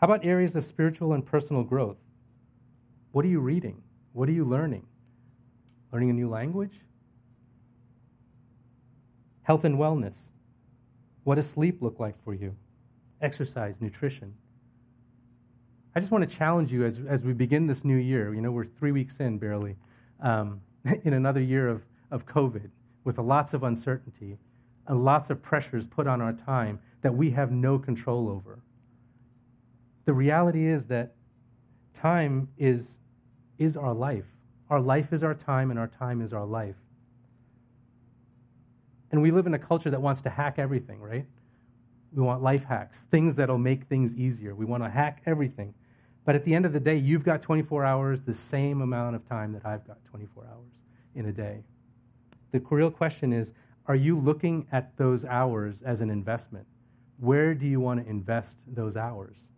How 0.00 0.06
about 0.06 0.24
areas 0.24 0.56
of 0.56 0.66
spiritual 0.66 1.12
and 1.12 1.24
personal 1.24 1.62
growth? 1.62 1.98
What 3.12 3.24
are 3.24 3.28
you 3.28 3.40
reading? 3.40 3.82
What 4.12 4.28
are 4.28 4.32
you 4.32 4.44
learning? 4.44 4.86
Learning 5.92 6.10
a 6.10 6.14
new 6.14 6.28
language? 6.28 6.80
Health 9.42 9.64
and 9.64 9.76
wellness. 9.76 10.16
What 11.24 11.36
does 11.36 11.48
sleep 11.48 11.82
look 11.82 12.00
like 12.00 12.22
for 12.24 12.34
you? 12.34 12.54
Exercise, 13.20 13.80
nutrition. 13.80 14.34
I 15.94 16.00
just 16.00 16.10
want 16.10 16.28
to 16.28 16.36
challenge 16.36 16.72
you 16.72 16.84
as, 16.84 17.00
as 17.06 17.22
we 17.22 17.32
begin 17.32 17.66
this 17.66 17.84
new 17.84 17.96
year. 17.96 18.34
You 18.34 18.40
know, 18.40 18.50
we're 18.50 18.64
three 18.64 18.92
weeks 18.92 19.18
in 19.18 19.38
barely, 19.38 19.76
um, 20.20 20.60
in 21.04 21.12
another 21.12 21.40
year 21.40 21.68
of, 21.68 21.82
of 22.10 22.26
COVID 22.26 22.70
with 23.04 23.18
lots 23.18 23.52
of 23.52 23.62
uncertainty 23.62 24.38
and 24.86 25.04
lots 25.04 25.30
of 25.30 25.42
pressures 25.42 25.86
put 25.86 26.06
on 26.06 26.20
our 26.20 26.32
time 26.32 26.80
that 27.02 27.14
we 27.14 27.30
have 27.30 27.52
no 27.52 27.78
control 27.78 28.28
over. 28.28 28.60
The 30.04 30.12
reality 30.12 30.66
is 30.66 30.86
that 30.86 31.14
time 31.94 32.48
is, 32.58 32.98
is 33.58 33.76
our 33.76 33.94
life. 33.94 34.26
Our 34.70 34.80
life 34.80 35.12
is 35.12 35.22
our 35.22 35.34
time, 35.34 35.70
and 35.70 35.78
our 35.78 35.86
time 35.86 36.20
is 36.20 36.32
our 36.32 36.46
life. 36.46 36.76
And 39.12 39.20
we 39.22 39.30
live 39.30 39.46
in 39.46 39.54
a 39.54 39.58
culture 39.58 39.90
that 39.90 40.00
wants 40.00 40.22
to 40.22 40.30
hack 40.30 40.58
everything, 40.58 41.00
right? 41.00 41.26
We 42.14 42.22
want 42.22 42.42
life 42.42 42.64
hacks, 42.64 43.06
things 43.10 43.36
that'll 43.36 43.58
make 43.58 43.84
things 43.84 44.14
easier. 44.16 44.54
We 44.54 44.64
want 44.64 44.82
to 44.82 44.90
hack 44.90 45.22
everything. 45.26 45.74
But 46.24 46.34
at 46.34 46.44
the 46.44 46.54
end 46.54 46.66
of 46.66 46.72
the 46.72 46.80
day, 46.80 46.96
you've 46.96 47.24
got 47.24 47.42
24 47.42 47.84
hours, 47.84 48.22
the 48.22 48.34
same 48.34 48.80
amount 48.80 49.16
of 49.16 49.28
time 49.28 49.52
that 49.52 49.66
I've 49.66 49.86
got 49.86 50.04
24 50.04 50.44
hours 50.44 50.72
in 51.14 51.26
a 51.26 51.32
day. 51.32 51.62
The 52.52 52.60
real 52.70 52.90
question 52.90 53.32
is 53.32 53.52
are 53.86 53.96
you 53.96 54.16
looking 54.16 54.66
at 54.70 54.96
those 54.96 55.24
hours 55.24 55.82
as 55.82 56.00
an 56.00 56.10
investment? 56.10 56.66
Where 57.18 57.54
do 57.54 57.66
you 57.66 57.80
want 57.80 58.02
to 58.02 58.08
invest 58.08 58.58
those 58.66 58.96
hours? 58.96 59.50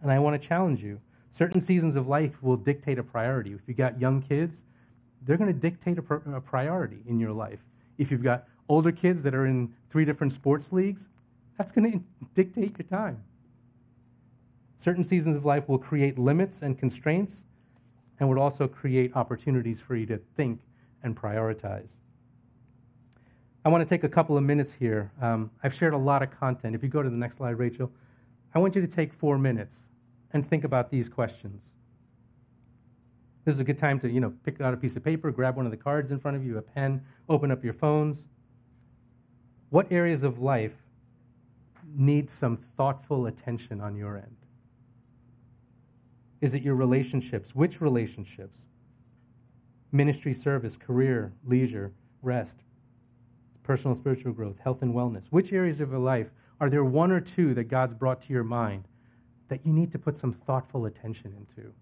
And 0.00 0.10
I 0.10 0.18
want 0.18 0.40
to 0.40 0.48
challenge 0.48 0.82
you. 0.82 1.00
Certain 1.30 1.60
seasons 1.60 1.96
of 1.96 2.08
life 2.08 2.42
will 2.42 2.56
dictate 2.56 2.98
a 2.98 3.02
priority. 3.02 3.52
If 3.52 3.60
you've 3.66 3.76
got 3.76 4.00
young 4.00 4.22
kids, 4.22 4.62
they're 5.22 5.36
going 5.36 5.52
to 5.52 5.58
dictate 5.58 5.98
a, 5.98 6.02
pr- 6.02 6.34
a 6.34 6.40
priority 6.40 7.02
in 7.06 7.18
your 7.18 7.32
life. 7.32 7.60
If 7.98 8.10
you've 8.10 8.22
got 8.22 8.46
older 8.68 8.92
kids 8.92 9.22
that 9.22 9.34
are 9.34 9.46
in 9.46 9.72
three 9.90 10.04
different 10.04 10.32
sports 10.32 10.72
leagues, 10.72 11.08
that's 11.58 11.72
going 11.72 11.90
to 11.92 12.02
dictate 12.34 12.78
your 12.78 12.86
time. 12.86 13.22
Certain 14.76 15.04
seasons 15.04 15.36
of 15.36 15.44
life 15.44 15.68
will 15.68 15.78
create 15.78 16.18
limits 16.18 16.62
and 16.62 16.78
constraints 16.78 17.44
and 18.18 18.28
would 18.28 18.38
also 18.38 18.68
create 18.68 19.14
opportunities 19.14 19.80
for 19.80 19.96
you 19.96 20.06
to 20.06 20.18
think 20.36 20.60
and 21.02 21.16
prioritize. 21.16 21.90
I 23.64 23.70
want 23.70 23.82
to 23.82 23.88
take 23.88 24.04
a 24.04 24.08
couple 24.08 24.36
of 24.36 24.42
minutes 24.42 24.74
here. 24.74 25.10
Um, 25.22 25.50
I've 25.62 25.72
shared 25.72 25.94
a 25.94 25.98
lot 25.98 26.22
of 26.22 26.30
content. 26.30 26.74
If 26.74 26.82
you 26.82 26.88
go 26.88 27.02
to 27.02 27.08
the 27.08 27.16
next 27.16 27.36
slide, 27.36 27.58
Rachel, 27.58 27.90
I 28.54 28.58
want 28.58 28.74
you 28.74 28.82
to 28.82 28.86
take 28.88 29.12
four 29.12 29.38
minutes 29.38 29.76
and 30.32 30.46
think 30.46 30.64
about 30.64 30.90
these 30.90 31.08
questions. 31.08 31.62
This 33.44 33.54
is 33.54 33.60
a 33.60 33.64
good 33.64 33.78
time 33.78 33.98
to, 34.00 34.10
you 34.10 34.20
know, 34.20 34.32
pick 34.44 34.60
out 34.60 34.74
a 34.74 34.76
piece 34.76 34.96
of 34.96 35.04
paper, 35.04 35.30
grab 35.30 35.56
one 35.56 35.66
of 35.66 35.70
the 35.70 35.76
cards 35.76 36.10
in 36.10 36.18
front 36.18 36.36
of 36.36 36.44
you, 36.44 36.58
a 36.58 36.62
pen, 36.62 37.04
open 37.28 37.50
up 37.50 37.64
your 37.64 37.72
phones. 37.72 38.26
What 39.70 39.90
areas 39.90 40.22
of 40.22 40.38
life 40.38 40.82
need 41.96 42.30
some 42.30 42.56
thoughtful 42.56 43.26
attention 43.26 43.80
on 43.80 43.96
your 43.96 44.16
end? 44.16 44.36
Is 46.40 46.54
it 46.54 46.62
your 46.62 46.74
relationships? 46.74 47.54
Which 47.54 47.80
relationships? 47.80 48.60
Ministry 49.92 50.34
service, 50.34 50.76
career, 50.76 51.32
leisure, 51.44 51.92
rest, 52.22 52.58
personal 53.62 53.94
spiritual 53.94 54.32
growth, 54.32 54.58
health 54.58 54.82
and 54.82 54.94
wellness. 54.94 55.26
Which 55.30 55.52
areas 55.52 55.80
of 55.80 55.90
your 55.90 56.00
life 56.00 56.30
are 56.60 56.70
there 56.70 56.84
one 56.84 57.10
or 57.10 57.20
two 57.20 57.54
that 57.54 57.64
God's 57.64 57.94
brought 57.94 58.22
to 58.22 58.32
your 58.32 58.44
mind 58.44 58.84
that 59.48 59.64
you 59.64 59.72
need 59.72 59.92
to 59.92 59.98
put 59.98 60.16
some 60.16 60.32
thoughtful 60.32 60.86
attention 60.86 61.34
into? 61.36 61.72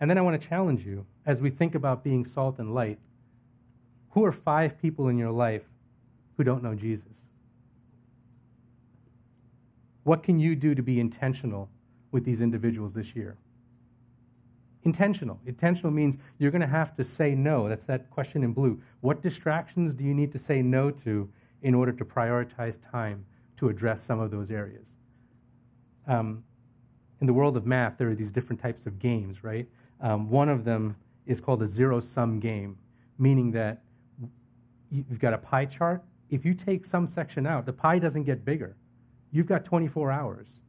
And 0.00 0.08
then 0.08 0.16
I 0.16 0.22
want 0.22 0.40
to 0.40 0.48
challenge 0.48 0.86
you 0.86 1.06
as 1.26 1.40
we 1.40 1.50
think 1.50 1.74
about 1.74 2.02
being 2.02 2.24
salt 2.24 2.58
and 2.58 2.74
light. 2.74 2.98
Who 4.10 4.24
are 4.24 4.32
five 4.32 4.80
people 4.80 5.08
in 5.08 5.18
your 5.18 5.30
life 5.30 5.64
who 6.40 6.44
don't 6.44 6.62
know 6.62 6.74
Jesus? 6.74 7.26
What 10.04 10.22
can 10.22 10.40
you 10.40 10.56
do 10.56 10.74
to 10.74 10.82
be 10.82 10.98
intentional 10.98 11.68
with 12.12 12.24
these 12.24 12.40
individuals 12.40 12.94
this 12.94 13.14
year? 13.14 13.36
Intentional. 14.84 15.38
Intentional 15.44 15.92
means 15.92 16.16
you're 16.38 16.50
going 16.50 16.62
to 16.62 16.66
have 16.66 16.96
to 16.96 17.04
say 17.04 17.34
no. 17.34 17.68
That's 17.68 17.84
that 17.84 18.08
question 18.08 18.42
in 18.42 18.54
blue. 18.54 18.80
What 19.02 19.20
distractions 19.20 19.92
do 19.92 20.02
you 20.02 20.14
need 20.14 20.32
to 20.32 20.38
say 20.38 20.62
no 20.62 20.90
to 21.04 21.28
in 21.60 21.74
order 21.74 21.92
to 21.92 22.06
prioritize 22.06 22.78
time 22.90 23.26
to 23.58 23.68
address 23.68 24.02
some 24.02 24.18
of 24.18 24.30
those 24.30 24.50
areas? 24.50 24.86
Um, 26.06 26.42
in 27.20 27.26
the 27.26 27.34
world 27.34 27.58
of 27.58 27.66
math, 27.66 27.98
there 27.98 28.08
are 28.08 28.14
these 28.14 28.32
different 28.32 28.62
types 28.62 28.86
of 28.86 28.98
games, 28.98 29.44
right? 29.44 29.68
Um, 30.00 30.30
one 30.30 30.48
of 30.48 30.64
them 30.64 30.96
is 31.26 31.38
called 31.38 31.62
a 31.62 31.66
zero 31.66 32.00
sum 32.00 32.40
game, 32.40 32.78
meaning 33.18 33.50
that 33.50 33.82
you've 34.90 35.20
got 35.20 35.34
a 35.34 35.38
pie 35.38 35.66
chart. 35.66 36.02
If 36.30 36.44
you 36.44 36.54
take 36.54 36.86
some 36.86 37.06
section 37.06 37.46
out, 37.46 37.66
the 37.66 37.72
pie 37.72 37.98
doesn't 37.98 38.24
get 38.24 38.44
bigger. 38.44 38.76
You've 39.32 39.46
got 39.46 39.64
24 39.64 40.10
hours 40.10 40.60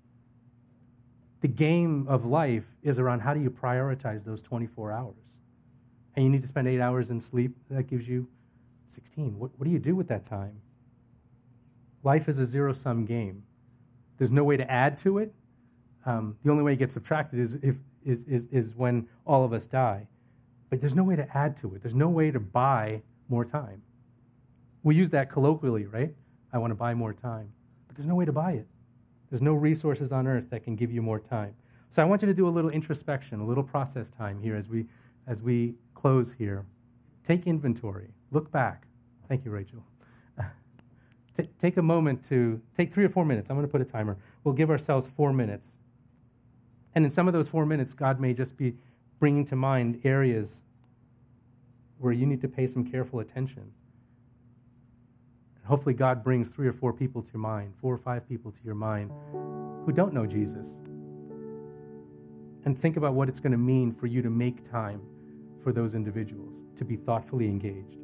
the 1.41 1.47
game 1.47 2.05
of 2.07 2.25
life 2.25 2.65
is 2.83 2.99
around 2.99 3.19
how 3.19 3.33
do 3.33 3.41
you 3.41 3.49
prioritize 3.49 4.23
those 4.23 4.41
24 4.43 4.91
hours? 4.91 5.15
And 6.15 6.23
you 6.23 6.31
need 6.31 6.41
to 6.41 6.47
spend 6.47 6.67
eight 6.67 6.79
hours 6.79 7.09
in 7.09 7.19
sleep. 7.19 7.55
That 7.69 7.83
gives 7.83 8.07
you 8.07 8.27
16. 8.87 9.37
What, 9.37 9.51
what 9.57 9.65
do 9.65 9.71
you 9.71 9.79
do 9.79 9.95
with 9.95 10.07
that 10.09 10.25
time? 10.25 10.61
Life 12.03 12.29
is 12.29 12.37
a 12.39 12.45
zero 12.45 12.73
sum 12.73 13.05
game. 13.05 13.43
There's 14.17 14.31
no 14.31 14.43
way 14.43 14.55
to 14.55 14.69
add 14.69 14.99
to 14.99 15.17
it. 15.17 15.33
Um, 16.05 16.37
the 16.43 16.51
only 16.51 16.63
way 16.63 16.73
it 16.73 16.77
gets 16.77 16.93
subtracted 16.93 17.39
is, 17.39 17.53
if, 17.63 17.75
is, 18.05 18.25
is, 18.25 18.47
is 18.51 18.75
when 18.75 19.07
all 19.25 19.43
of 19.43 19.53
us 19.53 19.65
die. 19.65 20.07
But 20.69 20.79
there's 20.79 20.95
no 20.95 21.03
way 21.03 21.15
to 21.15 21.27
add 21.35 21.57
to 21.57 21.73
it. 21.75 21.81
There's 21.81 21.95
no 21.95 22.09
way 22.09 22.29
to 22.31 22.39
buy 22.39 23.01
more 23.29 23.45
time. 23.45 23.81
We 24.83 24.95
use 24.95 25.09
that 25.11 25.29
colloquially, 25.29 25.85
right? 25.85 26.13
I 26.53 26.57
want 26.57 26.71
to 26.71 26.75
buy 26.75 26.93
more 26.93 27.13
time. 27.13 27.51
But 27.87 27.95
there's 27.95 28.07
no 28.07 28.15
way 28.15 28.25
to 28.25 28.31
buy 28.31 28.53
it. 28.53 28.67
There's 29.29 29.41
no 29.41 29.53
resources 29.53 30.11
on 30.11 30.27
earth 30.27 30.49
that 30.49 30.63
can 30.63 30.75
give 30.75 30.91
you 30.91 31.01
more 31.01 31.19
time. 31.19 31.55
So 31.89 32.01
I 32.01 32.05
want 32.05 32.21
you 32.21 32.27
to 32.27 32.33
do 32.33 32.47
a 32.47 32.49
little 32.49 32.69
introspection, 32.71 33.39
a 33.39 33.45
little 33.45 33.63
process 33.63 34.09
time 34.09 34.39
here 34.41 34.55
as 34.55 34.67
we, 34.67 34.85
as 35.27 35.41
we 35.41 35.75
close 35.93 36.33
here. 36.33 36.65
Take 37.23 37.47
inventory. 37.47 38.07
Look 38.31 38.51
back. 38.51 38.87
Thank 39.27 39.45
you, 39.45 39.51
Rachel. 39.51 39.83
T- 41.37 41.49
take 41.59 41.77
a 41.77 41.81
moment 41.81 42.23
to 42.25 42.61
take 42.75 42.93
three 42.93 43.05
or 43.05 43.09
four 43.09 43.25
minutes. 43.25 43.49
I'm 43.49 43.55
going 43.55 43.67
to 43.67 43.71
put 43.71 43.81
a 43.81 43.85
timer. 43.85 44.17
We'll 44.43 44.53
give 44.53 44.69
ourselves 44.69 45.09
four 45.15 45.31
minutes. 45.31 45.67
And 46.95 47.05
in 47.05 47.11
some 47.11 47.27
of 47.27 47.33
those 47.33 47.47
four 47.47 47.65
minutes, 47.65 47.93
God 47.93 48.19
may 48.19 48.33
just 48.33 48.57
be 48.57 48.75
bringing 49.19 49.45
to 49.45 49.55
mind 49.55 50.01
areas 50.03 50.63
where 51.99 52.11
you 52.11 52.25
need 52.25 52.41
to 52.41 52.47
pay 52.47 52.67
some 52.67 52.83
careful 52.83 53.19
attention. 53.19 53.71
And 55.61 55.67
hopefully, 55.67 55.93
God 55.93 56.23
brings 56.23 56.49
three 56.49 56.67
or 56.67 56.73
four 56.73 56.91
people 56.91 57.21
to 57.21 57.31
your 57.33 57.41
mind, 57.41 57.73
four 57.79 57.93
or 57.93 57.97
five 57.97 58.27
people 58.27 58.51
to 58.51 58.59
your 58.63 58.75
mind 58.75 59.11
who 59.85 59.91
don't 59.91 60.13
know 60.13 60.25
Jesus. 60.25 60.67
And 62.65 62.77
think 62.77 62.97
about 62.97 63.13
what 63.13 63.29
it's 63.29 63.39
going 63.39 63.53
to 63.53 63.57
mean 63.57 63.91
for 63.91 64.07
you 64.07 64.21
to 64.21 64.29
make 64.29 64.69
time 64.69 65.01
for 65.63 65.71
those 65.71 65.95
individuals, 65.95 66.53
to 66.75 66.85
be 66.85 66.95
thoughtfully 66.95 67.45
engaged. 67.45 68.00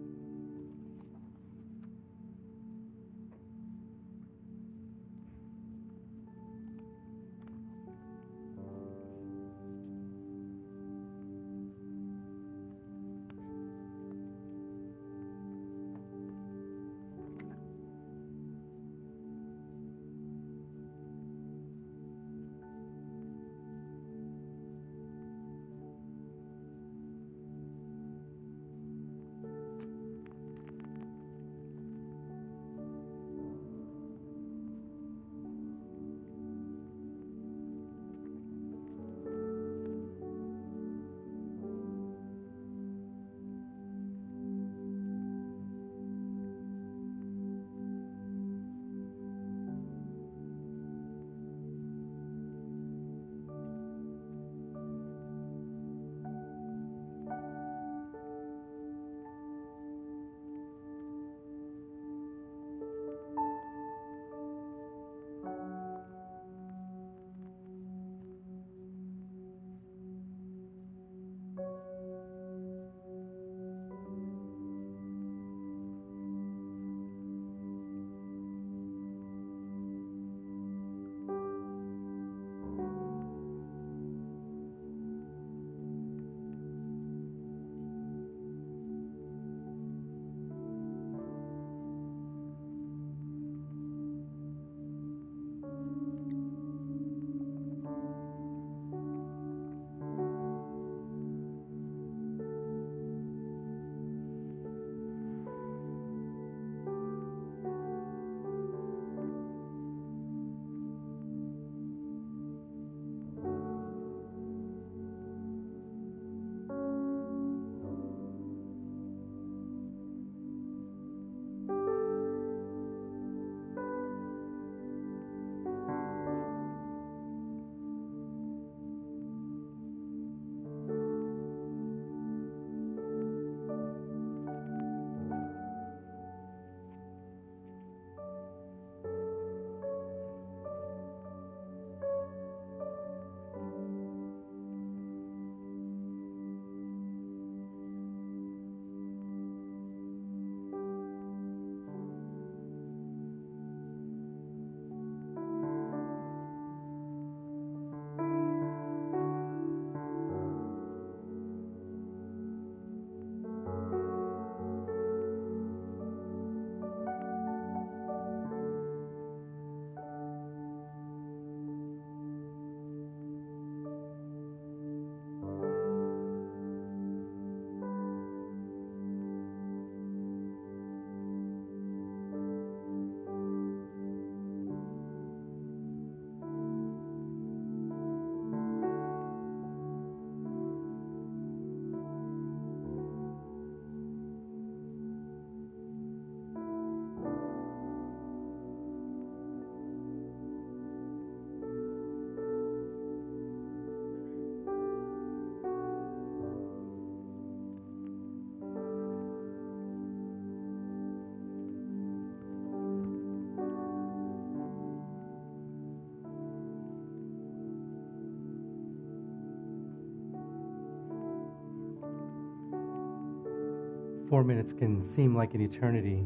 Four 224.30 224.43
minutes 224.43 224.73
can 224.73 225.01
seem 225.01 225.36
like 225.36 225.53
an 225.53 225.61
eternity. 225.61 226.23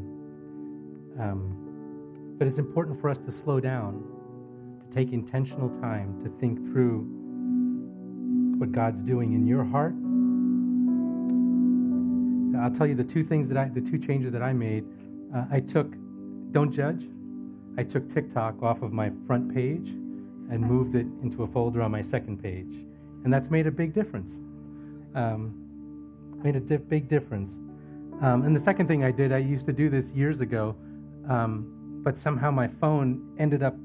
Um, 1.20 2.36
but 2.38 2.48
it's 2.48 2.58
important 2.58 3.00
for 3.00 3.10
us 3.10 3.20
to 3.20 3.32
slow 3.32 3.60
down, 3.60 4.04
to 4.82 4.96
take 4.96 5.14
intentional 5.14 5.70
time 5.80 6.20
to 6.24 6.30
think 6.40 6.58
through 6.72 7.06
what 8.58 8.72
God's 8.72 9.04
doing 9.04 9.34
in 9.34 9.46
your 9.46 9.64
heart. 9.64 9.94
I'll 12.62 12.72
tell 12.72 12.88
you 12.88 12.96
the 12.96 13.04
two 13.04 13.24
things 13.24 13.50
that 13.50 13.58
I, 13.58 13.70
the 13.70 13.82
two 13.82 13.98
changes 13.98 14.32
that 14.34 14.44
I 14.44 14.54
made. 14.54 14.86
Uh, 15.36 15.46
I 15.52 15.60
took, 15.60 15.96
don't 16.52 16.72
judge. 16.72 17.08
I 17.78 17.84
took 17.84 18.10
TikTok 18.10 18.62
off 18.62 18.82
of 18.82 18.92
my 18.92 19.12
front 19.26 19.54
page 19.54 19.90
and 19.90 20.60
moved 20.60 20.96
it 20.96 21.08
into 21.24 21.44
a 21.44 21.48
folder 21.48 21.82
on 21.82 21.92
my 21.92 22.02
second 22.02 22.42
page, 22.44 22.86
and 23.24 23.34
that's 23.34 23.50
made 23.50 23.66
a 23.66 23.72
big 23.72 23.94
difference. 23.94 24.40
Um, 25.16 25.54
made 26.44 26.56
a 26.56 26.60
di- 26.60 26.78
big 26.78 27.08
difference. 27.08 27.60
Um, 28.22 28.44
and 28.44 28.56
the 28.56 28.60
second 28.60 28.88
thing 28.88 29.04
I 29.04 29.12
did, 29.12 29.32
I 29.32 29.40
used 29.40 29.66
to 29.66 29.74
do 29.74 29.90
this 29.90 30.12
years 30.12 30.42
ago, 30.42 30.76
um, 31.28 32.02
but 32.04 32.18
somehow 32.18 32.52
my 32.52 32.68
phone 32.68 33.36
ended 33.40 33.64
up 33.64 33.76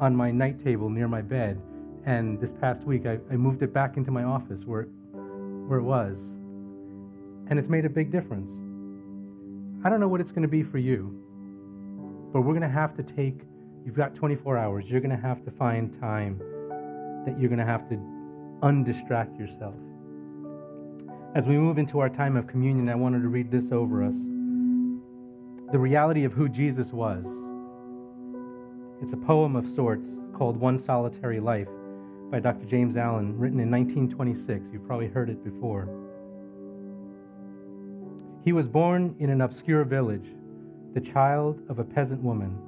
on 0.00 0.16
my 0.16 0.30
night 0.30 0.58
table 0.58 0.88
near 0.88 1.08
my 1.08 1.20
bed. 1.20 1.60
And 2.06 2.40
this 2.40 2.52
past 2.52 2.84
week, 2.84 3.04
I, 3.04 3.18
I 3.30 3.36
moved 3.36 3.62
it 3.62 3.74
back 3.74 3.98
into 3.98 4.10
my 4.10 4.22
office 4.22 4.64
where, 4.64 4.84
where 5.66 5.78
it 5.78 5.82
was. 5.82 6.18
And 7.48 7.58
it's 7.58 7.68
made 7.68 7.84
a 7.84 7.90
big 7.90 8.10
difference. 8.10 8.50
I 9.84 9.90
don't 9.90 10.00
know 10.00 10.08
what 10.08 10.20
it's 10.22 10.30
going 10.30 10.42
to 10.42 10.48
be 10.48 10.62
for 10.62 10.78
you, 10.78 11.22
but 12.32 12.40
we're 12.40 12.54
going 12.54 12.62
to 12.62 12.68
have 12.68 12.96
to 12.96 13.02
take, 13.02 13.42
you've 13.84 13.94
got 13.94 14.14
24 14.14 14.56
hours, 14.56 14.90
you're 14.90 15.00
going 15.00 15.14
to 15.14 15.22
have 15.22 15.44
to 15.44 15.50
find 15.50 15.92
time 16.00 16.38
that 17.26 17.38
you're 17.38 17.50
going 17.50 17.58
to 17.58 17.66
have 17.66 17.88
to 17.90 17.96
undistract 18.62 19.38
yourself. 19.38 19.76
As 21.36 21.46
we 21.46 21.58
move 21.58 21.76
into 21.76 21.98
our 21.98 22.08
time 22.08 22.34
of 22.34 22.46
communion, 22.46 22.88
I 22.88 22.94
wanted 22.94 23.20
to 23.20 23.28
read 23.28 23.50
this 23.50 23.70
over 23.70 24.02
us. 24.02 24.16
The 25.70 25.78
reality 25.78 26.24
of 26.24 26.32
who 26.32 26.48
Jesus 26.48 26.94
was. 26.94 27.26
It's 29.02 29.12
a 29.12 29.18
poem 29.18 29.54
of 29.54 29.66
sorts 29.66 30.18
called 30.32 30.56
One 30.56 30.78
Solitary 30.78 31.38
Life 31.38 31.68
by 32.30 32.40
Dr. 32.40 32.64
James 32.64 32.96
Allen, 32.96 33.38
written 33.38 33.60
in 33.60 33.70
1926. 33.70 34.70
You've 34.72 34.86
probably 34.86 35.08
heard 35.08 35.28
it 35.28 35.44
before. 35.44 35.90
He 38.42 38.54
was 38.54 38.66
born 38.66 39.14
in 39.18 39.28
an 39.28 39.42
obscure 39.42 39.84
village, 39.84 40.30
the 40.94 41.02
child 41.02 41.60
of 41.68 41.78
a 41.78 41.84
peasant 41.84 42.22
woman. 42.22 42.58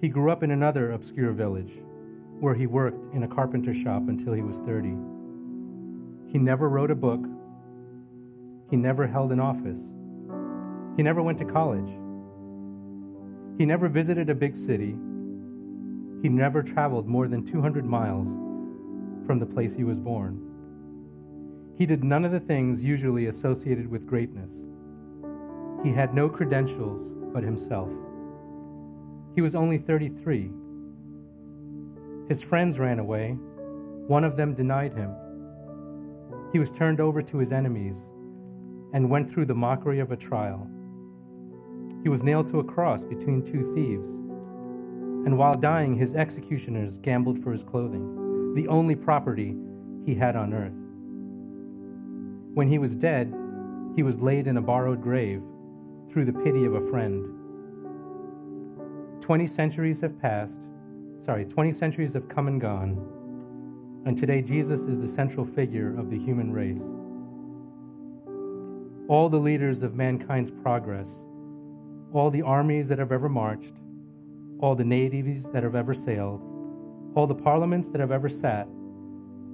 He 0.00 0.08
grew 0.08 0.30
up 0.30 0.44
in 0.44 0.52
another 0.52 0.92
obscure 0.92 1.32
village, 1.32 1.72
where 2.38 2.54
he 2.54 2.68
worked 2.68 3.12
in 3.12 3.24
a 3.24 3.28
carpenter 3.28 3.74
shop 3.74 4.04
until 4.06 4.34
he 4.34 4.42
was 4.42 4.60
30. 4.60 4.94
He 6.28 6.38
never 6.38 6.68
wrote 6.68 6.92
a 6.92 6.94
book 6.94 7.26
he 8.70 8.76
never 8.76 9.06
held 9.06 9.32
an 9.32 9.40
office. 9.40 9.88
He 10.96 11.02
never 11.02 11.22
went 11.22 11.38
to 11.38 11.44
college. 11.44 11.90
He 13.58 13.66
never 13.66 13.88
visited 13.88 14.30
a 14.30 14.34
big 14.34 14.54
city. 14.54 14.96
He 16.22 16.28
never 16.28 16.62
traveled 16.62 17.08
more 17.08 17.26
than 17.26 17.44
200 17.44 17.84
miles 17.84 18.28
from 19.26 19.38
the 19.38 19.46
place 19.46 19.74
he 19.74 19.84
was 19.84 19.98
born. 19.98 20.46
He 21.76 21.84
did 21.84 22.04
none 22.04 22.24
of 22.24 22.30
the 22.30 22.40
things 22.40 22.84
usually 22.84 23.26
associated 23.26 23.90
with 23.90 24.06
greatness. 24.06 24.52
He 25.82 25.92
had 25.92 26.14
no 26.14 26.28
credentials 26.28 27.10
but 27.32 27.42
himself. 27.42 27.90
He 29.34 29.40
was 29.40 29.54
only 29.54 29.78
33. 29.78 30.50
His 32.28 32.42
friends 32.42 32.78
ran 32.78 32.98
away. 32.98 33.32
One 34.06 34.24
of 34.24 34.36
them 34.36 34.54
denied 34.54 34.92
him. 34.92 35.12
He 36.52 36.58
was 36.58 36.70
turned 36.70 37.00
over 37.00 37.22
to 37.22 37.38
his 37.38 37.52
enemies 37.52 38.08
and 38.92 39.08
went 39.08 39.30
through 39.30 39.46
the 39.46 39.54
mockery 39.54 40.00
of 40.00 40.12
a 40.12 40.16
trial. 40.16 40.68
He 42.02 42.08
was 42.08 42.22
nailed 42.22 42.48
to 42.48 42.60
a 42.60 42.64
cross 42.64 43.04
between 43.04 43.44
two 43.44 43.74
thieves, 43.74 44.10
and 45.26 45.36
while 45.36 45.54
dying, 45.54 45.94
his 45.94 46.14
executioners 46.14 46.96
gambled 46.96 47.42
for 47.42 47.52
his 47.52 47.62
clothing, 47.62 48.54
the 48.54 48.68
only 48.68 48.94
property 48.94 49.54
he 50.06 50.14
had 50.14 50.34
on 50.34 50.54
earth. 50.54 50.72
When 52.54 52.68
he 52.68 52.78
was 52.78 52.96
dead, 52.96 53.32
he 53.94 54.02
was 54.02 54.18
laid 54.18 54.46
in 54.46 54.56
a 54.56 54.62
borrowed 54.62 55.02
grave 55.02 55.42
through 56.10 56.24
the 56.24 56.32
pity 56.32 56.64
of 56.64 56.74
a 56.74 56.86
friend. 56.88 57.26
Twenty 59.20 59.46
centuries 59.46 60.00
have 60.00 60.18
passed, 60.18 60.62
sorry, 61.20 61.44
20 61.44 61.70
centuries 61.70 62.14
have 62.14 62.28
come 62.28 62.48
and 62.48 62.60
gone, 62.60 62.96
and 64.06 64.16
today 64.16 64.40
Jesus 64.40 64.86
is 64.86 65.02
the 65.02 65.08
central 65.08 65.44
figure 65.44 65.96
of 65.98 66.08
the 66.10 66.18
human 66.18 66.50
race 66.50 66.82
all 69.10 69.28
the 69.28 69.36
leaders 69.36 69.82
of 69.82 69.96
mankind's 69.96 70.52
progress, 70.52 71.08
all 72.12 72.30
the 72.30 72.42
armies 72.42 72.86
that 72.86 73.00
have 73.00 73.10
ever 73.10 73.28
marched, 73.28 73.74
all 74.60 74.76
the 74.76 74.84
navies 74.84 75.50
that 75.50 75.64
have 75.64 75.74
ever 75.74 75.92
sailed, 75.92 76.40
all 77.16 77.26
the 77.26 77.34
parliaments 77.34 77.90
that 77.90 78.00
have 78.00 78.12
ever 78.12 78.28
sat, 78.28 78.68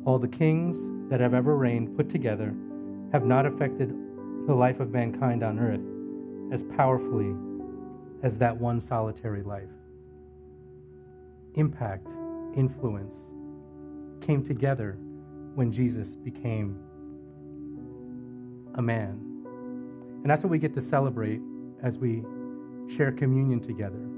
all 0.04 0.18
the 0.18 0.28
kings 0.28 0.90
that 1.08 1.20
have 1.20 1.32
ever 1.32 1.56
reigned 1.56 1.96
put 1.96 2.10
together 2.10 2.54
have 3.12 3.24
not 3.24 3.46
affected 3.46 3.88
the 4.46 4.54
life 4.54 4.78
of 4.78 4.90
mankind 4.90 5.42
on 5.42 5.58
earth 5.58 5.80
as 6.52 6.62
powerfully 6.76 7.34
as 8.22 8.36
that 8.36 8.54
one 8.54 8.78
solitary 8.78 9.42
life. 9.42 9.72
Impact, 11.54 12.08
influence 12.54 13.24
came 14.20 14.44
together 14.44 14.98
when 15.54 15.72
Jesus 15.72 16.14
became 16.14 16.78
a 18.74 18.82
man. 18.82 19.25
And 20.26 20.30
that's 20.32 20.42
what 20.42 20.50
we 20.50 20.58
get 20.58 20.74
to 20.74 20.80
celebrate 20.80 21.40
as 21.84 21.98
we 21.98 22.24
share 22.92 23.12
communion 23.12 23.60
together. 23.60 24.15